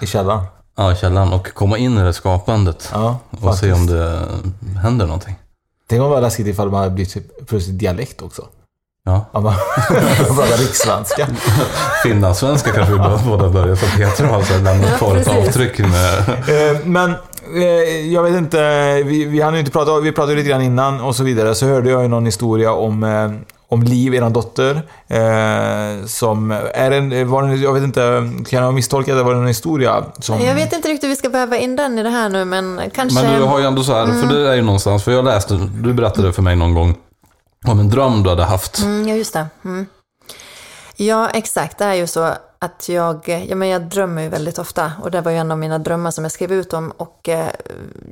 I 0.00 0.06
källaren. 0.06 0.44
ja, 0.76 0.92
i 0.92 0.96
källaren 0.96 1.32
och 1.32 1.54
komma 1.54 1.78
in 1.78 1.98
i 1.98 2.02
det 2.02 2.12
skapandet. 2.12 2.88
Ja, 2.92 3.18
och 3.30 3.38
faktiskt. 3.40 3.60
se 3.60 3.72
om 3.72 3.86
det 3.86 4.20
händer 4.82 5.06
någonting. 5.06 5.34
Tänk 5.88 6.02
om 6.02 6.08
det 6.08 6.14
var 6.14 6.20
läskigt 6.20 6.46
ifall 6.46 6.70
man 6.70 6.80
hade 6.80 6.90
blivit 6.94 7.12
typ 7.14 7.46
plötsligt 7.48 7.78
dialekt 7.78 8.22
också. 8.22 8.46
Ja. 9.04 9.24
Om 9.32 9.42
man 9.42 9.54
pratar 10.26 10.56
rikssvenska. 10.58 11.28
Finlandssvenska 12.02 12.72
kanske 12.72 12.92
vi 12.92 12.98
båda- 12.98 13.22
båda 13.26 13.48
börjar 13.48 13.74
för 13.76 13.96
Petra 13.98 14.26
har 14.26 14.36
alltså 14.36 14.58
lämnat 14.58 14.98
kvar 14.98 15.16
ett 15.16 15.28
avtryck 15.28 15.78
med... 15.78 16.18
Eh, 16.18 16.78
Men 16.84 17.14
jag 18.12 18.22
vet 18.22 18.34
inte, 18.34 19.02
vi, 19.02 19.24
vi 19.24 19.40
hann 19.40 19.54
ju 19.54 19.60
inte 19.60 19.72
prata, 19.72 20.00
vi 20.00 20.12
pratade 20.12 20.34
lite 20.34 20.48
grann 20.48 20.62
innan 20.62 21.00
och 21.00 21.16
så 21.16 21.24
vidare. 21.24 21.54
Så 21.54 21.66
hörde 21.66 21.90
jag 21.90 22.02
ju 22.02 22.08
någon 22.08 22.26
historia 22.26 22.72
om, 22.72 23.04
eh, 23.04 23.30
om 23.68 23.82
Liv, 23.82 24.14
eran 24.14 24.32
dotter. 24.32 24.74
Eh, 25.08 26.06
som 26.06 26.50
är 26.74 26.90
en, 26.90 27.30
var 27.30 27.42
en, 27.42 27.62
jag 27.62 27.72
vet 27.72 27.82
inte, 27.82 28.00
kan 28.48 28.58
jag 28.58 28.64
ha 28.64 28.72
misstolkat 28.72 29.16
det? 29.16 29.22
Var 29.22 29.34
det 29.34 29.40
en 29.40 29.46
historia 29.46 30.04
som... 30.18 30.40
Jag 30.40 30.54
vet 30.54 30.72
inte 30.72 30.88
riktigt 30.88 31.04
hur 31.04 31.08
vi 31.08 31.16
ska 31.16 31.28
behöva 31.28 31.56
in 31.56 31.76
den 31.76 31.98
i 31.98 32.02
det 32.02 32.10
här 32.10 32.28
nu, 32.28 32.44
men 32.44 32.80
kanske... 32.94 33.22
Men 33.22 33.40
du 33.40 33.46
har 33.46 33.58
ju 33.58 33.64
ändå 33.64 33.82
så 33.82 33.94
här, 33.94 34.06
för 34.06 34.34
det 34.34 34.50
är 34.50 34.54
ju 34.54 34.62
någonstans, 34.62 35.04
för 35.04 35.12
jag 35.12 35.24
läste, 35.24 35.54
du 35.82 35.92
berättade 35.92 36.32
för 36.32 36.42
mig 36.42 36.56
någon 36.56 36.74
gång 36.74 36.96
om 37.66 37.80
en 37.80 37.88
dröm 37.88 38.22
du 38.22 38.30
hade 38.30 38.44
haft. 38.44 38.78
Mm, 38.78 39.08
ja, 39.08 39.14
just 39.14 39.32
det. 39.32 39.46
Mm. 39.64 39.86
Ja, 40.96 41.28
exakt. 41.28 41.78
Det 41.78 41.84
är 41.84 41.94
ju 41.94 42.06
så 42.06 42.32
att 42.58 42.88
jag, 42.88 43.28
ja, 43.48 43.56
men 43.56 43.68
jag 43.68 43.82
drömmer 43.82 44.22
ju 44.22 44.28
väldigt 44.28 44.58
ofta. 44.58 44.92
Och 45.02 45.10
det 45.10 45.20
var 45.20 45.30
ju 45.30 45.36
en 45.36 45.50
av 45.50 45.58
mina 45.58 45.78
drömmar 45.78 46.10
som 46.10 46.24
jag 46.24 46.32
skrev 46.32 46.52
ut 46.52 46.72
om. 46.72 46.90
Och 46.90 47.28
eh, 47.28 47.50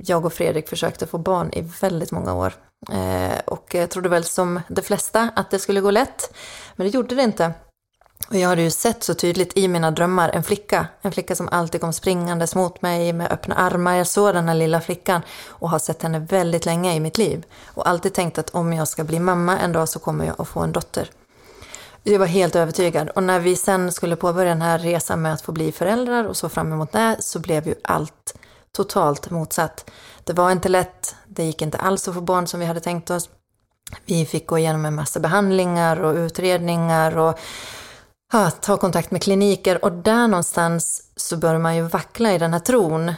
jag 0.05 0.25
och 0.25 0.33
Fredrik 0.33 0.69
försökte 0.69 1.07
få 1.07 1.19
barn 1.19 1.51
i 1.53 1.61
väldigt 1.81 2.13
många 2.13 2.35
år. 2.35 2.53
Eh, 2.93 3.39
och 3.45 3.75
jag 3.75 3.91
trodde 3.91 4.09
väl 4.09 4.25
som 4.25 4.61
de 4.69 4.83
flesta 4.83 5.31
att 5.37 5.51
det 5.51 5.59
skulle 5.59 5.81
gå 5.81 5.91
lätt. 5.91 6.35
Men 6.77 6.87
det 6.87 6.95
gjorde 6.95 7.15
det 7.15 7.23
inte. 7.23 7.53
Och 8.29 8.37
jag 8.37 8.49
hade 8.49 8.63
ju 8.63 8.71
sett 8.71 9.05
så 9.05 9.15
tydligt 9.15 9.57
i 9.57 9.69
mina 9.69 9.91
drömmar 9.91 10.29
en 10.29 10.43
flicka. 10.43 10.87
En 11.03 11.13
flicka 11.13 11.35
som 11.35 11.49
alltid 11.53 11.81
kom 11.81 11.93
springandes 11.93 12.55
mot 12.55 12.83
mig 12.83 13.13
med 13.13 13.33
öppna 13.33 13.55
armar. 13.55 13.95
Jag 13.95 14.07
såg 14.07 14.35
den 14.35 14.49
här 14.49 14.55
lilla 14.55 14.81
flickan 14.81 15.23
och 15.49 15.71
har 15.71 15.79
sett 15.79 16.03
henne 16.03 16.19
väldigt 16.19 16.67
länge 16.67 16.95
i 16.95 17.01
mitt 17.01 17.19
liv. 17.19 17.45
Och 17.65 17.89
alltid 17.89 18.15
tänkt 18.15 18.39
att 18.39 18.51
om 18.51 18.73
jag 18.73 18.89
ska 18.89 19.05
bli 19.05 19.19
mamma 19.19 19.59
en 19.59 19.73
dag 19.73 19.89
så 19.89 19.99
kommer 19.99 20.25
jag 20.25 20.41
att 20.41 20.49
få 20.49 20.61
en 20.61 20.73
dotter. 20.73 21.11
Jag 22.09 22.19
var 22.19 22.27
helt 22.27 22.57
övertygad. 22.57 23.09
Och 23.09 23.23
när 23.23 23.41
vi 23.41 23.57
sen 23.57 23.93
skulle 23.93 24.17
påbörja 24.17 24.49
den 24.49 24.63
här 24.63 24.79
resan 24.79 25.23
med 25.23 25.33
att 25.33 25.43
få 25.43 25.53
bli 25.53 25.73
föräldrar 25.73 26.25
och 26.25 26.37
så 26.37 26.49
fram 26.49 26.73
emot 26.73 26.93
det 26.93 27.17
så 27.21 27.39
blev 27.39 27.67
ju 27.69 27.75
allt 27.85 28.35
totalt 28.73 29.31
motsatt. 29.31 29.91
Det 30.25 30.33
var 30.33 30.51
inte 30.51 30.69
lätt. 30.69 31.17
Det 31.27 31.45
gick 31.45 31.63
inte 31.63 31.79
alls 31.79 32.09
att 32.09 32.15
få 32.15 32.21
barn 32.21 32.47
som 32.47 32.61
vi 32.61 32.67
hade 32.67 32.81
tänkt 32.81 33.11
oss. 33.11 33.29
Vi 34.05 34.27
fick 34.27 34.47
gå 34.47 34.59
igenom 34.59 34.85
en 34.85 34.95
massa 34.95 35.21
behandlingar 35.21 36.01
och 36.01 36.15
utredningar 36.15 37.19
och 37.19 37.39
ja, 38.33 38.51
ta 38.51 38.77
kontakt 38.77 39.11
med 39.11 39.23
kliniker. 39.23 39.85
Och 39.85 39.93
där 39.93 40.29
någonstans 40.29 41.03
så 41.17 41.37
börjar 41.37 41.59
man 41.59 41.77
ju 41.77 41.83
vackla 41.83 42.33
i 42.33 42.39
den 42.39 42.53
här 42.53 42.61
tron. 42.61 43.09
Eh, 43.09 43.15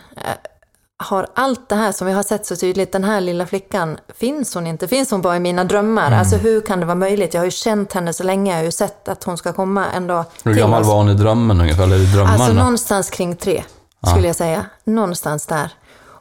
har 1.02 1.26
allt 1.34 1.68
det 1.68 1.74
här 1.74 1.92
som 1.92 2.06
vi 2.06 2.12
har 2.12 2.22
sett 2.22 2.46
så 2.46 2.56
tydligt, 2.56 2.92
den 2.92 3.04
här 3.04 3.20
lilla 3.20 3.46
flickan, 3.46 3.98
finns 4.18 4.54
hon 4.54 4.66
inte? 4.66 4.88
Finns 4.88 5.10
hon 5.10 5.22
bara 5.22 5.36
i 5.36 5.40
mina 5.40 5.64
drömmar? 5.64 6.06
Mm. 6.06 6.18
Alltså 6.18 6.36
hur 6.36 6.60
kan 6.60 6.80
det 6.80 6.86
vara 6.86 6.94
möjligt? 6.94 7.34
Jag 7.34 7.40
har 7.40 7.44
ju 7.44 7.50
känt 7.50 7.92
henne 7.92 8.12
så 8.12 8.24
länge, 8.24 8.52
jag 8.52 8.58
har 8.58 8.64
ju 8.64 8.72
sett 8.72 9.08
att 9.08 9.24
hon 9.24 9.38
ska 9.38 9.52
komma 9.52 9.86
en 9.90 10.06
dag 10.06 10.24
Hur 10.44 10.54
gammal 10.54 10.84
var 10.84 10.94
hon 10.96 11.08
i 11.08 11.14
drömmen 11.14 11.60
ungefär, 11.60 11.82
eller 11.82 11.96
i 11.96 12.06
drömmarna? 12.06 12.32
Alltså 12.32 12.52
någonstans 12.52 13.10
kring 13.10 13.36
tre, 13.36 13.64
skulle 14.06 14.26
jag 14.26 14.36
säga. 14.36 14.66
Någonstans 14.84 15.46
där. 15.46 15.70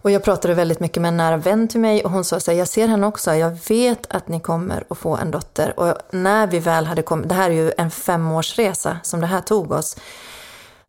Och 0.08 0.12
jag 0.12 0.24
pratade 0.24 0.54
väldigt 0.54 0.80
mycket 0.80 1.02
med 1.02 1.10
en 1.10 1.18
nära 1.18 1.38
vän 1.38 1.68
till 1.68 1.80
mig 1.80 2.04
och 2.04 2.12
hon 2.12 2.24
sa 2.24 2.40
så 2.40 2.52
här, 2.52 2.58
jag 2.58 2.68
ser 2.68 2.88
henne 2.88 3.08
också, 3.08 3.34
jag 3.34 3.58
vet 3.70 4.06
att 4.10 4.28
ni 4.28 4.40
kommer 4.40 4.84
att 4.90 4.98
få 4.98 5.16
en 5.18 5.32
dotter. 5.32 5.80
Och 5.80 5.98
när 6.12 6.48
vi 6.48 6.60
väl 6.60 6.86
hade 6.86 7.02
kommit, 7.02 7.30
det 7.30 7.36
här 7.36 7.50
är 7.50 7.54
ju 7.54 7.72
en 7.78 7.92
femårsresa 7.92 8.98
som 9.04 9.22
det 9.22 9.28
här 9.28 9.42
tog 9.42 9.72
oss. 9.72 9.96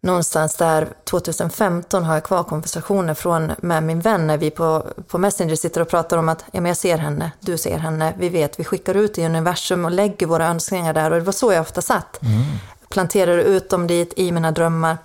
Någonstans 0.01 0.57
där 0.57 0.89
2015 1.05 2.05
har 2.05 2.15
jag 2.15 2.25
kvar 2.25 2.45
konversationer 2.45 3.15
från, 3.15 3.53
med 3.59 3.83
min 3.83 4.01
vän 4.01 4.27
när 4.27 4.37
vi 4.37 4.51
på, 4.51 4.87
på 5.09 5.19
Messenger 5.19 5.57
sitter 5.57 5.81
och 5.81 5.89
pratar 5.89 6.17
om 6.17 6.29
att 6.29 6.45
ja, 6.53 6.61
men 6.61 6.69
jag 6.69 6.77
ser 6.77 6.99
henne, 6.99 7.31
du 7.41 7.59
ser 7.59 7.79
henne, 7.79 8.15
vi 8.19 8.29
vet, 8.29 8.61
vi 8.61 8.65
skickar 8.65 8.95
ut 8.95 9.19
i 9.19 9.27
universum 9.27 9.85
och 9.85 9.91
lägger 9.91 10.27
våra 10.27 10.47
önskningar 10.47 10.95
där. 10.95 11.11
Och 11.11 11.19
det 11.19 11.25
var 11.25 11.33
så 11.33 11.53
jag 11.53 11.61
ofta 11.61 11.83
satt. 11.83 12.21
Planterade 12.89 13.43
ut 13.43 13.71
dem 13.71 13.87
dit 13.87 14.13
i 14.17 14.33
mina 14.33 14.51
drömmar. 14.51 14.99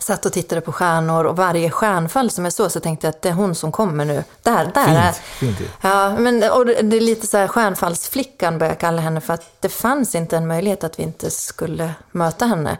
Satt 0.00 0.26
och 0.26 0.32
tittade 0.32 0.60
på 0.60 0.72
stjärnor 0.72 1.24
och 1.24 1.36
varje 1.36 1.70
stjärnfall 1.70 2.30
som 2.30 2.44
jag 2.44 2.52
såg 2.52 2.72
så 2.72 2.80
tänkte 2.80 3.06
jag 3.06 3.14
att 3.14 3.22
det 3.22 3.28
är 3.28 3.32
hon 3.32 3.54
som 3.54 3.72
kommer 3.72 4.04
nu. 4.04 4.24
Där, 4.42 4.70
där 4.74 4.88
är 4.88 5.12
Fint, 5.12 5.58
fint. 5.58 5.70
Ja, 5.80 6.18
men 6.18 6.50
och 6.50 6.66
det 6.66 6.82
det 6.82 6.96
är 6.96 7.00
lite 7.00 7.26
så 7.26 7.36
här 7.36 7.48
stjärnfallsflickan 7.48 8.58
börjar 8.58 8.72
jag 8.72 8.80
kalla 8.80 9.02
henne 9.02 9.20
för 9.20 9.34
att 9.34 9.60
det 9.60 9.68
fanns 9.68 10.14
inte 10.14 10.36
en 10.36 10.46
möjlighet 10.46 10.84
att 10.84 10.98
vi 10.98 11.02
inte 11.02 11.30
skulle 11.30 11.94
möta 12.12 12.46
henne. 12.46 12.78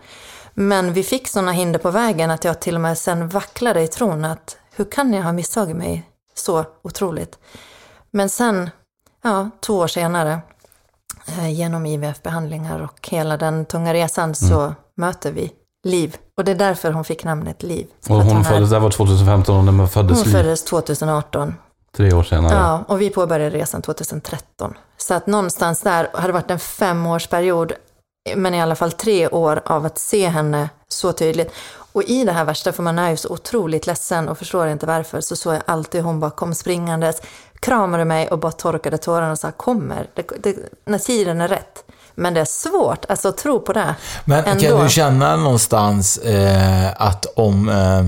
Men 0.59 0.93
vi 0.93 1.03
fick 1.03 1.29
sådana 1.29 1.53
hinder 1.53 1.79
på 1.79 1.91
vägen 1.91 2.31
att 2.31 2.45
jag 2.45 2.61
till 2.61 2.75
och 2.75 2.81
med 2.81 2.99
sen 2.99 3.29
vacklade 3.29 3.83
i 3.83 3.89
tron 3.89 4.25
att 4.25 4.57
hur 4.77 4.85
kan 4.85 5.13
jag 5.15 5.23
ha 5.23 5.33
misstagit 5.33 5.77
mig 5.77 6.11
så 6.35 6.65
otroligt? 6.83 7.39
Men 8.11 8.29
sen, 8.29 8.71
ja, 9.23 9.51
två 9.61 9.75
år 9.75 9.87
senare, 9.87 10.41
eh, 11.27 11.49
genom 11.53 11.87
IVF-behandlingar 11.87 12.81
och 12.81 13.09
hela 13.09 13.37
den 13.37 13.65
tunga 13.65 13.95
resan 13.95 14.35
så 14.35 14.75
möter 14.97 15.33
vi 15.33 15.53
Liv 15.85 16.17
Och 16.37 16.45
det 16.45 16.51
är 16.51 16.55
därför 16.55 16.93
hon 16.93 17.05
fick 17.05 17.25
namnet 17.25 17.63
Liv. 17.63 17.87
Och 18.09 18.17
hon 18.17 18.37
är- 18.37 18.43
föddes, 18.45 18.71
det 18.71 18.79
var 18.79 18.91
2015 18.91 19.57
och 19.57 19.65
när 19.65 19.73
man 19.73 19.89
föddes 19.89 20.19
hon 20.19 20.25
Liv, 20.27 20.33
föddes 20.33 20.65
2018. 20.65 21.55
tre 21.97 22.13
år 22.13 22.23
senare. 22.23 22.55
Ja, 22.55 22.85
och 22.89 23.01
vi 23.01 23.11
påbörjade 23.11 23.57
resan 23.57 23.83
2013. 23.83 24.75
Så 24.97 25.15
att 25.15 25.27
någonstans 25.27 25.81
där 25.81 26.09
hade 26.15 26.27
det 26.27 26.33
varit 26.33 26.51
en 26.51 26.59
femårsperiod, 26.59 27.73
men 28.37 28.55
i 28.55 28.63
alla 28.63 28.75
fall 28.75 28.93
tre 28.93 29.29
år 29.29 29.63
av 29.65 29.87
att 29.87 29.99
se 29.99 30.29
henne 30.29 30.69
så 30.89 31.13
tydligt. 31.13 31.51
Och 31.93 32.03
i 32.03 32.25
det 32.25 32.33
här 32.33 32.45
värsta, 32.45 32.73
för 32.73 32.83
man 32.83 32.99
är 32.99 33.11
ju 33.11 33.17
så 33.17 33.29
otroligt 33.29 33.87
ledsen 33.87 34.29
och 34.29 34.39
förstår 34.39 34.69
inte 34.69 34.87
varför, 34.87 35.21
så 35.21 35.37
såg 35.37 35.55
jag 35.55 35.63
alltid 35.67 36.03
hon 36.03 36.21
bara 36.21 36.31
kom 36.31 36.55
springandes, 36.55 37.23
kramade 37.61 38.05
mig 38.05 38.29
och 38.29 38.39
bara 38.39 38.53
torkade 38.53 38.99
tårarna 38.99 39.33
och 39.33 39.39
sa 39.39 39.51
kommer, 39.53 40.07
det, 40.15 40.23
det, 40.43 40.57
när 40.85 40.99
tiden 40.99 41.41
är 41.41 41.49
rätt. 41.49 41.85
Men 42.15 42.35
det 42.35 42.41
är 42.41 42.45
svårt, 42.45 43.05
alltså 43.09 43.29
att 43.29 43.37
tro 43.39 43.61
på 43.61 43.73
det. 43.73 43.95
Men 44.25 44.45
ändå. 44.45 44.65
kan 44.69 44.85
du 44.85 44.89
känna 44.91 45.37
någonstans 45.37 46.19
eh, 46.19 46.93
att 46.97 47.27
om... 47.37 47.69
Eh, 47.69 48.07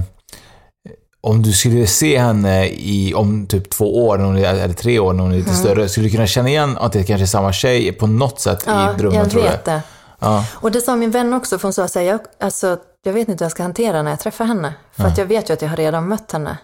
om 1.20 1.42
du 1.42 1.52
skulle 1.52 1.86
se 1.86 2.18
henne 2.18 2.66
i, 2.68 3.14
om 3.14 3.46
typ 3.46 3.70
två 3.70 4.06
år, 4.06 4.36
eller 4.36 4.72
tre 4.72 4.98
år, 4.98 5.12
när 5.12 5.22
hon 5.22 5.32
är 5.32 5.36
lite 5.36 5.50
Mm. 5.50 5.60
större, 5.62 5.88
skulle 5.88 6.06
du 6.06 6.10
kunna 6.10 6.26
känna 6.26 6.48
igen 6.48 6.78
att 6.80 6.92
det 6.92 7.04
kanske 7.04 7.24
är 7.24 7.26
samma 7.26 7.52
tjej 7.52 7.92
på 7.92 8.06
något 8.06 8.40
sätt 8.40 8.62
Ja, 8.66 8.94
i 8.94 8.96
drömmen, 8.98 9.18
jag 9.18 9.30
tror 9.30 9.42
du? 9.42 9.48
vet 9.48 9.64
det. 9.64 9.80
Ja. 10.18 10.44
Och 10.54 10.70
det 10.70 10.80
sa 10.80 10.96
min 10.96 11.10
vän 11.10 11.34
också, 11.34 11.58
för 11.58 11.62
hon 11.62 11.72
sa 11.72 11.88
så 11.88 11.98
här, 11.98 12.06
jag, 12.06 12.20
alltså, 12.40 12.78
jag 13.02 13.12
vet 13.12 13.28
inte 13.28 13.44
hur 13.44 13.46
jag 13.46 13.52
ska 13.52 13.62
hantera 13.62 14.02
när 14.02 14.10
jag 14.10 14.20
träffar 14.20 14.44
henne. 14.44 14.74
För 14.92 15.04
att 15.04 15.18
jag 15.18 15.26
vet 15.26 15.50
ju 15.50 15.54
att 15.54 15.62
jag 15.62 15.68
har 15.68 15.76
redan 15.76 16.08
mött 16.08 16.32
henne. 16.32 16.58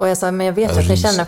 Och 0.00 0.08
jag 0.08 0.18
sa, 0.18 0.30
men 0.30 0.46
jag 0.46 0.52
vet 0.52 0.76
ju 0.76 0.80
att 0.80 0.88
ni 0.88 0.96
känner... 0.96 1.26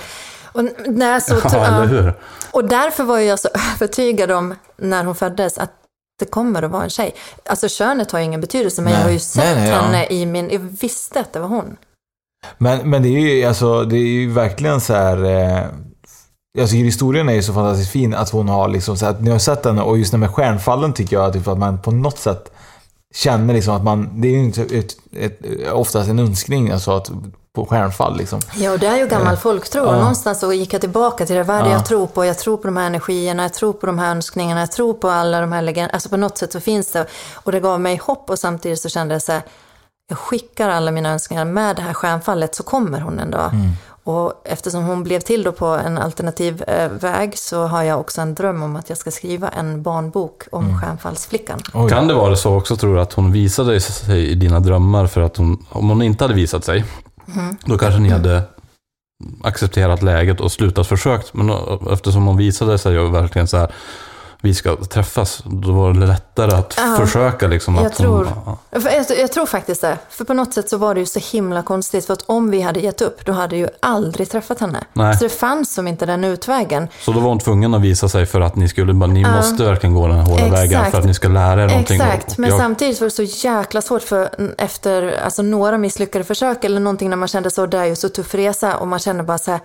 Och, 0.52 0.64
när 0.86 1.20
så, 1.20 1.34
Ja, 1.52 2.12
och 2.50 2.64
därför 2.64 3.04
var 3.04 3.18
jag 3.18 3.38
så 3.38 3.48
övertygad 3.74 4.30
om, 4.30 4.54
när 4.76 5.04
hon 5.04 5.14
föddes, 5.14 5.58
att 5.58 5.72
det 6.18 6.24
kommer 6.24 6.62
att 6.62 6.70
vara 6.70 6.84
en 6.84 6.90
tjej. 6.90 7.14
Alltså 7.44 7.68
könet 7.68 8.10
har 8.10 8.18
ju 8.18 8.24
ingen 8.24 8.40
betydelse, 8.40 8.82
men 8.82 8.92
Nej. 8.92 9.00
jag 9.00 9.06
har 9.06 9.12
ju 9.12 9.18
sett 9.18 9.44
Nej, 9.44 9.54
nej, 9.54 9.68
ja. 9.68 9.80
henne 9.80 10.06
i 10.06 10.26
min... 10.26 10.50
Jag 10.50 10.58
visste 10.58 11.20
att 11.20 11.32
det 11.32 11.38
var 11.38 11.48
hon. 11.48 11.76
Men, 12.58 12.90
men 12.90 13.02
det 13.02 13.08
är 13.08 13.20
ju 13.20 13.44
alltså, 13.44 13.84
det 13.84 13.96
är 13.96 14.06
ju 14.06 14.32
verkligen 14.32 14.80
så 14.80 14.94
här... 14.94 15.24
Eh, 15.24 15.66
jag 16.58 16.68
tycker 16.70 16.84
historien 16.84 17.28
är 17.28 17.32
ju 17.34 17.42
så 17.42 17.52
fantastiskt 17.52 17.90
fin 17.90 18.14
att 18.14 18.30
hon 18.30 18.48
har 18.48 18.68
liksom 18.68 18.96
så 18.96 19.06
att 19.06 19.20
ni 19.20 19.30
har 19.30 19.38
sett 19.38 19.64
henne 19.64 19.82
och 19.82 19.98
just 19.98 20.12
det 20.12 20.18
med 20.18 20.30
stjärnfallen 20.30 20.92
tycker 20.92 21.16
jag 21.16 21.24
att, 21.26 21.32
typ 21.32 21.48
att 21.48 21.58
man 21.58 21.78
på 21.78 21.90
något 21.90 22.18
sätt 22.18 22.52
känner 23.14 23.54
liksom 23.54 23.74
att 23.76 23.84
man, 23.84 24.20
det 24.20 24.28
är 24.28 24.32
ju 24.32 24.44
inte 24.44 24.62
ett, 24.62 24.96
ett, 25.16 25.40
oftast 25.72 26.08
en 26.10 26.18
önskning 26.18 26.70
alltså 26.70 26.90
att 26.92 27.10
på 27.54 27.66
stjärnfall 27.66 28.16
liksom. 28.16 28.40
Ja, 28.56 28.72
och 28.72 28.78
det 28.78 28.86
är 28.86 28.96
ju 28.96 29.06
gammal 29.06 29.36
folktro. 29.36 29.80
Och 29.82 29.94
Ja. 29.94 29.98
någonstans 29.98 30.40
så 30.40 30.52
gick 30.52 30.72
jag 30.74 30.80
tillbaka 30.80 31.26
till 31.26 31.36
det. 31.36 31.42
Vad 31.42 31.56
är 31.56 31.62
det 31.62 31.68
Ja. 31.68 31.74
jag 31.74 31.86
tror 31.86 32.06
på? 32.06 32.24
Jag 32.24 32.38
tror 32.38 32.56
på 32.56 32.66
de 32.66 32.76
här 32.76 32.86
energierna, 32.86 33.42
jag 33.42 33.54
tror 33.54 33.72
på 33.72 33.86
de 33.86 33.98
här 33.98 34.10
önskningarna, 34.10 34.60
jag 34.60 34.72
tror 34.72 34.94
på 34.94 35.08
alla 35.08 35.40
de 35.40 35.52
här 35.52 35.62
legenderna. 35.62 35.94
Alltså 35.94 36.08
på 36.08 36.16
något 36.16 36.38
sätt 36.38 36.52
så 36.52 36.60
finns 36.60 36.92
det. 36.92 37.06
Och 37.34 37.52
det 37.52 37.60
gav 37.60 37.80
mig 37.80 37.96
hopp 37.96 38.30
och 38.30 38.38
samtidigt 38.38 38.80
så 38.80 38.88
kände 38.88 39.14
jag 39.14 39.22
så 39.22 39.32
här, 39.32 39.42
jag 40.08 40.18
skickar 40.18 40.68
alla 40.68 40.90
mina 40.90 41.10
önskningar 41.12 41.44
med 41.44 41.76
det 41.76 41.82
här 41.82 41.94
stjärnfallet 41.94 42.54
så 42.54 42.62
kommer 42.62 43.00
hon 43.00 43.18
en 43.18 43.30
dag. 43.30 43.50
Mm. 43.52 43.70
Och 44.06 44.32
eftersom 44.44 44.84
hon 44.84 45.02
blev 45.02 45.20
till 45.20 45.42
då 45.42 45.52
på 45.52 45.66
en 45.66 45.98
alternativ 45.98 46.62
eh, 46.66 46.88
väg 46.88 47.38
så 47.38 47.66
har 47.66 47.82
jag 47.82 48.00
också 48.00 48.20
en 48.20 48.34
dröm 48.34 48.62
om 48.62 48.76
att 48.76 48.88
jag 48.88 48.98
ska 48.98 49.10
skriva 49.10 49.48
en 49.48 49.82
barnbok 49.82 50.42
om 50.52 50.64
Mm. 50.64 50.80
stjärnfallsflickan. 50.80 51.60
Kan 51.88 52.08
det 52.08 52.14
vara 52.14 52.36
så 52.36 52.56
också 52.56 52.76
tror 52.76 52.94
du 52.94 53.00
att 53.00 53.12
hon 53.12 53.32
visade 53.32 53.80
sig 53.80 54.28
i 54.30 54.34
dina 54.34 54.60
drömmar 54.60 55.06
för 55.06 55.20
att 55.20 55.36
hon, 55.36 55.66
om 55.70 55.88
hon 55.88 56.02
inte 56.02 56.24
hade 56.24 56.34
visat 56.34 56.64
sig, 56.64 56.84
Mhm. 57.26 57.56
då 57.64 57.78
kanske 57.78 58.00
ni 58.00 58.08
hade 58.08 58.42
accepterat 59.44 60.02
läget 60.02 60.40
och 60.40 60.52
slutat 60.52 60.86
försökt. 60.86 61.34
Men 61.34 61.46
då- 61.46 61.88
eftersom 61.92 62.26
hon 62.26 62.36
visade 62.36 62.78
sig 62.78 62.98
och 62.98 63.14
verkligen 63.14 63.48
så 63.48 63.56
här, 63.56 63.72
vi 64.44 64.54
ska 64.54 64.76
träffas, 64.76 65.42
då 65.44 65.72
var 65.72 65.92
det 65.92 66.06
lättare 66.06 66.52
att 66.54 66.74
Ja. 66.76 66.96
försöka 67.06 67.46
liksom. 67.46 67.74
Jag 67.74 67.86
att 67.86 67.94
tror, 67.96 68.24
Hon, 68.44 68.82
för 68.82 68.90
jag, 68.90 69.06
jag 69.20 69.32
tror 69.32 69.46
faktiskt 69.46 69.80
det. 69.80 69.98
För 70.10 70.24
på 70.24 70.34
något 70.34 70.54
sätt 70.54 70.68
så 70.68 70.76
var 70.76 70.94
det 70.94 71.00
ju 71.00 71.06
så 71.06 71.20
himla 71.32 71.62
konstigt. 71.62 72.06
För 72.06 72.12
att 72.12 72.22
om 72.26 72.50
vi 72.50 72.60
hade 72.60 72.80
gett 72.80 73.00
upp, 73.02 73.24
då 73.26 73.32
hade 73.32 73.56
jag 73.56 73.60
ju 73.70 73.76
aldrig 73.80 74.30
träffat 74.30 74.60
henne. 74.60 74.84
Nej. 74.92 75.16
Så 75.18 75.24
det 75.24 75.30
fanns 75.30 75.74
som 75.74 75.88
inte 75.88 76.06
den 76.06 76.24
utvägen. 76.24 76.88
så 77.00 77.12
då 77.12 77.20
var 77.20 77.28
hon 77.28 77.38
tvungen 77.38 77.74
att 77.74 77.80
visa 77.82 78.08
sig 78.08 78.26
för 78.26 78.40
att 78.40 78.56
ni 78.56 78.68
skulle, 78.68 78.92
ni 79.06 79.20
Ja. 79.22 79.36
måste 79.36 79.64
verkligen 79.64 79.94
gå 79.94 80.06
den 80.08 80.16
hårda 80.20 80.42
Exakt. 80.46 80.52
vägen 80.62 80.90
för 80.90 80.98
att 80.98 81.04
ni 81.04 81.14
ska 81.14 81.28
lära 81.28 81.62
er 81.64 81.68
någonting. 81.68 82.00
Exakt, 82.00 82.32
Och 82.32 82.38
men 82.38 82.50
jag, 82.50 82.58
samtidigt 82.58 83.00
var 83.00 83.04
det 83.04 83.10
så 83.10 83.22
jäkla 83.48 83.82
svårt 83.82 84.02
för 84.02 84.28
efter 84.58 85.20
alltså, 85.24 85.42
några 85.42 85.78
misslyckade 85.78 86.24
försök 86.24 86.64
eller 86.64 86.80
någonting 86.80 87.10
när 87.10 87.16
man 87.16 87.28
kände 87.28 87.50
så, 87.50 87.66
det 87.66 87.78
är 87.78 87.84
ju 87.84 87.96
så 87.96 88.08
tuff 88.08 88.34
resa 88.34 88.76
och 88.76 88.88
man 88.88 88.98
känner 88.98 89.22
bara 89.24 89.38
så 89.38 89.50
här, 89.50 89.60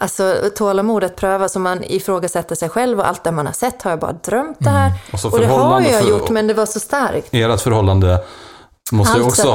Alltså 0.00 0.50
tålamodet 0.56 1.16
prövas 1.16 1.54
och 1.56 1.62
man 1.62 1.84
ifrågasätter 1.84 2.54
sig 2.54 2.68
själv 2.68 3.00
och 3.00 3.08
allt 3.08 3.24
det 3.24 3.32
man 3.32 3.46
har 3.46 3.52
sett 3.52 3.82
har 3.82 3.90
jag 3.90 4.00
bara 4.00 4.12
drömt 4.12 4.56
det 4.60 4.70
här. 4.70 4.92
Och 5.12 5.20
så 5.20 5.30
och 5.30 5.38
det 5.38 5.46
har 5.46 5.80
jag 5.80 6.08
gjort 6.08 6.30
men 6.30 6.46
det 6.46 6.54
var 6.54 6.66
så 6.66 6.80
starkt. 6.80 7.28
ert 7.32 7.60
förhållande 7.60 8.24
måste 8.92 9.18
ju 9.18 9.24
Allt 9.24 9.32
också 9.32 9.50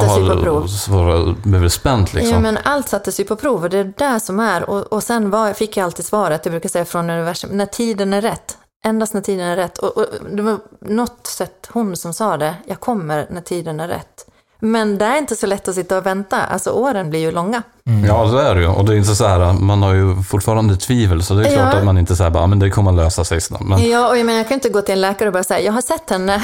ha 0.92 1.34
blivit 1.44 1.72
spänt 1.72 2.14
liksom. 2.14 2.32
Ja, 2.32 2.40
men 2.40 2.58
allt 2.64 2.88
sattes 2.88 3.20
ju 3.20 3.24
på 3.24 3.36
prov 3.36 3.62
och 3.62 3.70
det 3.70 3.78
är 3.78 3.92
det 3.96 4.20
som 4.20 4.40
är. 4.40 4.70
Och, 4.70 4.82
och 4.82 5.02
sen 5.02 5.30
var, 5.30 5.52
fick 5.52 5.76
jag 5.76 5.84
alltid 5.84 6.04
svaret, 6.04 6.44
jag 6.44 6.52
brukar 6.52 6.68
säga 6.68 6.84
från 6.84 7.10
universum, 7.10 7.50
när 7.52 7.66
tiden 7.66 8.12
är 8.12 8.20
rätt. 8.20 8.58
Endast 8.84 9.14
när 9.14 9.20
tiden 9.20 9.46
är 9.46 9.56
rätt. 9.56 9.78
Och, 9.78 9.98
och 9.98 10.06
det 10.30 10.42
var 10.42 10.58
något 10.80 11.26
sätt 11.26 11.68
hon 11.72 11.96
som 11.96 12.14
sa 12.14 12.36
det, 12.36 12.54
jag 12.66 12.80
kommer 12.80 13.26
när 13.30 13.40
tiden 13.40 13.80
är 13.80 13.88
rätt. 13.88 14.26
Men 14.60 14.98
det 14.98 15.04
är 15.04 15.18
inte 15.18 15.36
så 15.36 15.46
lätt 15.46 15.68
att 15.68 15.74
sitta 15.74 15.98
och 15.98 16.06
vänta, 16.06 16.42
alltså 16.42 16.70
åren 16.70 17.10
blir 17.10 17.20
ju 17.20 17.30
långa. 17.30 17.62
Ja, 18.06 18.28
så 18.30 18.36
är 18.36 18.54
det 18.54 18.60
ju. 18.60 18.66
Och 18.66 18.84
det 18.84 18.92
är 18.92 18.96
inte 18.96 19.14
så 19.14 19.26
här, 19.26 19.52
man 19.52 19.82
har 19.82 19.94
ju 19.94 20.22
fortfarande 20.22 20.76
tvivel, 20.76 21.22
så 21.22 21.34
det 21.34 21.48
är 21.48 21.54
klart 21.54 21.68
Ja. 21.72 21.78
att 21.78 21.84
man 21.84 21.98
inte 21.98 22.16
säger 22.16 22.30
bara, 22.30 22.42
"Ah, 22.44 22.46
men 22.46 22.58
det 22.58 22.70
kommer 22.70 22.90
att 22.90 22.96
lösa 22.96 23.24
sig 23.24 23.40
snart. 23.40 23.60
Men, 23.60 23.90
Ja, 23.90 24.08
och 24.08 24.18
jag, 24.18 24.26
menar, 24.26 24.38
jag 24.38 24.48
kan 24.48 24.54
inte 24.54 24.68
gå 24.68 24.80
till 24.82 24.94
en 24.94 25.00
läkare 25.00 25.28
och 25.28 25.32
bara 25.32 25.44
säga, 25.44 25.60
jag 25.60 25.72
har 25.72 25.82
sett 25.82 26.10
henne. 26.10 26.34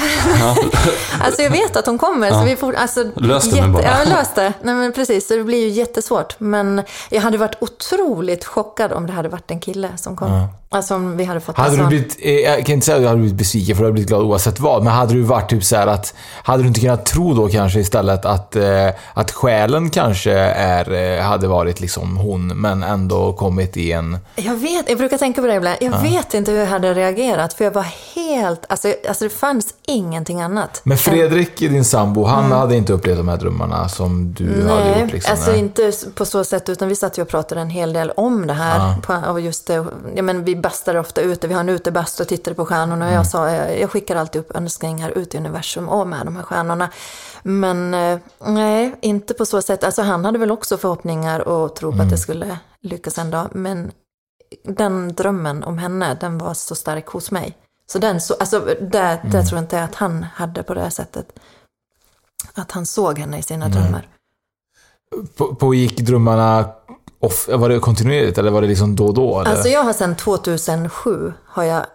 alltså 1.21 1.41
jag 1.41 1.49
vet 1.49 1.75
att 1.75 1.85
hon 1.85 1.97
kommer. 1.97 2.29
Så 2.29 2.35
Ja. 2.35 2.43
vi 2.43 2.55
får, 2.55 2.73
alltså, 2.75 3.03
Lös 3.15 3.51
det 3.51 3.61
nu 3.61 3.73
bara. 3.73 3.83
Ja, 3.83 3.95
lös 4.17 4.29
det. 4.35 4.53
Nej, 4.61 4.75
men 4.75 4.91
precis, 4.93 5.27
så 5.27 5.35
det 5.35 5.43
blir 5.43 5.59
ju 5.61 5.69
jättesvårt. 5.69 6.35
Men 6.37 6.81
jag 7.09 7.21
hade 7.21 7.37
varit 7.37 7.55
otroligt 7.61 8.45
chockad 8.45 8.91
om 8.91 9.07
det 9.07 9.13
hade 9.13 9.29
varit 9.29 9.51
en 9.51 9.59
kille 9.59 9.89
som 9.97 10.15
kom. 10.15 10.31
Ja. 10.31 10.47
Alltså 10.69 10.95
om 10.95 11.17
vi 11.17 11.23
hade 11.23 11.39
fått 11.39 11.57
Hade 11.57 11.77
du 11.77 11.85
blivit, 11.85 12.17
eh, 12.21 12.31
jag 12.33 12.65
kan 12.65 12.73
inte 12.75 12.85
säga 12.85 12.95
att 12.97 13.03
du 13.03 13.07
hade 13.07 13.19
blivit 13.19 13.37
besviken 13.37 13.75
för 13.75 13.83
du 13.83 13.85
hade 13.87 13.93
blivit 13.93 14.09
glad 14.09 14.21
oavsett 14.21 14.59
vad, 14.59 14.83
men 14.83 14.93
hade 14.93 15.13
du 15.13 15.21
varit 15.21 15.49
typ 15.49 15.63
så 15.63 15.75
här 15.75 15.87
att, 15.87 16.13
hade 16.43 16.63
du 16.63 16.67
inte 16.67 16.79
kunnat 16.79 17.05
tro 17.05 17.33
då 17.33 17.47
kanske 17.47 17.79
istället 17.79 18.25
att, 18.25 18.55
eh, 18.55 18.89
att 19.13 19.31
själen 19.31 19.89
kanske 19.89 20.31
är, 20.33 20.91
eh, 20.93 21.25
hade 21.35 21.47
varit 21.47 21.79
liksom 21.79 22.17
hon, 22.17 22.47
men 22.47 22.83
ändå 22.83 23.33
kommit 23.33 23.77
i 23.77 23.91
en... 23.91 24.17
Jag 24.35 24.55
vet, 24.55 24.89
jag 24.89 24.97
brukar 24.97 25.17
tänka 25.17 25.41
på 25.41 25.47
det 25.47 25.55
ibland. 25.55 25.77
Jag 25.81 25.93
Ja. 25.93 25.97
vet 25.99 26.33
inte 26.33 26.51
hur 26.51 26.59
jag 26.59 26.67
hade 26.67 26.93
reagerat, 26.93 27.53
för 27.53 27.63
jag 27.63 27.71
var 27.71 27.85
helt, 28.15 28.65
alltså, 28.69 28.93
alltså 29.07 29.23
det 29.23 29.29
fanns 29.29 29.73
ingenting 29.87 30.41
annat. 30.41 30.81
Men 30.83 30.97
Fredrik, 30.97 31.57
din 31.59 31.85
sambo, 31.85 32.23
han 32.25 32.45
Mm. 32.45 32.57
hade 32.57 32.75
inte 32.75 32.93
upplevt 32.93 33.17
de 33.17 33.27
här 33.27 33.37
drömmarna 33.37 33.89
som 33.89 34.33
du 34.33 34.67
hade 34.69 34.83
Nej, 34.83 35.01
gjort 35.01 35.11
liksom? 35.11 35.31
alltså 35.31 35.51
nej. 35.51 35.59
inte 35.59 35.91
på 36.15 36.25
så 36.25 36.43
sätt, 36.43 36.69
utan 36.69 36.87
vi 36.87 36.95
satt 36.95 37.17
ju 37.17 37.21
och 37.21 37.27
pratade 37.27 37.61
en 37.61 37.69
hel 37.69 37.93
del 37.93 38.11
om 38.17 38.47
det 38.47 38.53
här. 38.53 38.77
Ja. 38.79 38.95
På, 39.21 39.31
och 39.31 39.41
just 39.41 39.67
det, 39.67 39.85
ja, 40.15 40.21
men 40.21 40.43
vi 40.43 40.55
bastade 40.55 40.99
ofta 40.99 41.21
ute, 41.21 41.47
vi 41.47 41.53
har 41.53 41.61
en 41.61 41.69
utebastu 41.69 42.23
och 42.23 42.29
tittade 42.29 42.55
på 42.55 42.65
stjärnorna. 42.65 43.05
Och 43.05 43.11
Mm. 43.11 43.15
jag 43.15 43.27
sa, 43.27 43.49
jag, 43.51 43.79
jag 43.79 43.89
skickar 43.91 44.15
alltid 44.15 44.39
upp 44.41 44.55
önskningar 44.55 45.09
ut 45.09 45.35
i 45.35 45.37
universum 45.37 45.89
och 45.89 46.07
med 46.07 46.25
de 46.25 46.35
här 46.35 46.43
stjärnorna. 46.43 46.89
Men 47.43 47.93
eh, 47.93 48.17
nej, 48.45 48.95
inte 49.01 49.33
på 49.33 49.45
så 49.45 49.61
sätt. 49.61 49.83
Alltså 49.83 50.01
han 50.01 50.25
hade 50.25 50.37
väl 50.39 50.51
också 50.51 50.77
förhoppningar 50.77 51.24
och 51.47 51.75
tro 51.75 51.89
på 51.91 51.95
Mm. 51.95 52.05
att 52.05 52.11
det 52.11 52.17
skulle 52.17 52.57
lyckas 52.81 53.17
en 53.17 53.31
dag. 53.31 53.49
Men 53.53 53.91
den 54.63 55.15
drömmen 55.15 55.63
om 55.63 55.77
henne, 55.77 56.17
den 56.21 56.37
var 56.37 56.53
så 56.53 56.75
stark 56.75 57.07
hos 57.07 57.31
mig. 57.31 57.57
Så 57.87 57.99
den, 57.99 58.21
så, 58.21 58.33
alltså 58.39 58.59
det, 58.81 58.99
Mm. 58.99 59.31
tror 59.31 59.43
jag 59.51 59.63
inte 59.63 59.83
att 59.83 59.95
han 59.95 60.23
hade 60.23 60.63
på 60.63 60.73
det 60.73 60.81
här 60.81 60.89
sättet. 60.89 61.39
Att 62.53 62.71
han 62.71 62.85
såg 62.85 63.19
henne 63.19 63.37
i 63.39 63.41
sina 63.43 63.67
Nej. 63.67 63.77
drömmar. 63.77 64.07
På, 65.37 65.55
pågick 65.55 65.99
drömmarna 65.99 66.69
off, 67.19 67.49
var 67.51 67.69
det 67.69 67.79
kontinuerligt 67.79 68.37
eller 68.37 68.51
var 68.51 68.61
det 68.61 68.67
liksom 68.67 68.95
då 68.95 69.07
och 69.07 69.13
då? 69.13 69.39
Eller? 69.39 69.51
Alltså 69.51 69.67
jag 69.67 69.83
har 69.83 69.93
sedan 69.93 70.15
2007 70.15 71.33
har 71.45 71.63
jag 71.63 71.85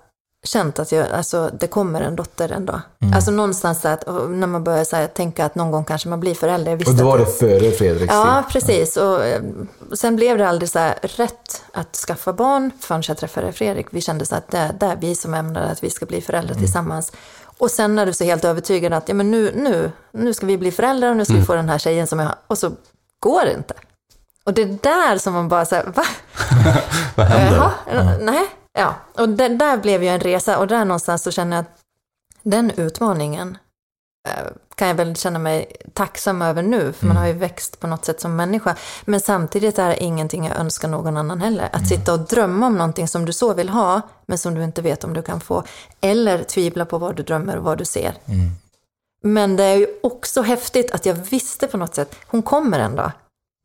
känt 0.46 0.78
att 0.78 0.92
jag, 0.92 1.10
alltså, 1.10 1.50
det 1.60 1.66
kommer 1.66 2.00
en 2.00 2.16
dotter 2.16 2.52
en 2.52 2.66
dag. 2.66 2.80
Mm. 3.02 3.14
Alltså 3.14 3.30
någonstans 3.30 3.84
att, 3.84 4.06
när 4.28 4.46
man 4.46 4.64
börjar 4.64 4.84
så 4.84 4.96
här, 4.96 5.06
tänka 5.06 5.44
att 5.44 5.54
någon 5.54 5.70
gång 5.70 5.84
kanske 5.84 6.08
man 6.08 6.20
blir 6.20 6.34
förälder. 6.34 6.88
Och 6.88 6.94
då 6.94 7.04
var 7.04 7.18
det 7.18 7.26
före 7.26 7.70
Fredriks 7.70 8.14
Ja, 8.14 8.44
precis. 8.50 8.96
Och 8.96 9.24
eh, 9.24 9.42
sen 9.92 10.16
blev 10.16 10.38
det 10.38 10.48
aldrig 10.48 10.70
så 10.70 10.78
här 10.78 10.98
rätt 11.02 11.62
att 11.72 11.96
skaffa 11.96 12.32
barn 12.32 12.70
förrän 12.80 13.02
jag 13.08 13.16
träffade 13.16 13.52
Fredrik. 13.52 13.86
Vi 13.90 14.00
kände 14.00 14.26
så 14.26 14.34
att 14.34 14.50
det, 14.50 14.58
är 14.80 14.96
vi 15.00 15.14
som 15.14 15.34
ämnade 15.34 15.66
att 15.66 15.84
vi 15.84 15.90
ska 15.90 16.06
bli 16.06 16.20
föräldrar 16.20 16.52
Mm. 16.52 16.62
tillsammans. 16.64 17.12
Och 17.58 17.70
sen 17.70 17.94
när 17.94 18.06
du 18.06 18.12
så 18.12 18.24
helt 18.24 18.44
övertygad 18.44 18.92
att 18.92 19.08
ja, 19.08 19.14
men 19.14 19.30
nu, 19.30 19.52
nu, 19.56 19.92
nu 20.12 20.34
ska 20.34 20.46
vi 20.46 20.58
bli 20.58 20.70
föräldrar 20.72 21.10
och 21.10 21.16
nu 21.16 21.24
ska 21.24 21.32
vi 21.32 21.38
Mm. 21.38 21.46
få 21.46 21.54
den 21.54 21.68
här 21.68 21.78
tjejen 21.78 22.06
som 22.06 22.18
jag 22.18 22.26
har. 22.26 22.36
Och 22.46 22.58
så 22.58 22.70
går 23.20 23.44
det 23.44 23.52
inte. 23.54 23.74
Och 24.44 24.54
det 24.54 24.62
är 24.62 24.66
där 24.82 25.18
som 25.18 25.32
man 25.32 25.48
bara 25.48 25.64
säger, 25.64 25.84
va? 25.84 26.04
Vad 27.14 27.26
händer? 27.26 27.56
Jaha, 27.92 28.16
nej. 28.20 28.46
Ja, 28.72 28.94
och 29.20 29.28
det, 29.28 29.48
där 29.48 29.76
blev 29.76 30.02
ju 30.02 30.08
en 30.08 30.20
resa 30.20 30.58
och 30.58 30.66
där 30.66 30.84
någonstans 30.84 31.22
så 31.22 31.30
känner 31.30 31.56
jag 31.56 31.64
att 31.64 31.80
den 32.42 32.70
utmaningen 32.70 33.58
eh, 34.28 34.44
kan 34.74 34.88
jag 34.88 34.94
väl 34.94 35.16
känna 35.16 35.38
mig 35.38 35.76
tacksam 35.94 36.42
över 36.42 36.62
nu, 36.62 36.92
för 36.92 37.06
man 37.06 37.16
har 37.16 37.26
ju 37.26 37.32
växt 37.32 37.80
på 37.80 37.86
något 37.86 38.04
sätt 38.04 38.20
som 38.20 38.36
människa. 38.36 38.76
Men 39.04 39.20
samtidigt 39.20 39.78
är 39.78 39.88
det 39.88 40.02
ingenting 40.02 40.46
jag 40.46 40.56
önskar 40.56 40.88
någon 40.88 41.16
annan 41.16 41.40
heller. 41.40 41.68
Att 41.72 41.88
sitta 41.88 42.12
och 42.12 42.20
drömma 42.20 42.66
om 42.66 42.76
någonting 42.76 43.08
som 43.08 43.24
du 43.24 43.32
så 43.32 43.54
vill 43.54 43.68
ha, 43.68 44.00
men 44.26 44.38
som 44.38 44.54
du 44.54 44.64
inte 44.64 44.82
vet 44.82 45.04
om 45.04 45.14
du 45.14 45.22
kan 45.22 45.40
få. 45.40 45.64
Eller 46.00 46.42
tvivla 46.42 46.84
på 46.84 46.98
vad 46.98 47.16
du 47.16 47.22
drömmer 47.22 47.56
och 47.56 47.64
vad 47.64 47.78
du 47.78 47.84
ser. 47.84 48.14
Men 49.22 49.56
det 49.56 49.64
är 49.64 49.76
ju 49.76 49.86
också 50.02 50.42
häftigt 50.42 50.90
att 50.90 51.06
jag 51.06 51.14
visste 51.14 51.66
på 51.66 51.76
något 51.76 51.94
sätt, 51.94 52.16
hon 52.26 52.42
kommer 52.42 52.78
en 52.78 52.96
dag. 52.96 53.12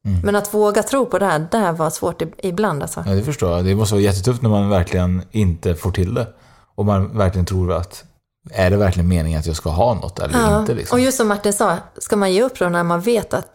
Mm. 0.06 0.20
Men 0.24 0.36
att 0.36 0.54
våga 0.54 0.84
tro 0.84 1.06
på 1.06 1.20
det 1.20 1.26
här, 1.26 1.48
det 1.52 1.58
här 1.58 1.72
var 1.72 1.90
svårt 1.90 2.22
ibland 2.38 2.82
alltså. 2.82 3.04
Ja, 3.08 3.12
det 3.12 3.24
förstår 3.24 3.52
jag. 3.52 3.66
Det 3.66 3.76
måste 3.76 3.96
vara 3.96 4.02
jättetufft 4.04 4.42
när 4.42 4.50
man 4.50 4.70
verkligen 4.70 5.22
inte 5.32 5.76
får 5.76 5.92
till 5.92 6.14
det. 6.14 6.28
Och 6.76 6.86
man 6.86 7.18
verkligen 7.18 7.46
tror 7.46 7.74
att, 7.74 8.04
är 8.52 8.70
det 8.70 8.78
verkligen 8.78 9.08
meningen 9.08 9.40
att 9.40 9.46
jag 9.46 9.56
ska 9.56 9.70
ha 9.70 9.94
något 9.94 10.20
eller 10.20 10.40
Ja, 10.40 10.60
inte? 10.60 10.74
Liksom? 10.74 10.96
Och 10.96 11.00
just 11.06 11.18
som 11.18 11.28
Martin 11.28 11.54
sa, 11.54 11.78
ska 11.98 12.16
man 12.16 12.34
ge 12.34 12.42
upp 12.44 12.60
då 12.60 12.70
när 12.70 12.84
man 12.84 13.02
vet 13.02 13.34
att 13.34 13.48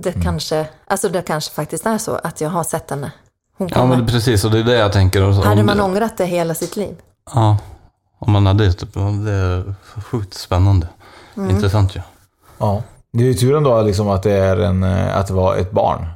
det 0.00 0.10
Mm. 0.10 0.22
kanske, 0.22 0.68
alltså 0.86 1.08
det 1.08 1.22
kanske 1.22 1.54
faktiskt 1.54 1.86
är 1.86 1.98
så 1.98 2.14
att 2.16 2.40
jag 2.40 2.48
har 2.50 2.64
sett 2.64 2.90
henne. 2.90 3.12
Hon 3.58 3.68
Ja, 3.74 3.86
men 3.86 4.06
precis. 4.06 4.44
Och 4.44 4.50
det 4.50 4.58
är 4.58 4.64
det 4.64 4.76
jag 4.76 4.92
tänker. 4.92 5.22
Och 5.22 5.34
så- 5.34 5.42
Hade 5.42 5.62
man 5.62 5.76
det- 5.76 5.82
ångrat 5.82 6.16
det 6.16 6.24
hela 6.26 6.54
sitt 6.54 6.76
liv? 6.76 6.96
Ja, 7.34 7.58
om 8.18 8.32
man 8.32 8.46
hade 8.46 8.64
det. 8.66 8.72
Typ, 8.72 8.94
det 8.94 9.32
är 9.32 9.74
sjukt 10.00 10.34
spännande. 10.34 10.88
Mm. 11.36 11.50
Intressant 11.50 11.96
ju. 11.96 12.00
Ja. 12.58 12.82
Det 13.16 13.24
är 13.24 13.26
ju 13.26 13.34
tur 13.34 13.56
ändå 13.56 13.82
liksom 13.82 14.08
att 14.08 14.22
det, 14.22 14.32
är 14.32 14.56
en, 14.56 14.82
eh, 14.82 15.16
att 15.16 15.26
det 15.26 15.34
var 15.34 15.56
ett 15.56 15.70
barn. 15.70 16.06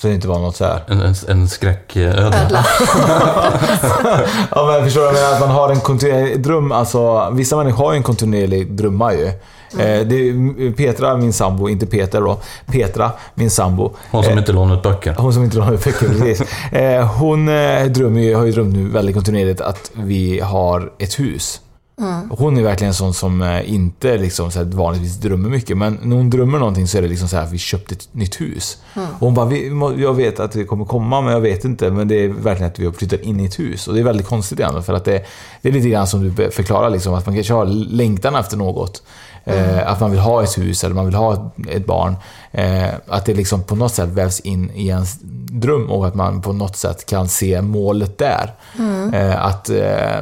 Så 0.00 0.08
det 0.08 0.14
inte 0.14 0.28
var 0.28 0.38
något 0.38 0.56
så 0.56 0.64
här. 0.64 0.80
En, 0.88 1.00
en, 1.00 1.14
en 1.28 1.48
skräcködla. 1.48 2.26
Ödla. 2.26 2.66
Ja 4.50 4.66
men 4.66 4.84
förstår 4.84 5.06
du? 5.06 5.12
Men 5.12 5.34
att 5.34 5.40
man 5.40 5.50
har 5.50 5.70
en 5.70 5.80
kontinuerlig 5.80 6.42
dröm. 6.42 6.72
Alltså, 6.72 7.30
vissa 7.30 7.56
människor 7.56 7.84
har 7.84 7.92
ju 7.92 7.96
en 7.96 8.02
kontinuerlig 8.02 8.72
drömmar 8.72 9.12
ju. 9.12 9.30
Mm. 9.74 10.00
Eh, 10.00 10.06
det 10.06 10.14
är 10.16 10.72
Petra, 10.72 11.16
min 11.16 11.32
sambo, 11.32 11.68
inte 11.68 11.86
Peter 11.86 12.20
då. 12.20 12.38
Petra, 12.66 13.10
min 13.34 13.50
sambo. 13.50 13.92
Hon 14.10 14.24
som 14.24 14.38
inte 14.38 14.52
lånar 14.52 14.76
ut 14.76 14.82
böcker. 14.82 15.14
Hon 15.18 15.32
som 15.32 15.44
inte 15.44 15.56
lånar 15.56 15.72
ut 15.72 15.84
böcker, 15.84 16.08
precis. 16.08 16.72
Eh, 16.72 17.06
hon 17.06 17.48
eh, 17.48 17.84
drömmer 17.84 18.20
ju, 18.20 18.34
har 18.34 18.44
ju 18.44 18.52
drömt 18.52 18.74
nu 18.76 18.88
väldigt 18.88 19.14
kontinuerligt 19.14 19.60
att 19.60 19.90
vi 19.94 20.40
har 20.40 20.92
ett 20.98 21.18
hus. 21.20 21.60
Mm. 22.00 22.30
Hon 22.30 22.56
är 22.56 22.62
verkligen 22.62 22.88
en 22.88 22.94
sån 22.94 23.14
som 23.14 23.42
eh, 23.42 23.74
inte 23.74 24.18
liksom 24.18 24.50
så 24.50 24.64
vanligtvis 24.64 25.16
drömmer 25.16 25.48
mycket. 25.48 25.76
Men 25.76 25.98
när 26.02 26.16
hon 26.16 26.30
drömmer 26.30 26.58
någonting 26.58 26.88
så 26.88 26.98
är 26.98 27.02
det 27.02 27.08
liksom 27.08 27.28
så 27.28 27.36
här 27.36 27.42
att 27.42 27.52
vi 27.52 27.58
köpte 27.58 27.94
ett 27.94 28.08
nytt 28.12 28.40
hus. 28.40 28.78
Mm. 28.94 29.08
Och 29.08 29.20
hon 29.20 29.34
bara, 29.34 29.94
jag 29.96 30.14
vet 30.14 30.40
att 30.40 30.52
det 30.52 30.64
kommer 30.64 30.84
komma 30.84 31.20
men 31.20 31.32
jag 31.32 31.40
vet 31.40 31.64
inte. 31.64 31.90
Men 31.90 32.08
det 32.08 32.24
är 32.24 32.28
verkligen 32.28 32.72
att 32.72 32.78
vi 32.78 32.84
har 32.84 32.92
flyttat 32.92 33.20
in 33.20 33.40
i 33.40 33.44
ett 33.44 33.58
hus. 33.58 33.88
Och 33.88 33.94
det 33.94 34.00
är 34.00 34.04
väldigt 34.04 34.26
konstigt 34.26 34.60
ändå. 34.60 34.82
För 34.82 34.94
att 34.94 35.04
det, 35.04 35.24
det 35.62 35.68
är 35.68 35.72
lite 35.72 35.88
grann 35.88 36.06
som 36.06 36.22
du 36.34 36.50
förklarar, 36.50 36.90
liksom, 36.90 37.14
att 37.14 37.26
man 37.26 37.34
kanske 37.34 37.54
har 37.54 37.66
längtan 37.66 38.34
efter 38.34 38.56
något. 38.56 39.02
Eh, 39.48 39.88
att 39.90 40.00
man 40.00 40.10
vill 40.10 40.20
ha 40.20 40.42
ett 40.42 40.58
hus 40.58 40.84
eller 40.84 40.94
man 40.94 41.04
vill 41.04 41.14
ha 41.14 41.52
ett, 41.68 41.86
barn. 41.86 42.16
Eh, 42.50 42.88
att 43.06 43.24
det 43.24 43.34
liksom 43.34 43.62
på 43.62 43.76
något 43.76 43.94
sätt 43.94 44.08
vävs 44.08 44.40
in 44.40 44.70
i 44.74 44.86
ens 44.86 45.18
dröm 45.50 45.90
och 45.90 46.06
att 46.06 46.14
man 46.14 46.42
på 46.42 46.52
något 46.52 46.76
sätt 46.76 47.06
kan 47.06 47.28
se 47.28 47.62
målet 47.62 48.18
där. 48.18 48.54
Mm. 48.78 49.14
Eh, 49.14 49.44
att, 49.44 49.70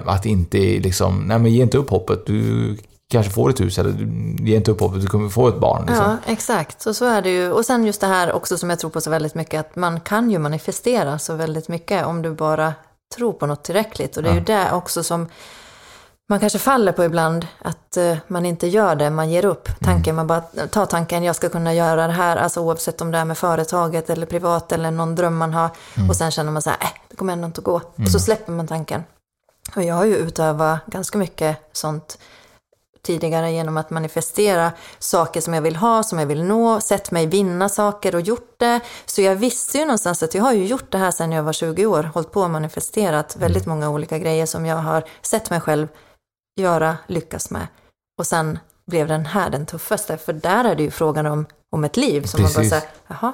att 0.06 0.26
inte 0.26 0.58
liksom, 0.58 1.24
nej 1.26 1.38
men 1.38 1.52
ge 1.52 1.62
inte 1.62 1.78
upp 1.78 1.90
hoppet. 1.90 2.26
Du 2.26 2.76
kanske 3.08 3.32
får 3.32 3.50
ett 3.50 3.60
hus 3.60 3.78
eller 3.78 3.90
du, 3.90 4.44
ge 4.44 4.56
inte 4.56 4.70
upp 4.70 4.80
hoppet, 4.80 5.00
du 5.00 5.06
kommer 5.06 5.28
få 5.28 5.48
ett 5.48 5.60
barn. 5.60 5.86
Liksom. 5.86 6.04
Ja, 6.04 6.32
exakt. 6.32 6.86
Och 6.86 6.96
så 6.96 7.04
är 7.04 7.22
det 7.22 7.30
ju. 7.30 7.52
Och 7.52 7.64
sen 7.64 7.84
just 7.84 8.00
det 8.00 8.06
här 8.06 8.32
också 8.32 8.58
som 8.58 8.70
jag 8.70 8.78
tror 8.78 8.90
på 8.90 9.00
så 9.00 9.10
väldigt 9.10 9.34
mycket, 9.34 9.60
att 9.60 9.76
man 9.76 10.00
kan 10.00 10.30
ju 10.30 10.38
manifestera 10.38 11.18
så 11.18 11.34
väldigt 11.34 11.68
mycket 11.68 12.06
om 12.06 12.22
du 12.22 12.30
bara 12.30 12.74
tror 13.16 13.32
på 13.32 13.46
något 13.46 13.64
tillräckligt. 13.64 14.16
Och 14.16 14.22
det 14.22 14.30
är 14.30 14.34
ju 14.34 14.40
det 14.40 14.72
också 14.72 15.02
som 15.02 15.28
man 16.28 16.40
kanske 16.40 16.58
faller 16.58 16.92
på 16.92 17.04
ibland, 17.04 17.46
att 17.58 17.96
eh, 17.96 18.16
man 18.28 18.46
inte 18.46 18.66
gör 18.66 18.96
det, 18.96 19.10
man 19.10 19.30
ger 19.30 19.44
upp 19.44 19.68
tanken, 19.80 20.14
man 20.14 20.26
bara 20.26 20.40
tar 20.70 20.86
tanken, 20.86 21.22
jag 21.22 21.36
ska 21.36 21.48
kunna 21.48 21.74
göra 21.74 22.06
det 22.06 22.12
här, 22.12 22.36
alltså 22.36 22.60
oavsett 22.60 23.00
om 23.00 23.10
det 23.10 23.18
är 23.18 23.24
med 23.24 23.38
företaget 23.38 24.10
eller 24.10 24.26
privat 24.26 24.72
eller 24.72 24.90
någon 24.90 25.14
dröm 25.14 25.36
man 25.36 25.54
har. 25.54 25.70
Och 26.08 26.16
sen 26.16 26.30
känner 26.30 26.52
man 26.52 26.62
så 26.62 26.70
här, 26.70 26.78
äh, 26.80 26.88
det 27.08 27.16
kommer 27.16 27.32
ändå 27.32 27.46
inte 27.46 27.58
att 27.58 27.64
gå. 27.64 27.80
Och 27.96 28.08
så 28.12 28.18
släpper 28.18 28.52
man 28.52 28.66
tanken. 28.66 29.04
Och 29.76 29.82
jag 29.82 29.94
har 29.94 30.04
ju 30.04 30.16
utövat 30.16 30.86
ganska 30.86 31.18
mycket 31.18 31.56
sånt 31.72 32.18
tidigare 33.02 33.52
genom 33.52 33.76
att 33.76 33.90
manifestera 33.90 34.72
saker 34.98 35.40
som 35.40 35.54
jag 35.54 35.62
vill 35.62 35.76
ha, 35.76 36.02
som 36.02 36.18
jag 36.18 36.26
vill 36.26 36.44
nå, 36.44 36.80
sett 36.80 37.10
mig 37.10 37.26
vinna 37.26 37.68
saker 37.68 38.14
och 38.14 38.20
gjort 38.20 38.54
det. 38.56 38.80
Så 39.06 39.22
jag 39.22 39.36
visste 39.36 39.78
ju 39.78 39.84
någonstans 39.84 40.22
att 40.22 40.34
jag 40.34 40.42
har 40.42 40.52
ju 40.52 40.66
gjort 40.66 40.92
det 40.92 40.98
här 40.98 41.10
sedan 41.10 41.32
jag 41.32 41.42
var 41.42 41.52
20 41.52 41.86
år, 41.86 42.10
hållit 42.14 42.32
på 42.32 42.40
och 42.40 42.50
manifesterat 42.50 43.36
väldigt 43.36 43.66
många 43.66 43.90
olika 43.90 44.18
grejer 44.18 44.46
som 44.46 44.66
jag 44.66 44.76
har 44.76 45.04
sett 45.22 45.50
mig 45.50 45.60
själv 45.60 45.88
göra, 46.56 46.96
lyckas 47.06 47.50
med. 47.50 47.66
Och 48.18 48.26
sen 48.26 48.58
blev 48.86 49.08
den 49.08 49.26
här 49.26 49.50
den 49.50 49.66
tuffaste, 49.66 50.16
för 50.18 50.32
där 50.32 50.64
är 50.64 50.74
det 50.74 50.82
ju 50.82 50.90
frågan 50.90 51.26
om, 51.26 51.46
om 51.72 51.84
ett 51.84 51.96
liv 51.96 52.22
som 52.22 52.42
man 52.42 52.52
bara 52.54 52.64
säger, 52.64 52.82
jaha, 53.06 53.32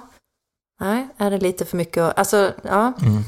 nej, 0.80 1.08
är 1.18 1.30
det 1.30 1.38
lite 1.38 1.64
för 1.64 1.76
mycket? 1.76 2.02
att- 2.02 2.18
Alltså, 2.18 2.52
ja. 2.62 2.92
Mm. 3.02 3.22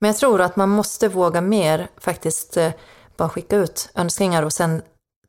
Men 0.00 0.08
jag 0.08 0.16
tror 0.16 0.40
att 0.40 0.56
man 0.56 0.68
måste 0.68 1.08
våga 1.08 1.40
mer 1.40 1.88
faktiskt 1.98 2.56
eh, 2.56 2.70
bara 3.16 3.28
skicka 3.28 3.56
ut 3.56 3.90
önskningar 3.94 4.42
och 4.42 4.52
sen 4.52 4.82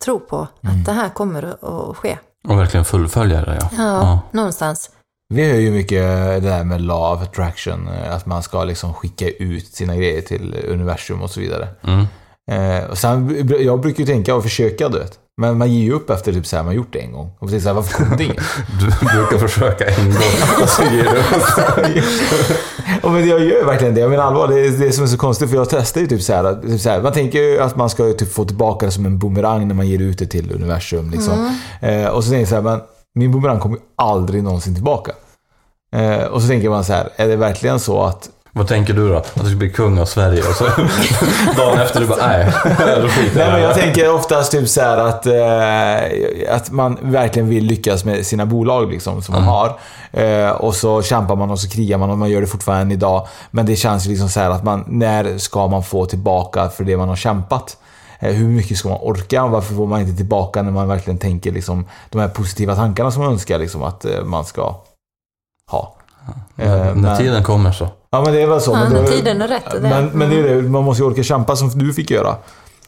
tro 0.05 0.19
på 0.19 0.47
Mm. 0.63 0.79
att 0.79 0.85
det 0.85 0.91
här 0.91 1.09
kommer 1.09 1.43
att- 1.89 1.97
ske. 1.97 2.17
Och 2.47 2.59
verkligen 2.59 2.85
fullfölja 2.85 3.41
det 3.45 3.57
ja. 3.61 3.69
Ja, 3.77 4.19
någonstans. 4.31 4.91
Vi 5.33 5.51
hör 5.51 5.59
ju 5.59 5.71
mycket 5.71 6.01
det 6.01 6.39
där 6.39 6.63
med 6.63 6.81
law 6.81 7.13
of 7.17 7.21
attraction, 7.29 7.87
eh, 7.87 8.15
att 8.15 8.25
man 8.25 8.43
ska 8.43 8.63
liksom 8.63 8.93
skicka 8.93 9.29
ut 9.29 9.67
sina 9.67 9.95
grejer 9.95 10.21
till 10.21 10.65
universum 10.67 11.21
och 11.21 11.29
så 11.31 11.39
vidare. 11.39 11.67
Mm. 11.83 12.05
Eh, 12.51 12.89
och 12.89 12.97
sen, 12.97 13.47
jag 13.59 13.79
brukar 13.81 13.99
ju 13.99 14.05
tänka 14.05 14.35
och 14.35 14.43
försöka, 14.43 14.89
du 14.89 14.99
vet. 14.99 15.13
Men 15.41 15.57
man 15.57 15.73
ger 15.73 15.83
ju 15.83 15.91
upp 15.93 16.09
efter 16.09 16.33
typ 16.33 16.45
så 16.47 16.55
här, 16.55 16.63
man 16.63 16.75
gjort 16.75 16.93
det 16.93 16.99
en 16.99 17.11
gång. 17.11 17.31
Och 17.39 17.47
tänker 17.49 17.61
så 17.63 17.67
här, 17.69 17.73
varför 17.75 17.93
kom 18.05 18.17
det 18.17 18.23
inget? 18.23 18.37
Du 18.79 18.85
brukar 19.05 19.47
försöka 19.47 19.85
en 19.85 20.05
gång 20.05 20.61
och 20.63 20.69
så 20.69 20.83
ger 20.83 21.03
du 21.03 21.09
upp. 21.19 22.05
Ja, 23.03 23.09
men 23.09 23.27
jag 23.27 23.39
gör 23.39 23.65
verkligen 23.65 23.95
det. 23.95 24.01
Jag 24.01 24.09
menar 24.09 24.23
allvar, 24.23 24.47
det 24.47 24.59
är 24.59 24.71
det 24.71 24.91
som 24.91 25.03
är 25.03 25.07
så 25.07 25.17
konstigt. 25.17 25.49
För 25.49 25.57
jag 25.57 25.69
testar 25.69 26.01
ju 26.01 26.07
typ 26.07 26.21
så 26.21 26.33
här, 26.33 26.43
att- 26.43 26.61
typ 26.61 26.81
så 26.81 26.89
här. 26.89 27.01
Man 27.01 27.13
tänker 27.13 27.39
ju 27.39 27.59
att 27.59 27.75
man 27.75 27.89
ska 27.89 28.13
typ 28.13 28.33
få 28.33 28.45
tillbaka 28.45 28.85
det 28.85 28.91
som 28.91 29.05
en 29.05 29.19
boomerang 29.19 29.67
när 29.67 29.75
man 29.75 29.87
ger 29.87 29.99
ut 29.99 30.17
det 30.19 30.25
till 30.25 30.51
universum. 30.51 31.09
Liksom. 31.11 31.55
Eh, 31.81 32.05
och 32.07 32.23
så 32.23 32.29
tänker 32.29 32.39
jag 32.41 32.47
så 32.49 32.55
här, 32.55 32.61
men 32.61 32.79
min 33.15 33.31
boomerang 33.31 33.59
kommer 33.59 33.75
ju 33.75 33.81
aldrig 33.95 34.43
någonsin 34.43 34.75
tillbaka. 34.75 35.11
Eh, 35.95 36.23
och 36.23 36.41
så 36.41 36.47
tänker 36.47 36.69
man 36.69 36.83
så 36.83 36.93
här, 36.93 37.09
är 37.15 37.27
det 37.27 37.35
verkligen 37.35 37.79
så 37.79 38.03
att 38.03 38.29
Vad 38.57 38.67
tänker 38.67 38.93
du 38.93 39.09
då? 39.09 39.17
Att 39.17 39.35
du 39.35 39.47
ska 39.47 39.55
bli 39.55 39.69
kung 39.69 39.99
av 39.99 40.05
Sverige 40.05 40.39
och 40.39 40.55
så 40.55 40.63
dagen 41.57 41.79
efter 41.79 41.99
du 41.99 42.07
bara 42.07 42.27
nej, 42.27 42.53
Nej, 43.35 43.51
men 43.51 43.61
jag 43.61 43.75
tänker 43.75 44.13
oftast 44.13 44.51
typ 44.51 44.69
så 44.69 44.81
att, 44.81 45.25
eh, 45.25 46.55
att 46.55 46.71
man 46.71 46.97
verkligen 47.01 47.49
vill 47.49 47.65
lyckas 47.65 48.05
med 48.05 48.25
sina 48.25 48.45
bolag 48.45 48.91
liksom, 48.91 49.21
som 49.21 49.35
man 49.35 49.43
har. 49.43 49.79
Eh, 50.11 50.49
och 50.49 50.75
så 50.75 51.01
kämpar 51.01 51.35
man 51.35 51.51
och 51.51 51.59
så 51.59 51.69
krigar 51.69 51.97
man 51.97 52.09
och 52.09 52.17
man 52.17 52.29
gör 52.29 52.41
det 52.41 52.47
fortfarande 52.47 52.81
än 52.81 52.91
idag. 52.91 53.27
Men 53.51 53.65
det 53.65 53.75
känns 53.75 54.05
ju 54.05 54.09
liksom 54.09 54.29
så 54.29 54.39
här 54.39 54.49
att 54.49 54.63
man, 54.63 54.83
när 54.87 55.37
ska 55.37 55.67
man 55.67 55.83
få 55.83 56.05
tillbaka 56.05 56.69
för 56.69 56.83
det 56.83 56.97
man 56.97 57.09
har 57.09 57.15
kämpat? 57.15 57.77
Eh, 58.19 58.33
hur 58.33 58.47
mycket 58.47 58.77
ska 58.77 58.89
man 58.89 58.99
orka? 59.01 59.47
Varför 59.47 59.75
får 59.75 59.87
man 59.87 60.01
inte 60.01 60.17
tillbaka 60.17 60.61
när 60.61 60.71
man 60.71 60.87
verkligen 60.87 61.17
tänker 61.17 61.51
liksom, 61.51 61.85
de 62.09 62.21
här 62.21 62.27
positiva 62.27 62.75
tankarna 62.75 63.11
som 63.11 63.23
man 63.23 63.31
önskar 63.31 63.59
liksom, 63.59 63.83
att 63.83 64.05
eh, 64.05 64.23
man 64.23 64.45
ska 64.45 64.75
ha? 65.71 65.93
Eh, 66.57 66.69
När 66.71 66.93
men- 66.95 67.17
tiden 67.17 67.43
kommer 67.43 67.71
så. 67.71 67.89
Ja 68.09 68.21
men 68.23 68.33
det 68.33 68.41
är 68.41 68.47
väl 68.47 68.61
så. 68.61 68.71
Ja, 68.71 68.79
men 68.89 68.93
när 68.93 69.03
tiden 69.11 69.41
är 69.41 69.47
rätt, 69.47 69.71
det 69.71 69.79
det. 69.79 69.89
Men, 69.89 70.05
men 70.07 70.29
det 70.29 70.35
är 70.39 70.55
det, 70.55 70.61
man 70.61 70.83
måste 70.83 71.03
ju 71.03 71.09
orka 71.09 71.23
kämpa 71.23 71.55
som 71.55 71.69
du 71.69 71.93
fick 71.93 72.11
göra. 72.11 72.35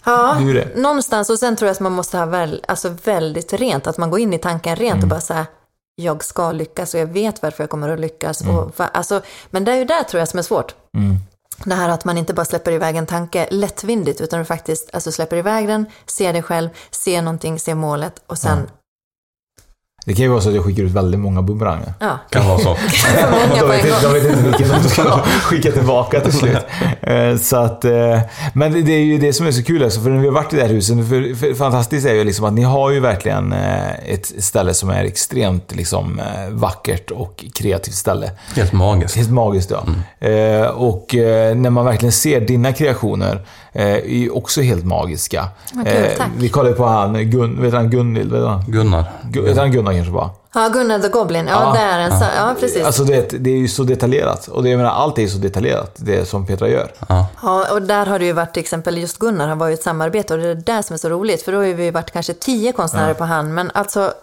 Ja, 0.05 0.35
Det 0.39 0.53
det. 0.53 0.75
någonstans. 0.81 1.29
Och 1.29 1.39
sen 1.39 1.55
tror 1.55 1.67
jag 1.67 1.73
att 1.73 1.79
man 1.79 1.91
måste 1.91 2.17
ha 2.17 2.25
väl, 2.25 2.63
alltså 2.67 2.91
väldigt 3.03 3.53
rent, 3.53 3.87
att 3.87 3.97
man 3.97 4.09
går 4.09 4.19
in 4.19 4.33
i 4.33 4.37
tanken 4.37 4.75
rent 4.75 4.93
Mm. 4.93 5.03
och 5.03 5.09
bara 5.09 5.21
säga 5.21 5.45
jag 5.95 6.23
ska 6.23 6.51
lyckas 6.51 6.93
och 6.93 6.99
jag 6.99 7.05
vet 7.07 7.41
varför 7.41 7.63
jag 7.63 7.69
kommer 7.69 7.89
att 7.89 7.99
lyckas. 7.99 8.41
Mm. 8.41 8.55
Och, 8.57 8.71
alltså, 8.93 9.21
men 9.51 9.65
det 9.65 9.71
är 9.71 9.75
ju 9.75 9.85
där 9.85 10.03
tror 10.03 10.19
jag 10.19 10.27
som 10.27 10.37
är 10.39 10.43
svårt. 10.43 10.75
Mm. 10.97 11.17
Det 11.65 11.75
här 11.75 11.89
att 11.89 12.05
man 12.05 12.17
inte 12.17 12.33
bara 12.33 12.45
släpper 12.45 12.71
iväg 12.71 12.95
en 12.95 13.05
tanke 13.05 13.47
lättvindigt, 13.51 14.21
utan 14.21 14.39
du 14.39 14.45
faktiskt 14.45 14.89
alltså, 14.93 15.11
släpper 15.11 15.37
iväg 15.37 15.67
den, 15.67 15.85
ser 16.05 16.33
dig 16.33 16.41
själv, 16.43 16.69
ser 16.91 17.21
någonting, 17.21 17.59
ser 17.59 17.75
målet 17.75 18.21
och 18.27 18.37
sen, 18.37 18.69
Det 20.05 20.13
kan 20.13 20.23
ju 20.23 20.29
vara 20.29 20.41
så 20.41 20.49
att 20.49 20.55
jag 20.55 20.63
skickar 20.65 20.83
ut 20.83 20.91
väldigt 20.91 21.19
många 21.19 21.41
bumeranger. 21.41 21.93
ja. 21.99 22.19
Kan 22.29 22.47
vara 22.47 22.59
så. 22.59 22.69
De, 23.59 23.67
vet 23.69 23.85
inte, 23.85 24.01
de 24.07 24.13
vet 24.13 24.23
inte 24.29 24.41
vilken 24.43 24.67
de 24.69 24.89
ska 24.89 25.03
skicka 25.41 25.71
tillbaka 25.71 26.19
till 26.19 26.33
slut. 26.33 26.57
Eh, 27.01 27.35
Så 27.37 27.57
att, 27.57 27.85
eh, 27.85 28.19
men 28.53 28.85
det 28.85 28.91
är 28.93 28.99
ju 28.99 29.17
det 29.17 29.33
som 29.33 29.47
är 29.47 29.51
så 29.51 29.63
kul 29.63 29.83
alltså, 29.83 30.01
för 30.01 30.09
när 30.09 30.19
vi 30.19 30.27
har 30.27 30.33
varit 30.33 30.53
i 30.53 30.55
det 30.55 30.61
här 30.61 30.69
huset, 30.69 30.97
för, 31.09 31.35
för 31.35 31.53
fantastiskt 31.53 32.07
är 32.07 32.13
ju 32.13 32.23
liksom 32.23 32.45
att 32.45 32.53
ni 32.53 32.61
har 32.63 32.91
ju 32.91 32.99
verkligen 32.99 33.53
eh, 33.53 34.09
ett 34.13 34.43
ställe 34.43 34.73
som 34.73 34.89
är 34.89 35.03
extremt 35.03 35.75
liksom, 35.75 36.21
vackert 36.49 37.11
och 37.11 37.45
kreativt 37.53 37.95
ställe. 37.95 38.31
Helt 38.55 38.73
magiskt. 38.73 39.15
Helt 39.15 39.31
magiskt 39.31 39.71
ja. 39.71 39.85
Eh, 40.27 40.67
och 40.67 41.05
när 41.55 41.69
man 41.69 41.85
verkligen 41.85 42.11
ser 42.11 42.41
dina 42.41 42.73
kreationer 42.73 43.41
eh, 43.73 43.87
är 43.93 44.03
ju 44.07 44.29
också 44.29 44.61
helt 44.61 44.85
magiska. 44.85 45.47
Kul, 45.73 46.07
tack. 46.17 46.29
vi 46.37 46.49
kollade 46.49 46.75
på 46.75 46.85
han, 46.85 47.13
Gun, 47.13 47.61
vet 47.61 47.73
han 47.73 47.83
han? 47.83 48.63
Gunnar. 48.67 49.03
Gu- 49.23 49.41
Vet 49.43 49.57
han 49.57 49.71
Gunnar 49.71 49.93
kanske 49.93 50.11
bara? 50.11 50.29
Ja, 50.53 50.69
Gunnar 50.73 50.99
the 50.99 51.07
Goblin, 51.07 51.47
ja, 51.47 51.63
Ja, 51.63 51.73
det 51.73 51.79
är 51.79 51.99
en, 51.99 52.11
ja, 52.19 52.27
ja 52.37 52.55
precis. 52.59 52.85
Alltså 52.85 53.03
det, 53.03 53.29
det 53.43 53.49
är 53.49 53.57
ju 53.57 53.67
så 53.67 53.83
detaljerat. 53.83 54.47
Och 54.47 54.63
det, 54.63 54.69
jag 54.69 54.77
menar, 54.77 54.91
allt 54.91 55.17
är 55.17 55.21
ju 55.21 55.27
så 55.29 55.37
detaljerat, 55.37 55.95
det 55.95 56.25
som 56.27 56.45
Petra 56.45 56.67
gör. 56.69 56.91
Ja. 57.07 57.27
Ja, 57.41 57.73
och 57.73 57.81
där 57.81 58.05
har 58.05 58.19
det 58.19 58.25
ju 58.25 58.33
varit 58.33 58.53
till 58.53 58.61
exempel 58.61 58.97
just 58.97 59.19
Gunnar, 59.19 59.47
han 59.47 59.57
var 59.57 59.67
ju 59.67 59.73
ett 59.73 59.83
samarbete 59.83 60.33
och 60.33 60.39
det 60.39 60.45
är 60.47 60.55
det 60.55 60.61
där 60.61 60.81
som 60.81 60.93
är 60.93 60.97
så 60.97 61.09
roligt, 61.09 61.41
för 61.41 61.51
då 61.51 61.57
har 61.57 61.65
ju 61.65 61.73
vi 61.73 61.91
varit 61.91 62.11
kanske 62.11 62.33
tio 62.33 62.71
konstnärer 62.71 63.13
på 63.13 63.23
hand, 63.23 63.53
men 63.53 63.71
alltså 63.73 64.13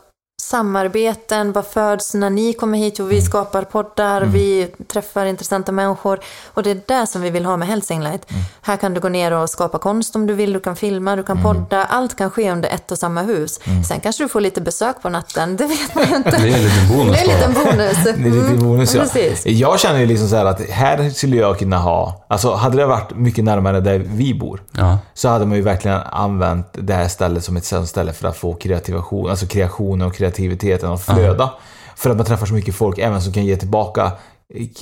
samarbeten, 0.50 1.52
vad 1.52 1.66
föds 1.66 2.14
när 2.14 2.30
ni 2.30 2.52
kommer 2.52 2.78
hit? 2.78 2.94
Jo, 2.98 3.04
vi 3.06 3.20
skapar 3.22 3.62
poddar, 3.62 4.22
vi 4.22 4.68
träffar 4.92 5.26
intressanta 5.26 5.72
människor. 5.72 6.20
Och 6.54 6.62
det 6.62 6.70
är 6.70 6.80
det 6.86 7.06
som 7.06 7.22
vi 7.22 7.30
vill 7.30 7.44
ha 7.44 7.56
med 7.56 7.68
Helsing 7.68 8.02
Light. 8.02 8.26
Här 8.62 8.76
kan 8.76 8.94
du 8.94 9.00
gå 9.00 9.08
ner 9.08 9.32
och 9.32 9.50
skapa 9.50 9.78
konst 9.78 10.16
om 10.16 10.26
du 10.26 10.34
vill, 10.34 10.52
du 10.52 10.60
kan 10.60 10.76
filma, 10.76 11.16
du 11.16 11.22
kan 11.22 11.42
podda. 11.42 11.84
Allt 11.84 12.16
kan 12.16 12.30
ske 12.30 12.50
under 12.52 12.68
ett 12.68 12.90
och 12.90 12.98
samma 12.98 13.22
hus. 13.22 13.60
Sen 13.88 14.00
kanske 14.00 14.24
du 14.24 14.28
får 14.28 14.40
lite 14.40 14.60
besök 14.60 15.02
på 15.02 15.08
natten, 15.08 15.56
det 15.56 15.66
vet 15.66 15.94
man 15.94 16.04
ju 16.10 16.16
inte. 16.16 16.30
Det 16.30 16.36
är 16.36 16.56
en 16.56 16.62
liten 16.62 16.88
bonus 16.96 17.16
Det 17.16 17.20
är 17.20 17.22
en 17.22 17.38
liten 17.38 17.54
bonus. 17.54 18.04
Det 18.04 18.10
är 18.10 18.16
lite 18.30 18.46
Mm, 18.46 18.58
bonus 18.68 18.94
ja. 18.94 19.00
Precis. 19.02 19.46
Jag 19.46 19.80
känner 19.80 20.00
ju 20.00 20.06
liksom 20.06 20.28
så 20.28 20.36
här 20.36 20.44
att 20.44 20.60
här 20.70 21.10
skulle 21.10 21.36
jag 21.36 21.58
kunna 21.58 21.78
ha, 21.78 22.24
alltså 22.28 22.54
hade 22.54 22.76
det 22.76 22.86
varit 22.86 23.16
mycket 23.16 23.44
närmare 23.44 23.80
där 23.80 23.98
vi 23.98 24.34
bor, 24.34 24.62
Ja. 24.72 24.98
så 25.14 25.28
hade 25.28 25.46
man 25.46 25.56
ju 25.56 25.62
verkligen 25.62 25.96
använt 26.00 26.66
det 26.72 26.94
här 26.94 27.08
stället 27.08 27.44
som 27.44 27.56
ett 27.56 27.64
sånt 27.64 27.88
ställe 27.88 28.12
för 28.12 28.28
att 28.28 28.36
få 28.36 28.54
kreativation, 28.54 29.30
alltså 29.30 29.46
kreationen 29.46 30.06
och 30.08 30.14
kreativiteten 30.36 30.92
att 30.92 31.02
flöda. 31.02 31.50
För 31.96 32.10
att 32.10 32.16
man 32.16 32.26
träffar 32.26 32.46
så 32.46 32.54
mycket 32.54 32.74
folk 32.74 32.98
även 32.98 33.22
som 33.22 33.32
kan 33.32 33.44
ge 33.44 33.56
tillbaka 33.56 34.12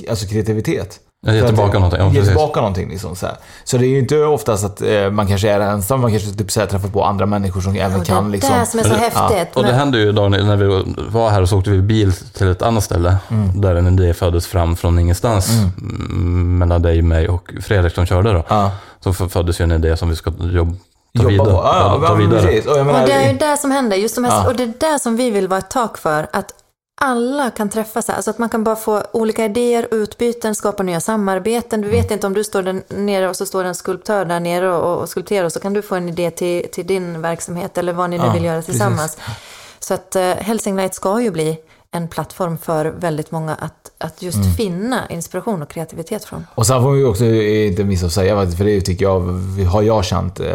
alltså 0.09 0.27
kreativitet. 0.27 0.99
Ja, 1.27 1.33
ge 1.33 1.39
att- 1.39 1.47
tillbaka 1.47 1.79
någonting, 1.79 1.99
ja, 1.99 2.11
Ge 2.11 2.23
tillbaka 2.25 2.59
någonting 2.59 2.89
liksom 2.89 3.15
så 3.15 3.25
här. 3.25 3.35
Så 3.63 3.77
det 3.77 3.85
är 3.85 3.89
ju 3.89 3.99
inte 3.99 4.17
oftast 4.23 4.65
att 4.65 4.81
eh, 4.81 5.09
man 5.11 5.27
kanske 5.27 5.49
är 5.49 5.59
ensam, 5.59 6.01
man 6.01 6.11
kanske 6.11 6.31
typ 6.31 6.51
så 6.51 6.59
här, 6.59 6.67
träffar 6.67 6.89
på 6.89 7.03
andra 7.03 7.25
människor 7.25 7.61
som 7.61 7.75
även 7.75 7.99
Och 7.99 8.05
kan 8.05 8.25
det 8.25 8.31
liksom... 8.31 8.53
är 8.55 8.59
det 8.59 8.65
som 8.65 8.79
är 8.79 8.83
så 8.83 8.93
häftigt. 8.93 9.55
Och 9.55 9.63
det 9.63 9.73
hände 9.73 9.97
ju 9.97 10.11
Daniel, 10.11 10.45
när 10.45 10.55
vi 10.55 10.83
var 11.09 11.29
här 11.29 11.41
och 11.41 11.49
så 11.49 11.57
åkte 11.57 11.69
vi 11.69 11.81
bil 11.81 12.13
till 12.13 12.47
ett 12.47 12.61
annat 12.61 12.83
ställe. 12.83 13.17
Mm. 13.29 13.61
Där 13.61 13.75
en 13.75 13.99
idé 13.99 14.13
föddes 14.13 14.47
fram 14.47 14.75
från 14.75 14.99
ingenstans. 14.99 15.49
Mm. 15.49 16.57
Mellan 16.57 16.81
dig, 16.81 17.01
mig 17.01 17.29
och 17.29 17.53
Fredrik 17.61 17.93
som 17.93 18.05
körde 18.05 18.33
då. 18.33 18.43
Ja. 18.47 18.71
Så 18.99 19.13
föddes 19.13 19.59
ju 19.59 19.63
en 19.63 19.71
idé 19.71 19.97
som 19.97 20.09
vi 20.09 20.15
ska 20.15 20.31
jobba, 20.39 20.73
Jobba 21.15 21.29
vidare. 21.29 21.45
på. 21.47 21.53
Ja, 21.53 21.99
ja, 22.01 22.07
ta 22.07 22.13
vidare. 22.13 22.41
precis. 22.41 22.65
Och 22.65 22.77
jag 22.77 22.85
menar, 22.85 23.01
Och 23.01 23.07
det 23.07 23.13
är 23.13 23.31
ju 23.31 23.37
det 23.37 23.57
som 23.57 23.71
händer, 23.71 23.97
just 23.97 24.15
de 24.15 24.23
här, 24.23 24.43
Ja. 24.43 24.47
och 24.49 24.55
det 24.55 24.63
är 24.63 24.91
det 24.91 24.99
som 24.99 25.15
vi 25.15 25.29
vill 25.29 25.47
vara 25.47 25.59
ett 25.59 25.69
tak 25.69 25.97
för, 25.97 26.27
att 26.33 26.53
alla 27.01 27.49
kan 27.51 27.69
träffas 27.69 28.07
här, 28.07 28.15
alltså 28.15 28.31
att 28.31 28.37
man 28.37 28.49
kan 28.49 28.63
bara 28.63 28.75
få 28.75 29.03
olika 29.11 29.45
idéer, 29.45 29.87
utbyten, 29.91 30.55
skapa 30.55 30.83
nya 30.83 30.99
samarbeten. 30.99 31.81
Du 31.81 31.87
Mm. 31.87 32.01
vet 32.01 32.11
inte 32.11 32.27
om 32.27 32.33
du 32.33 32.43
står 32.43 32.63
där 32.63 32.81
nere 32.87 33.29
och 33.29 33.35
så 33.35 33.45
står 33.45 33.63
en 33.63 33.75
skulptör 33.75 34.25
där 34.25 34.39
nere 34.39 34.73
och, 34.73 35.01
och 35.01 35.09
skulpterar 35.09 35.45
och 35.45 35.51
så 35.51 35.59
kan 35.59 35.73
du 35.73 35.81
få 35.81 35.95
en 35.95 36.09
idé 36.09 36.31
till, 36.31 36.65
till 36.71 36.87
din 36.87 37.21
verksamhet 37.21 37.77
eller 37.77 37.93
vad 37.93 38.09
ni 38.09 38.17
nu 38.17 38.23
Ja, 38.25 38.33
vill 38.33 38.43
göra 38.45 38.55
precis. 38.57 38.71
tillsammans. 38.71 39.17
Så 39.79 39.93
att 39.93 40.15
uh, 40.15 40.21
Helsing 40.21 40.75
Light 40.75 40.93
ska 40.95 41.21
ju 41.21 41.31
bli 41.31 41.57
en 41.91 42.07
plattform 42.07 42.57
för 42.57 42.85
väldigt 42.85 43.31
många 43.31 43.55
att, 43.55 43.91
att 44.05 44.21
just 44.21 44.37
Mm. 44.37 44.51
finna 44.51 45.01
inspiration 45.09 45.61
och 45.61 45.69
kreativitet 45.69 46.23
från. 46.25 46.45
Och 46.55 46.65
sen 46.67 46.81
får 46.81 46.91
vi 46.91 47.03
också 47.03 47.25
inte 47.25 47.83
missa 47.83 48.05
att 48.05 48.11
säga 48.11 48.47
för 48.47 48.65
det 48.65 48.81
tycker 48.81 49.05
jag, 49.05 49.19
har 49.71 49.81
jag 49.81 50.05
känt 50.05 50.39
eh, 50.39 50.45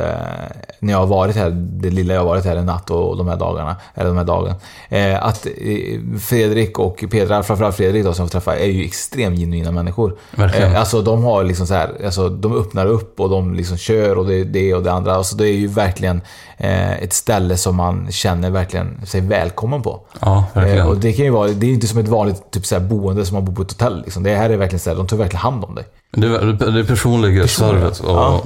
när 0.78 0.92
jag 0.92 0.98
har 0.98 1.06
varit 1.06 1.36
här, 1.36 1.50
det 1.50 1.90
lilla 1.90 2.14
jag 2.14 2.20
har 2.20 2.26
varit 2.26 2.44
här 2.44 2.56
en 2.56 2.66
natt 2.66 2.90
och 2.90 3.16
de 3.16 3.28
här 3.28 3.36
dagarna, 3.36 3.76
eller 3.94 4.08
de 4.08 4.16
här 4.16 4.24
dagen. 4.24 4.54
Eh, 4.88 5.24
att 5.24 5.46
eh, 5.46 6.18
Fredrik 6.20 6.78
och 6.78 7.04
Petra, 7.10 7.42
framförallt 7.42 7.76
Fredrik 7.76 8.04
då 8.04 8.12
som 8.12 8.22
jag 8.24 8.32
träffar, 8.32 8.52
är 8.54 8.66
ju 8.66 8.84
extremt 8.84 9.38
genuina 9.38 9.70
människor. 9.72 10.16
Verkligen. 10.30 10.72
Eh, 10.72 10.80
alltså 10.80 11.02
de 11.02 11.24
har 11.24 11.44
liksom 11.44 11.66
så 11.66 11.74
här, 11.74 11.90
alltså 12.04 12.28
de 12.28 12.56
öppnar 12.56 12.86
upp 12.86 13.20
och 13.20 13.30
de 13.30 13.54
liksom 13.54 13.76
kör 13.76 14.18
och 14.18 14.26
det, 14.26 14.44
det 14.44 14.74
och 14.74 14.82
det 14.82 14.92
andra. 14.92 15.14
Alltså 15.14 15.36
det 15.36 15.48
är 15.48 15.52
ju 15.52 15.66
verkligen 15.66 16.20
eh, 16.56 17.02
ett 17.02 17.12
ställe 17.12 17.56
som 17.56 17.76
man 17.76 18.06
känner 18.12 18.50
verkligen 18.50 19.06
sig 19.06 19.20
välkommen 19.20 19.82
på. 19.82 20.00
Ja, 20.20 20.44
verkligen. 20.54 20.78
Eh, 20.78 20.88
och 20.88 20.96
det 20.96 21.12
kan 21.12 21.24
ju 21.24 21.30
vara, 21.30 21.48
det 21.48 21.66
är 21.66 21.68
ju 21.68 21.74
inte 21.74 21.86
som 21.86 21.98
ett 21.98 22.08
vanligt 22.08 22.50
typ 22.50 22.66
så 22.66 22.74
här, 22.74 22.82
boende 22.82 23.26
som 23.26 23.36
man 23.40 23.44
bor 23.44 23.54
på 23.54 23.62
ett 23.62 23.72
hotell. 23.72 24.02
Liksom. 24.02 24.22
Det 24.22 24.36
här 24.36 24.50
är 24.50 24.56
verkligen 24.56 24.80
så 24.80 24.90
här, 24.90 24.96
de 24.96 25.06
tar 25.06 25.16
verkligen 25.16 25.40
hand 25.40 25.64
om 25.64 25.74
dig. 25.74 25.84
Det 26.12 26.26
är, 26.26 26.72
det 26.72 26.80
är 26.80 26.84
personlig 26.84 27.50
service 27.50 28.00
och 28.00 28.16
ja. 28.16 28.42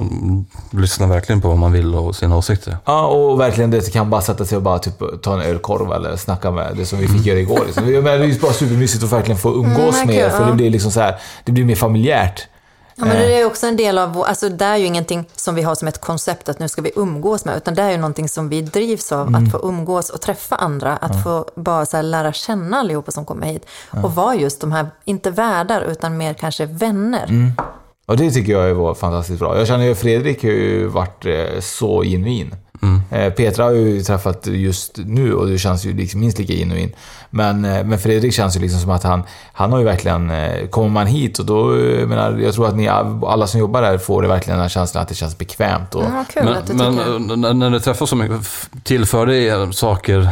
lyssna 0.71 1.07
verkligen 1.07 1.41
på 1.41 1.47
vad 1.47 1.57
man 1.57 1.71
vill 1.71 1.95
och 1.95 2.15
sina 2.15 2.37
åsikter. 2.37 2.77
Ja, 2.85 3.07
och 3.07 3.39
verkligen 3.39 3.71
det 3.71 3.93
kan 3.93 4.09
bara 4.09 4.21
sätta 4.21 4.45
sig 4.45 4.55
och 4.55 4.61
bara 4.61 4.79
typ, 4.79 5.21
ta 5.21 5.33
en 5.33 5.41
ölkorv 5.41 5.91
eller 5.91 6.15
snacka 6.15 6.51
med 6.51 6.75
det 6.77 6.85
som 6.85 6.99
vi 6.99 7.07
fick 7.07 7.25
göra 7.25 7.39
igår. 7.39 7.61
Liksom. 7.65 7.85
Menar, 7.85 8.01
det 8.01 8.11
är 8.11 8.27
ju 8.27 8.39
bara 8.39 8.53
supermysigt 8.53 9.03
att 9.03 9.11
verkligen 9.11 9.37
få 9.37 9.49
umgås 9.49 9.95
Mm, 9.95 10.07
med 10.07 10.15
er, 10.15 10.29
för 10.29 10.45
det 10.45 10.53
blir 10.53 10.69
liksom 10.69 10.91
så 10.91 10.99
här, 10.99 11.15
det 11.43 11.51
blir 11.51 11.65
mer 11.65 11.75
familjärt. 11.75 12.47
Ja, 12.97 13.05
men 13.05 13.17
det 13.17 13.39
är 13.41 13.45
också 13.45 13.67
en 13.67 13.77
del 13.77 13.97
av, 13.97 14.23
alltså 14.23 14.49
det 14.49 14.65
är 14.65 14.77
ju 14.77 14.85
ingenting 14.85 15.25
som 15.35 15.55
vi 15.55 15.61
har 15.61 15.75
som 15.75 15.87
ett 15.87 16.01
koncept 16.01 16.49
att 16.49 16.59
nu 16.59 16.67
ska 16.67 16.81
vi 16.81 16.91
umgås 16.95 17.45
med, 17.45 17.57
utan 17.57 17.75
det 17.75 17.81
är 17.81 17.91
ju 17.91 17.97
någonting 17.97 18.29
som 18.29 18.49
vi 18.49 18.61
drivs 18.61 19.11
av, 19.11 19.27
Mm. 19.27 19.43
att 19.45 19.51
få 19.51 19.67
umgås 19.67 20.09
och 20.09 20.21
träffa 20.21 20.55
andra, 20.55 20.97
att 20.97 21.23
få 21.23 21.45
bara 21.55 21.85
så 21.85 22.01
lära 22.01 22.33
känna 22.33 22.77
allihopa 22.77 23.11
som 23.11 23.25
kommer 23.25 23.47
hit. 23.47 23.65
Och 24.03 24.15
vara 24.15 24.35
just 24.35 24.61
de 24.61 24.71
här, 24.71 24.87
inte 25.05 25.31
värdar, 25.31 25.81
utan 25.81 26.17
mer 26.17 26.33
kanske 26.33 26.65
vänner. 26.65 27.25
Mm. 27.29 27.51
Och 28.05 28.17
det 28.17 28.31
tycker 28.31 28.51
jag 28.53 28.75
var 28.75 28.93
fantastiskt 28.93 29.39
bra. 29.39 29.57
Jag 29.57 29.67
känner 29.67 29.85
ju 29.85 29.95
Fredrik 29.95 30.43
har 30.43 30.49
ju 30.49 30.87
varit 30.87 31.25
eh, 31.25 31.59
så 31.61 32.03
genuin. 32.03 32.55
Eh, 33.11 33.29
Petra 33.33 33.63
har 33.63 33.71
jag 33.71 33.81
ju 33.81 34.01
träffat 34.03 34.47
just 34.47 34.97
nu 35.05 35.33
och 35.33 35.47
det 35.47 35.57
känns 35.57 35.85
ju 35.85 35.93
liksom 35.93 36.19
minst 36.19 36.39
lika 36.39 36.53
genuin. 36.53 36.91
Men, 37.29 37.65
eh, 37.65 37.83
men 37.83 37.99
Fredrik 37.99 38.33
känns 38.33 38.55
ju 38.55 38.59
liksom 38.59 38.79
som 38.79 38.89
att 38.91 39.03
han, 39.03 39.23
han 39.53 39.71
har 39.71 39.79
ju 39.79 39.85
verkligen, 39.85 40.29
eh, 40.29 40.67
kommer 40.67 40.89
man 40.89 41.07
hit 41.07 41.39
och 41.39 41.45
då, 41.45 41.79
jag 41.81 42.09
menar, 42.09 42.37
jag 42.37 42.53
tror 42.53 42.67
att 42.67 42.75
ni 42.75 42.87
alla 42.87 43.47
som 43.47 43.59
jobbar 43.59 43.81
där 43.81 43.97
får 43.97 44.21
det 44.21 44.27
verkligen 44.27 44.57
den 44.57 44.61
här 44.63 44.69
känslan 44.69 45.01
att 45.03 45.09
det 45.09 45.15
känns 45.15 45.37
bekvämt. 45.37 45.95
Och, 45.95 46.03
Ja, 46.03 46.25
kul 46.33 46.47
att 46.47 46.67
du 46.67 46.73
Men, 46.73 46.95
men 47.41 47.59
när, 47.59 47.69
du 47.69 47.79
träffar 47.79 48.05
så 48.05 48.15
mycket, 48.15 48.37
tillför 48.83 49.25
det 49.25 49.35
er 49.37 49.71
saker 49.71 50.29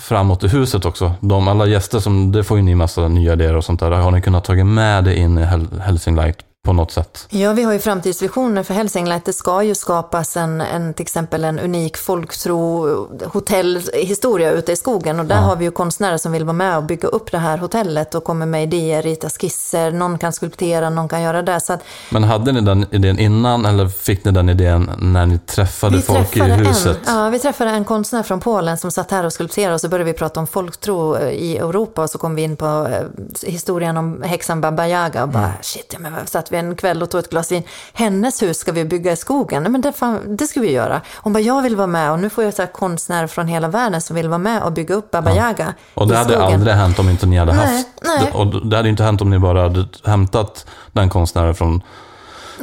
framåt 0.00 0.44
i 0.44 0.48
huset 0.48 0.84
också? 0.84 1.12
De 1.20 1.48
alla 1.48 1.66
gäster, 1.66 1.98
som, 2.00 2.32
det 2.32 2.44
får 2.44 2.56
ju 2.56 2.62
ni 2.62 2.74
massa 2.74 3.08
nya 3.08 3.32
idéer 3.32 3.56
och 3.56 3.64
sånt 3.64 3.80
där. 3.80 3.90
Har 3.90 4.10
ni 4.10 4.22
kunnat 4.22 4.44
ta 4.44 4.54
med 4.54 5.04
det 5.04 5.18
in 5.18 5.38
i 5.38 5.42
Hel- 5.44 5.80
Helsing 5.80 6.16
Light 6.16 6.36
på 6.66 6.72
något 6.72 6.92
sätt? 6.92 7.26
Ja, 7.30 7.52
vi 7.52 7.62
har 7.62 7.72
ju 7.72 7.78
framtidsvisioner 7.78 8.62
för 8.62 8.74
Hälsingland. 8.74 9.22
Det 9.24 9.32
ska 9.32 9.62
ju 9.62 9.74
skapas 9.74 10.36
en, 10.36 10.60
en, 10.60 10.94
till 10.94 11.02
exempel 11.02 11.44
en 11.44 11.58
unik 11.58 11.96
folktro 11.96 12.86
hotellhistoria 13.32 14.50
ute 14.50 14.72
i 14.72 14.76
skogen. 14.76 15.20
Och 15.20 15.26
där 15.26 15.36
har 15.36 15.56
vi 15.56 15.64
ju 15.64 15.70
konstnärer 15.70 16.16
som 16.16 16.32
vill 16.32 16.44
vara 16.44 16.52
med 16.52 16.76
och 16.76 16.82
bygga 16.82 17.08
upp 17.08 17.32
det 17.32 17.38
här 17.38 17.58
hotellet 17.58 18.14
och 18.14 18.24
kommer 18.24 18.46
med 18.46 18.62
idéer, 18.62 19.02
rita 19.02 19.30
skisser. 19.30 19.90
Någon 19.92 20.18
kan 20.18 20.32
skulptera, 20.32 20.90
någon 20.90 21.08
kan 21.08 21.22
göra 21.22 21.42
det. 21.42 21.60
Så 21.60 21.72
att 21.72 21.80
Men 22.10 22.24
hade 22.24 22.52
ni 22.52 22.60
den 22.60 22.86
idén 22.90 23.18
innan 23.18 23.66
eller 23.66 23.88
fick 23.88 24.24
ni 24.24 24.32
den 24.32 24.48
idén 24.48 24.90
när 24.98 25.26
ni 25.26 25.38
träffade 25.38 25.96
vi 25.96 26.02
folk 26.02 26.36
i 26.36 26.40
träffade 26.40 26.68
huset? 26.68 27.08
En, 27.08 27.14
ja, 27.14 27.28
vi 27.28 27.38
träffade 27.38 27.70
en 27.70 27.84
konstnär 27.84 28.22
från 28.22 28.40
Polen 28.40 28.78
som 28.78 28.90
satt 28.90 29.10
här 29.10 29.24
och 29.24 29.32
skulpterade 29.32 29.74
och 29.74 29.80
så 29.80 29.88
började 29.88 30.12
vi 30.12 30.18
prata 30.18 30.40
om 30.40 30.46
folktro 30.46 31.16
eh, 31.16 31.28
i 31.28 31.56
Europa 31.56 32.02
och 32.02 32.10
så 32.10 32.18
kom 32.18 32.34
vi 32.34 32.42
in 32.42 32.56
på 32.56 32.88
eh, 32.90 33.50
historien 33.50 33.96
om 33.96 34.22
häxan 34.22 34.60
Baba 34.60 34.86
Yaga 34.86 35.22
och 35.22 35.28
bara 35.28 35.52
shit, 35.62 35.90
ja, 35.92 35.98
men 35.98 36.12
vad 36.14 36.28
satt 36.28 36.52
vi 36.52 36.55
en 36.56 36.76
kväll 36.76 37.02
och 37.02 37.10
tog 37.10 37.20
ett 37.20 37.30
glas 37.30 37.52
vin. 37.52 37.62
Hennes 37.92 38.42
hus 38.42 38.58
ska 38.58 38.72
vi 38.72 38.84
bygga 38.84 39.12
i 39.12 39.16
skogen. 39.16 39.62
Nej, 39.62 39.72
men 39.72 39.80
det, 39.80 39.92
fan, 39.92 40.36
det 40.36 40.46
ska 40.46 40.60
vi 40.60 40.72
göra. 40.72 41.00
Hon 41.14 41.32
bara, 41.32 41.40
jag 41.40 41.62
vill 41.62 41.76
vara 41.76 41.86
med 41.86 42.10
och 42.12 42.18
nu 42.18 42.30
får 42.30 42.44
jag 42.44 42.54
så 42.54 42.66
konstnärer 42.66 43.26
från 43.26 43.46
hela 43.48 43.68
världen 43.68 44.00
som 44.00 44.16
vill 44.16 44.28
vara 44.28 44.38
med 44.38 44.62
och 44.62 44.72
bygga 44.72 44.94
upp 44.94 45.10
Baba 45.10 45.34
Yaga 45.34 45.74
Och 45.94 46.08
det 46.08 46.16
hade 46.16 46.34
skogen. 46.34 46.54
aldrig 46.54 46.74
hänt 46.74 46.98
om 46.98 47.08
inte 47.10 47.26
ni 47.26 47.36
hade 47.36 47.52
Nej, 47.52 47.76
haft... 47.76 47.88
nej. 48.02 48.30
Och 48.32 48.66
det 48.66 48.76
hade 48.76 48.88
inte 48.88 49.02
hänt 49.02 49.20
om 49.20 49.30
ni 49.30 49.38
bara 49.38 49.62
hade 49.62 49.88
hämtat 50.04 50.66
den 50.92 51.08
konstnären 51.08 51.54
från... 51.54 51.82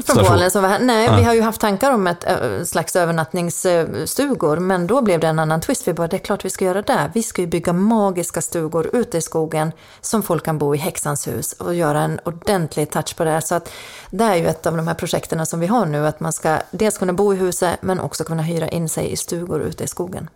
Från. 0.05 0.25
Polen 0.25 0.51
som 0.51 0.61
var 0.61 0.69
här. 0.69 0.79
Nej, 0.79 1.09
vi 1.17 1.23
har 1.23 1.33
ju 1.33 1.41
haft 1.41 1.61
tankar 1.61 1.91
om 1.91 2.07
ett 2.07 2.23
äh, 2.27 2.63
slags 2.63 2.95
övernattningsstugor, 2.95 4.57
men 4.57 4.87
då 4.87 5.01
blev 5.01 5.19
det 5.19 5.27
en 5.27 5.39
annan 5.39 5.61
twist. 5.61 5.87
Vi 5.87 5.93
bara, 5.93 6.07
det 6.07 6.17
är 6.17 6.19
klart 6.19 6.45
vi 6.45 6.49
ska 6.49 6.65
göra 6.65 6.81
det. 6.81 7.11
Vi 7.13 7.23
ska 7.23 7.41
ju 7.41 7.47
bygga 7.47 7.73
magiska 7.73 8.41
stugor 8.41 8.89
ute 8.93 9.17
i 9.17 9.21
skogen 9.21 9.71
som 10.01 10.23
folk 10.23 10.45
kan 10.45 10.57
bo 10.57 10.75
i 10.75 10.77
häxans 10.77 11.27
hus 11.27 11.53
och 11.53 11.75
göra 11.75 12.01
en 12.01 12.19
ordentlig 12.23 12.91
touch 12.91 13.15
på 13.15 13.23
det 13.23 13.29
här. 13.29 13.41
Så 13.41 13.55
att 13.55 13.69
det 14.09 14.23
är 14.23 14.35
ju 14.35 14.47
ett 14.47 14.65
av 14.65 14.77
de 14.77 14.87
här 14.87 14.95
projekten 14.95 15.45
som 15.45 15.59
vi 15.59 15.67
har 15.67 15.85
nu, 15.85 16.07
att 16.07 16.19
man 16.19 16.33
ska 16.33 16.57
dels 16.71 16.97
kunna 16.97 17.13
bo 17.13 17.33
i 17.33 17.37
huset, 17.37 17.77
men 17.81 17.99
också 17.99 18.23
kunna 18.23 18.43
hyra 18.43 18.67
in 18.67 18.89
sig 18.89 19.11
i 19.11 19.15
stugor 19.15 19.61
ute 19.61 19.83
i 19.83 19.87
skogen. 19.87 20.29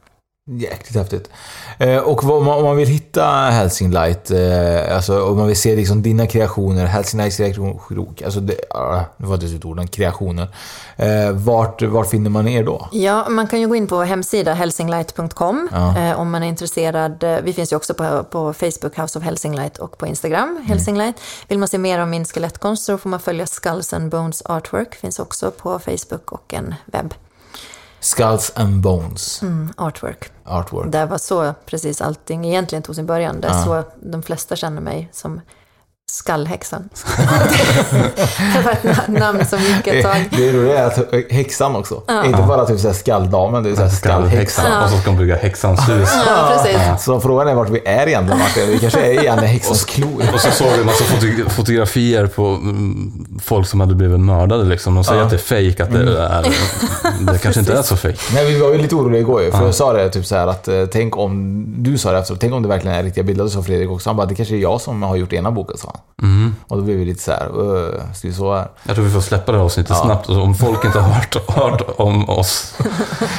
Jäkligt 0.49 0.95
häftigt. 0.95 1.29
Eh, 1.79 1.97
och 1.97 2.23
om 2.23 2.45
man- 2.45 2.57
om 2.57 2.63
man 2.63 2.75
vill 2.77 2.87
hitta 2.87 3.25
Helsing 3.31 3.91
Light, 3.91 4.31
eh, 4.31 4.95
alltså 4.95 5.23
om 5.23 5.37
man 5.37 5.47
vill 5.47 5.57
se 5.57 5.75
liksom 5.75 6.01
dina 6.01 6.27
kreationer, 6.27 6.85
Helsing 6.85 7.19
Lights 7.19 7.37
kreation, 7.37 7.79
alltså 8.25 8.39
det, 8.39 8.55
ah, 8.69 9.01
nu 9.17 9.27
var 9.27 9.37
det 9.37 9.45
ett 9.55 9.65
ord, 9.65 9.91
kreationer. 9.91 10.47
Eh, 10.95 11.31
vart, 11.31 11.81
vart 11.81 12.09
finner 12.09 12.29
man 12.29 12.47
er 12.47 12.63
då? 12.63 12.87
Ja, 12.91 13.29
man 13.29 13.47
kan 13.47 13.61
ju 13.61 13.67
gå 13.67 13.75
in 13.75 13.87
på 13.87 13.95
vår 13.95 14.03
hemsida 14.05 14.53
helsinglight.com 14.53 15.69
Ja. 15.71 15.97
eh, 15.97 16.19
om 16.19 16.31
man 16.31 16.43
är 16.43 16.47
intresserad. 16.47 17.23
Vi 17.43 17.53
finns 17.53 17.71
ju 17.71 17.75
också 17.75 17.93
på, 17.93 18.23
på 18.23 18.53
Facebook, 18.53 18.97
House 18.99 19.19
of 19.19 19.25
Helsinglight 19.25 19.77
och 19.77 19.97
på 19.97 20.07
Instagram, 20.07 20.63
Helsinglight. 20.67 21.15
Vill 21.47 21.59
man 21.59 21.67
se 21.67 21.77
mer 21.77 21.99
om 21.99 22.09
min 22.09 22.25
skelettkonst 22.25 22.85
så 22.85 22.97
får 22.97 23.09
man 23.09 23.19
följa 23.19 23.47
Skulls 23.47 23.93
and 23.93 24.09
Bones 24.11 24.41
Artwork. 24.45 24.95
Finns 24.95 25.19
också 25.19 25.51
på 25.51 25.79
Facebook 25.79 26.31
och 26.31 26.53
en 26.53 26.75
webb. 26.85 27.13
Skulls 28.07 28.51
and 28.55 28.81
Bones 28.81 29.41
Mm, 29.41 29.73
artwork. 29.77 30.31
Artwork. 30.43 30.91
Det 30.91 31.05
var 31.05 31.17
så 31.17 31.53
precis 31.65 32.01
allting 32.01 32.45
egentligen 32.45 32.83
tog 32.83 32.95
sin 32.95 33.05
början. 33.05 33.41
Det 33.41 33.47
är 33.47 33.53
Ja. 33.53 33.63
så 33.65 33.83
de 34.01 34.23
flesta 34.23 34.55
känner 34.55 34.81
mig 34.81 35.09
som 35.13 35.41
Skallhäxan. 36.11 36.89
det 38.55 38.61
var 38.65 38.71
ett 38.71 38.83
na- 38.83 39.19
namn 39.19 39.45
som 39.45 39.59
gick 39.59 39.87
ett 39.87 40.03
tag. 40.03 40.29
Det 40.31 40.49
är 40.49 40.53
roligt 40.53 40.77
att 40.77 41.31
häxan 41.31 41.75
också. 41.75 42.01
Ja. 42.07 42.25
Inte 42.25 42.41
bara 42.41 42.65
typ 42.65 42.79
så 42.79 42.87
här 42.87 42.93
skalldamen, 42.95 43.63
det 43.63 43.69
är 43.69 43.75
så 43.75 43.81
här 43.81 43.89
skallhäxan. 43.89 44.65
Ja. 44.71 44.83
Och 44.83 44.89
så 44.89 44.97
ska 44.97 45.11
de 45.11 45.17
bygga 45.17 45.35
häxans 45.35 45.89
hus. 45.89 46.09
Ja, 46.27 46.51
precis. 46.63 47.03
Så 47.05 47.19
frågan 47.19 47.47
är 47.47 47.55
vart 47.55 47.69
vi 47.69 47.81
är 47.85 48.07
egentligen 48.07 48.39
Martin. 48.39 48.69
Vi 48.69 48.79
kanske 48.79 48.99
är 49.01 49.21
igen 49.21 49.43
i 49.43 49.47
häxans 49.47 49.85
klo. 49.85 50.21
Och 50.33 50.39
så 50.39 50.51
såg 50.51 50.67
vi 50.73 50.79
en 50.79 50.85
massa 50.85 51.03
foto- 51.03 51.49
fotografier 51.49 52.27
på 52.27 52.45
mm, 52.47 53.25
folk 53.43 53.67
som 53.67 53.79
hade 53.79 53.95
blivit 53.95 54.19
mördade. 54.19 54.63
Liksom. 54.65 54.95
De 54.95 55.03
säger 55.03 55.19
Ja. 55.19 55.25
att 55.25 55.29
det 55.31 55.35
är 55.35 55.37
fejk, 55.37 55.79
att 55.79 55.91
det, 55.91 56.01
Mm. 56.01 56.15
är, 56.15 56.43
det 57.31 57.37
kanske 57.41 57.59
inte 57.59 57.73
är 57.73 57.81
så 57.81 57.95
fejk. 57.97 58.19
Nej, 58.33 58.45
vi 58.53 58.59
var 58.59 58.69
ju 58.71 58.77
lite 58.77 58.95
oroliga 58.95 59.21
igår 59.21 59.41
ju, 59.41 59.51
för 59.51 59.57
Ja. 59.59 59.65
jag 59.65 59.75
sa 59.75 59.93
det 59.93 60.09
typ 60.09 60.25
så 60.25 60.35
här 60.35 60.47
att 60.47 60.67
eh, 60.67 60.85
tänk 60.91 61.17
om, 61.17 61.65
du 61.83 61.97
sa 61.97 62.11
det 62.11 62.17
efteråt, 62.19 62.39
tänk 62.41 62.53
om 62.53 62.61
det 62.63 62.69
verkligen 62.69 62.97
är 62.97 63.03
riktiga 63.03 63.23
bilder, 63.23 63.47
så 63.47 63.63
Fredrik 63.63 63.89
också. 63.89 64.09
Han 64.09 64.17
bara, 64.17 64.27
det 64.27 64.35
kanske 64.35 64.55
är 64.55 64.59
jag 64.59 64.81
som 64.81 65.03
har 65.03 65.15
gjort 65.15 65.33
ena 65.33 65.51
boken, 65.51 65.77
sa 65.77 65.87
han. 65.87 65.96
Mm. 66.21 66.55
Och 66.67 66.77
då 66.77 66.83
blev 66.83 66.97
vi 66.97 67.05
lite 67.05 67.23
så 67.23 67.31
här, 67.31 67.45
"Öh, 67.59 68.13
ska 68.13 68.27
vi 68.27 68.33
så 68.33 68.53
här? 68.55 68.67
Jag 68.83 68.95
tror 68.95 69.05
vi 69.05 69.11
får 69.11 69.21
släppa 69.21 69.51
det 69.51 69.57
här 69.57 69.65
avsnittet 69.65 69.89
Ja. 69.99 70.05
snabbt. 70.05 70.29
Om 70.29 70.55
folk 70.55 70.85
inte 70.85 70.99
har 70.99 71.09
hört, 71.13 71.49
hört 71.49 71.81
om 71.97 72.29
oss 72.29 72.73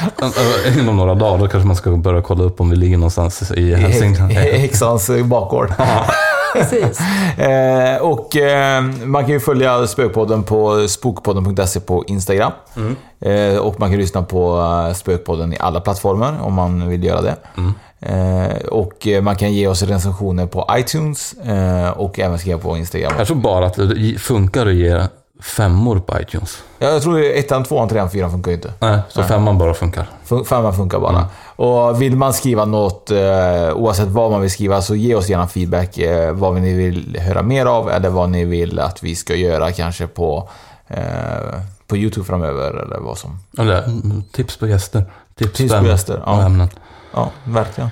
inom 0.79 0.97
några 0.97 1.15
dagar, 1.15 1.37
då 1.37 1.47
kanske 1.47 1.67
man 1.67 1.75
ska 1.75 1.91
börja 1.91 2.21
kolla 2.21 2.43
upp 2.43 2.61
om 2.61 2.69
vi 2.69 2.75
ligger 2.75 2.97
någonstans 2.97 3.51
i 3.51 3.59
I 3.61 3.75
Hälsingland. 3.75 4.31
hä- 4.33 4.57
häxans 4.57 5.09
bakgård. 5.23 5.73
Precis. 6.53 6.99
Eh, 7.39 7.97
och 8.01 8.35
eh, 8.35 8.81
man 9.05 9.23
kan 9.23 9.31
ju 9.33 9.39
följa 9.39 9.87
Spökpodden 9.87 10.43
på 10.43 10.87
spokpodden.se 10.87 11.79
på 11.79 12.03
Instagram. 12.07 12.51
Mm. 12.75 12.95
Eh, 13.21 13.59
och 13.59 13.79
man 13.79 13.89
kan 13.89 13.99
lyssna 13.99 14.21
på 14.23 14.59
eh, 14.87 14.93
Spökpodden 14.93 15.53
i 15.53 15.57
alla 15.59 15.79
plattformar 15.81 16.39
om 16.41 16.53
man 16.53 16.89
vill 16.89 17.03
göra 17.03 17.21
det. 17.21 17.35
Mm. 17.57 17.73
Eh, 18.01 18.57
och 18.71 19.07
eh, 19.07 19.21
man 19.21 19.35
kan 19.35 19.53
ge 19.53 19.67
oss 19.67 19.81
recensioner 19.83 20.45
på 20.45 20.67
iTunes 20.71 21.33
eh, 21.33 21.89
och 21.89 22.19
även 22.19 22.39
skriva 22.39 22.59
på 22.59 22.77
Instagram. 22.77 23.13
Jag 23.17 23.27
tror 23.27 23.37
bara 23.37 23.65
att 23.65 23.73
det 23.75 24.19
funkar 24.19 24.65
att 24.65 24.73
ge 24.73 25.01
femmor 25.41 25.99
på 25.99 26.19
iTunes. 26.21 26.57
Ja, 26.79 26.87
jag 26.87 27.01
tror 27.01 27.23
ettan, 27.23 27.63
tvåan, 27.63 27.89
trean, 27.89 28.09
fyran 28.09 28.31
funkar 28.31 28.51
ju 28.51 28.55
inte. 28.55 28.73
Nej, 28.79 28.99
så 29.09 29.23
femman 29.23 29.57
bara 29.57 29.73
funkar. 29.73 30.09
Fun- 30.27 30.43
Femman 30.43 30.73
funkar 30.73 30.99
bara. 30.99 31.27
Och 31.55 32.01
vill 32.01 32.15
man 32.15 32.33
skriva 32.33 32.65
något, 32.65 33.11
oavsett 33.73 34.07
vad 34.07 34.31
man 34.31 34.41
vill 34.41 34.51
skriva, 34.51 34.81
så 34.81 34.95
ge 34.95 35.15
oss 35.15 35.29
gärna 35.29 35.47
feedback. 35.47 35.99
Vad 36.33 36.55
ni 36.61 36.73
vill 36.73 37.17
höra 37.19 37.41
mer 37.43 37.65
av 37.65 37.89
eller 37.89 38.09
vad 38.09 38.29
ni 38.29 38.45
vill 38.45 38.79
att 38.79 39.03
vi 39.03 39.15
ska 39.15 39.35
göra 39.35 39.71
kanske 39.71 40.07
på, 40.07 40.49
på 41.87 41.97
YouTube 41.97 42.25
framöver 42.25 42.69
eller 42.83 42.97
vad 42.99 43.17
som. 43.17 43.39
Eller 43.57 43.83
mm, 43.83 44.23
tips 44.31 44.57
på 44.57 44.67
gäster. 44.67 45.05
Tips, 45.35 45.53
Tips 45.57 45.71
på 45.71 45.77
ämnen 45.77 45.91
gäster, 45.91 46.21
ja. 46.25 46.41
Ja, 47.13 47.31
verkligen. 47.43 47.89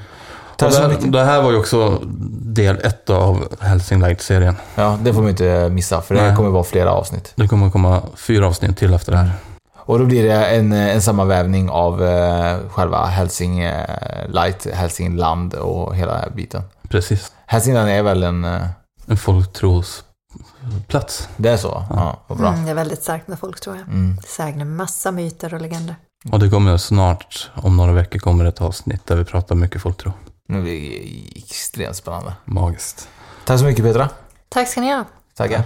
Och 0.52 0.58
Tack 0.58 0.74
så 0.74 0.82
det, 0.82 0.88
mycket. 0.88 1.12
det 1.12 1.24
här 1.24 1.42
var 1.42 1.52
ju 1.52 1.58
också 1.58 2.02
del 2.42 2.78
ett 2.84 3.10
av 3.10 3.54
Helsing 3.62 4.00
Light-serien. 4.02 4.56
Ja, 4.76 4.98
det 5.02 5.14
får 5.14 5.22
vi 5.22 5.30
inte 5.30 5.70
missa 5.70 6.02
för 6.02 6.16
det 6.16 6.22
Nej. 6.22 6.36
kommer 6.36 6.50
vara 6.50 6.64
flera 6.64 6.92
avsnitt. 6.92 7.34
Det 7.36 7.48
kommer 7.48 7.70
komma 7.70 8.02
fyra 8.16 8.48
avsnitt 8.48 8.78
till 8.78 8.94
efter 8.94 9.12
det 9.12 9.18
här. 9.18 9.32
Och 9.78 10.00
då 10.00 10.06
blir 10.06 10.24
det 10.24 10.46
en, 10.46 10.72
en 10.74 11.02
sammanvävning 11.02 11.70
av 11.70 12.04
eh, 12.04 12.58
själva 12.70 13.06
Helsing 13.06 13.60
eh, 13.60 14.30
Light, 14.30 14.68
Hälsingland 14.74 15.54
och 15.54 15.96
hela 15.96 16.12
den 16.14 16.22
här 16.22 16.30
biten. 16.30 16.62
Precis. 16.90 17.32
Hälsingland 17.46 17.90
är 17.90 18.04
väl 18.04 18.24
en... 18.24 18.46
Eh, 18.46 18.62
En 19.08 19.18
folktrosplats. 19.18 21.30
det 21.38 21.50
är 21.50 21.58
så? 21.58 21.84
Ja, 21.90 22.18
vad 22.28 22.38
bra. 22.38 22.48
Mm, 22.48 22.66
det 22.66 22.72
är 22.72 22.76
väldigt 22.76 23.04
starkt 23.04 23.28
med 23.28 23.40
folk 23.40 23.60
tror 23.60 23.76
jag. 23.76 23.88
Mm. 23.88 24.16
Det 24.22 24.28
sägner 24.28 24.66
massa 24.66 25.12
myter 25.12 25.54
och 25.54 25.62
legender. 25.62 25.96
Och 26.32 26.40
det 26.40 26.50
kommer 26.50 26.78
snart, 26.78 27.50
om 27.56 27.78
några 27.78 27.94
veckor, 27.94 28.20
kommer 28.20 28.46
ett 28.46 28.62
avsnitt 28.62 29.06
där 29.06 29.16
vi 29.16 29.26
pratar 29.26 29.56
mycket 29.56 29.82
folktro. 29.82 30.14
Nu 30.48 30.62
blir 30.62 30.90
det 30.90 31.40
extremt 31.40 31.96
spännande. 31.96 32.34
Magiskt. 32.46 33.10
Tack 33.46 33.60
så 33.60 33.66
mycket 33.66 33.86
Petra. 33.86 34.10
Tack 34.50 34.68
ska 34.68 34.82
ni 34.82 34.94
ha. 34.94 35.06
Tackar. 35.36 35.66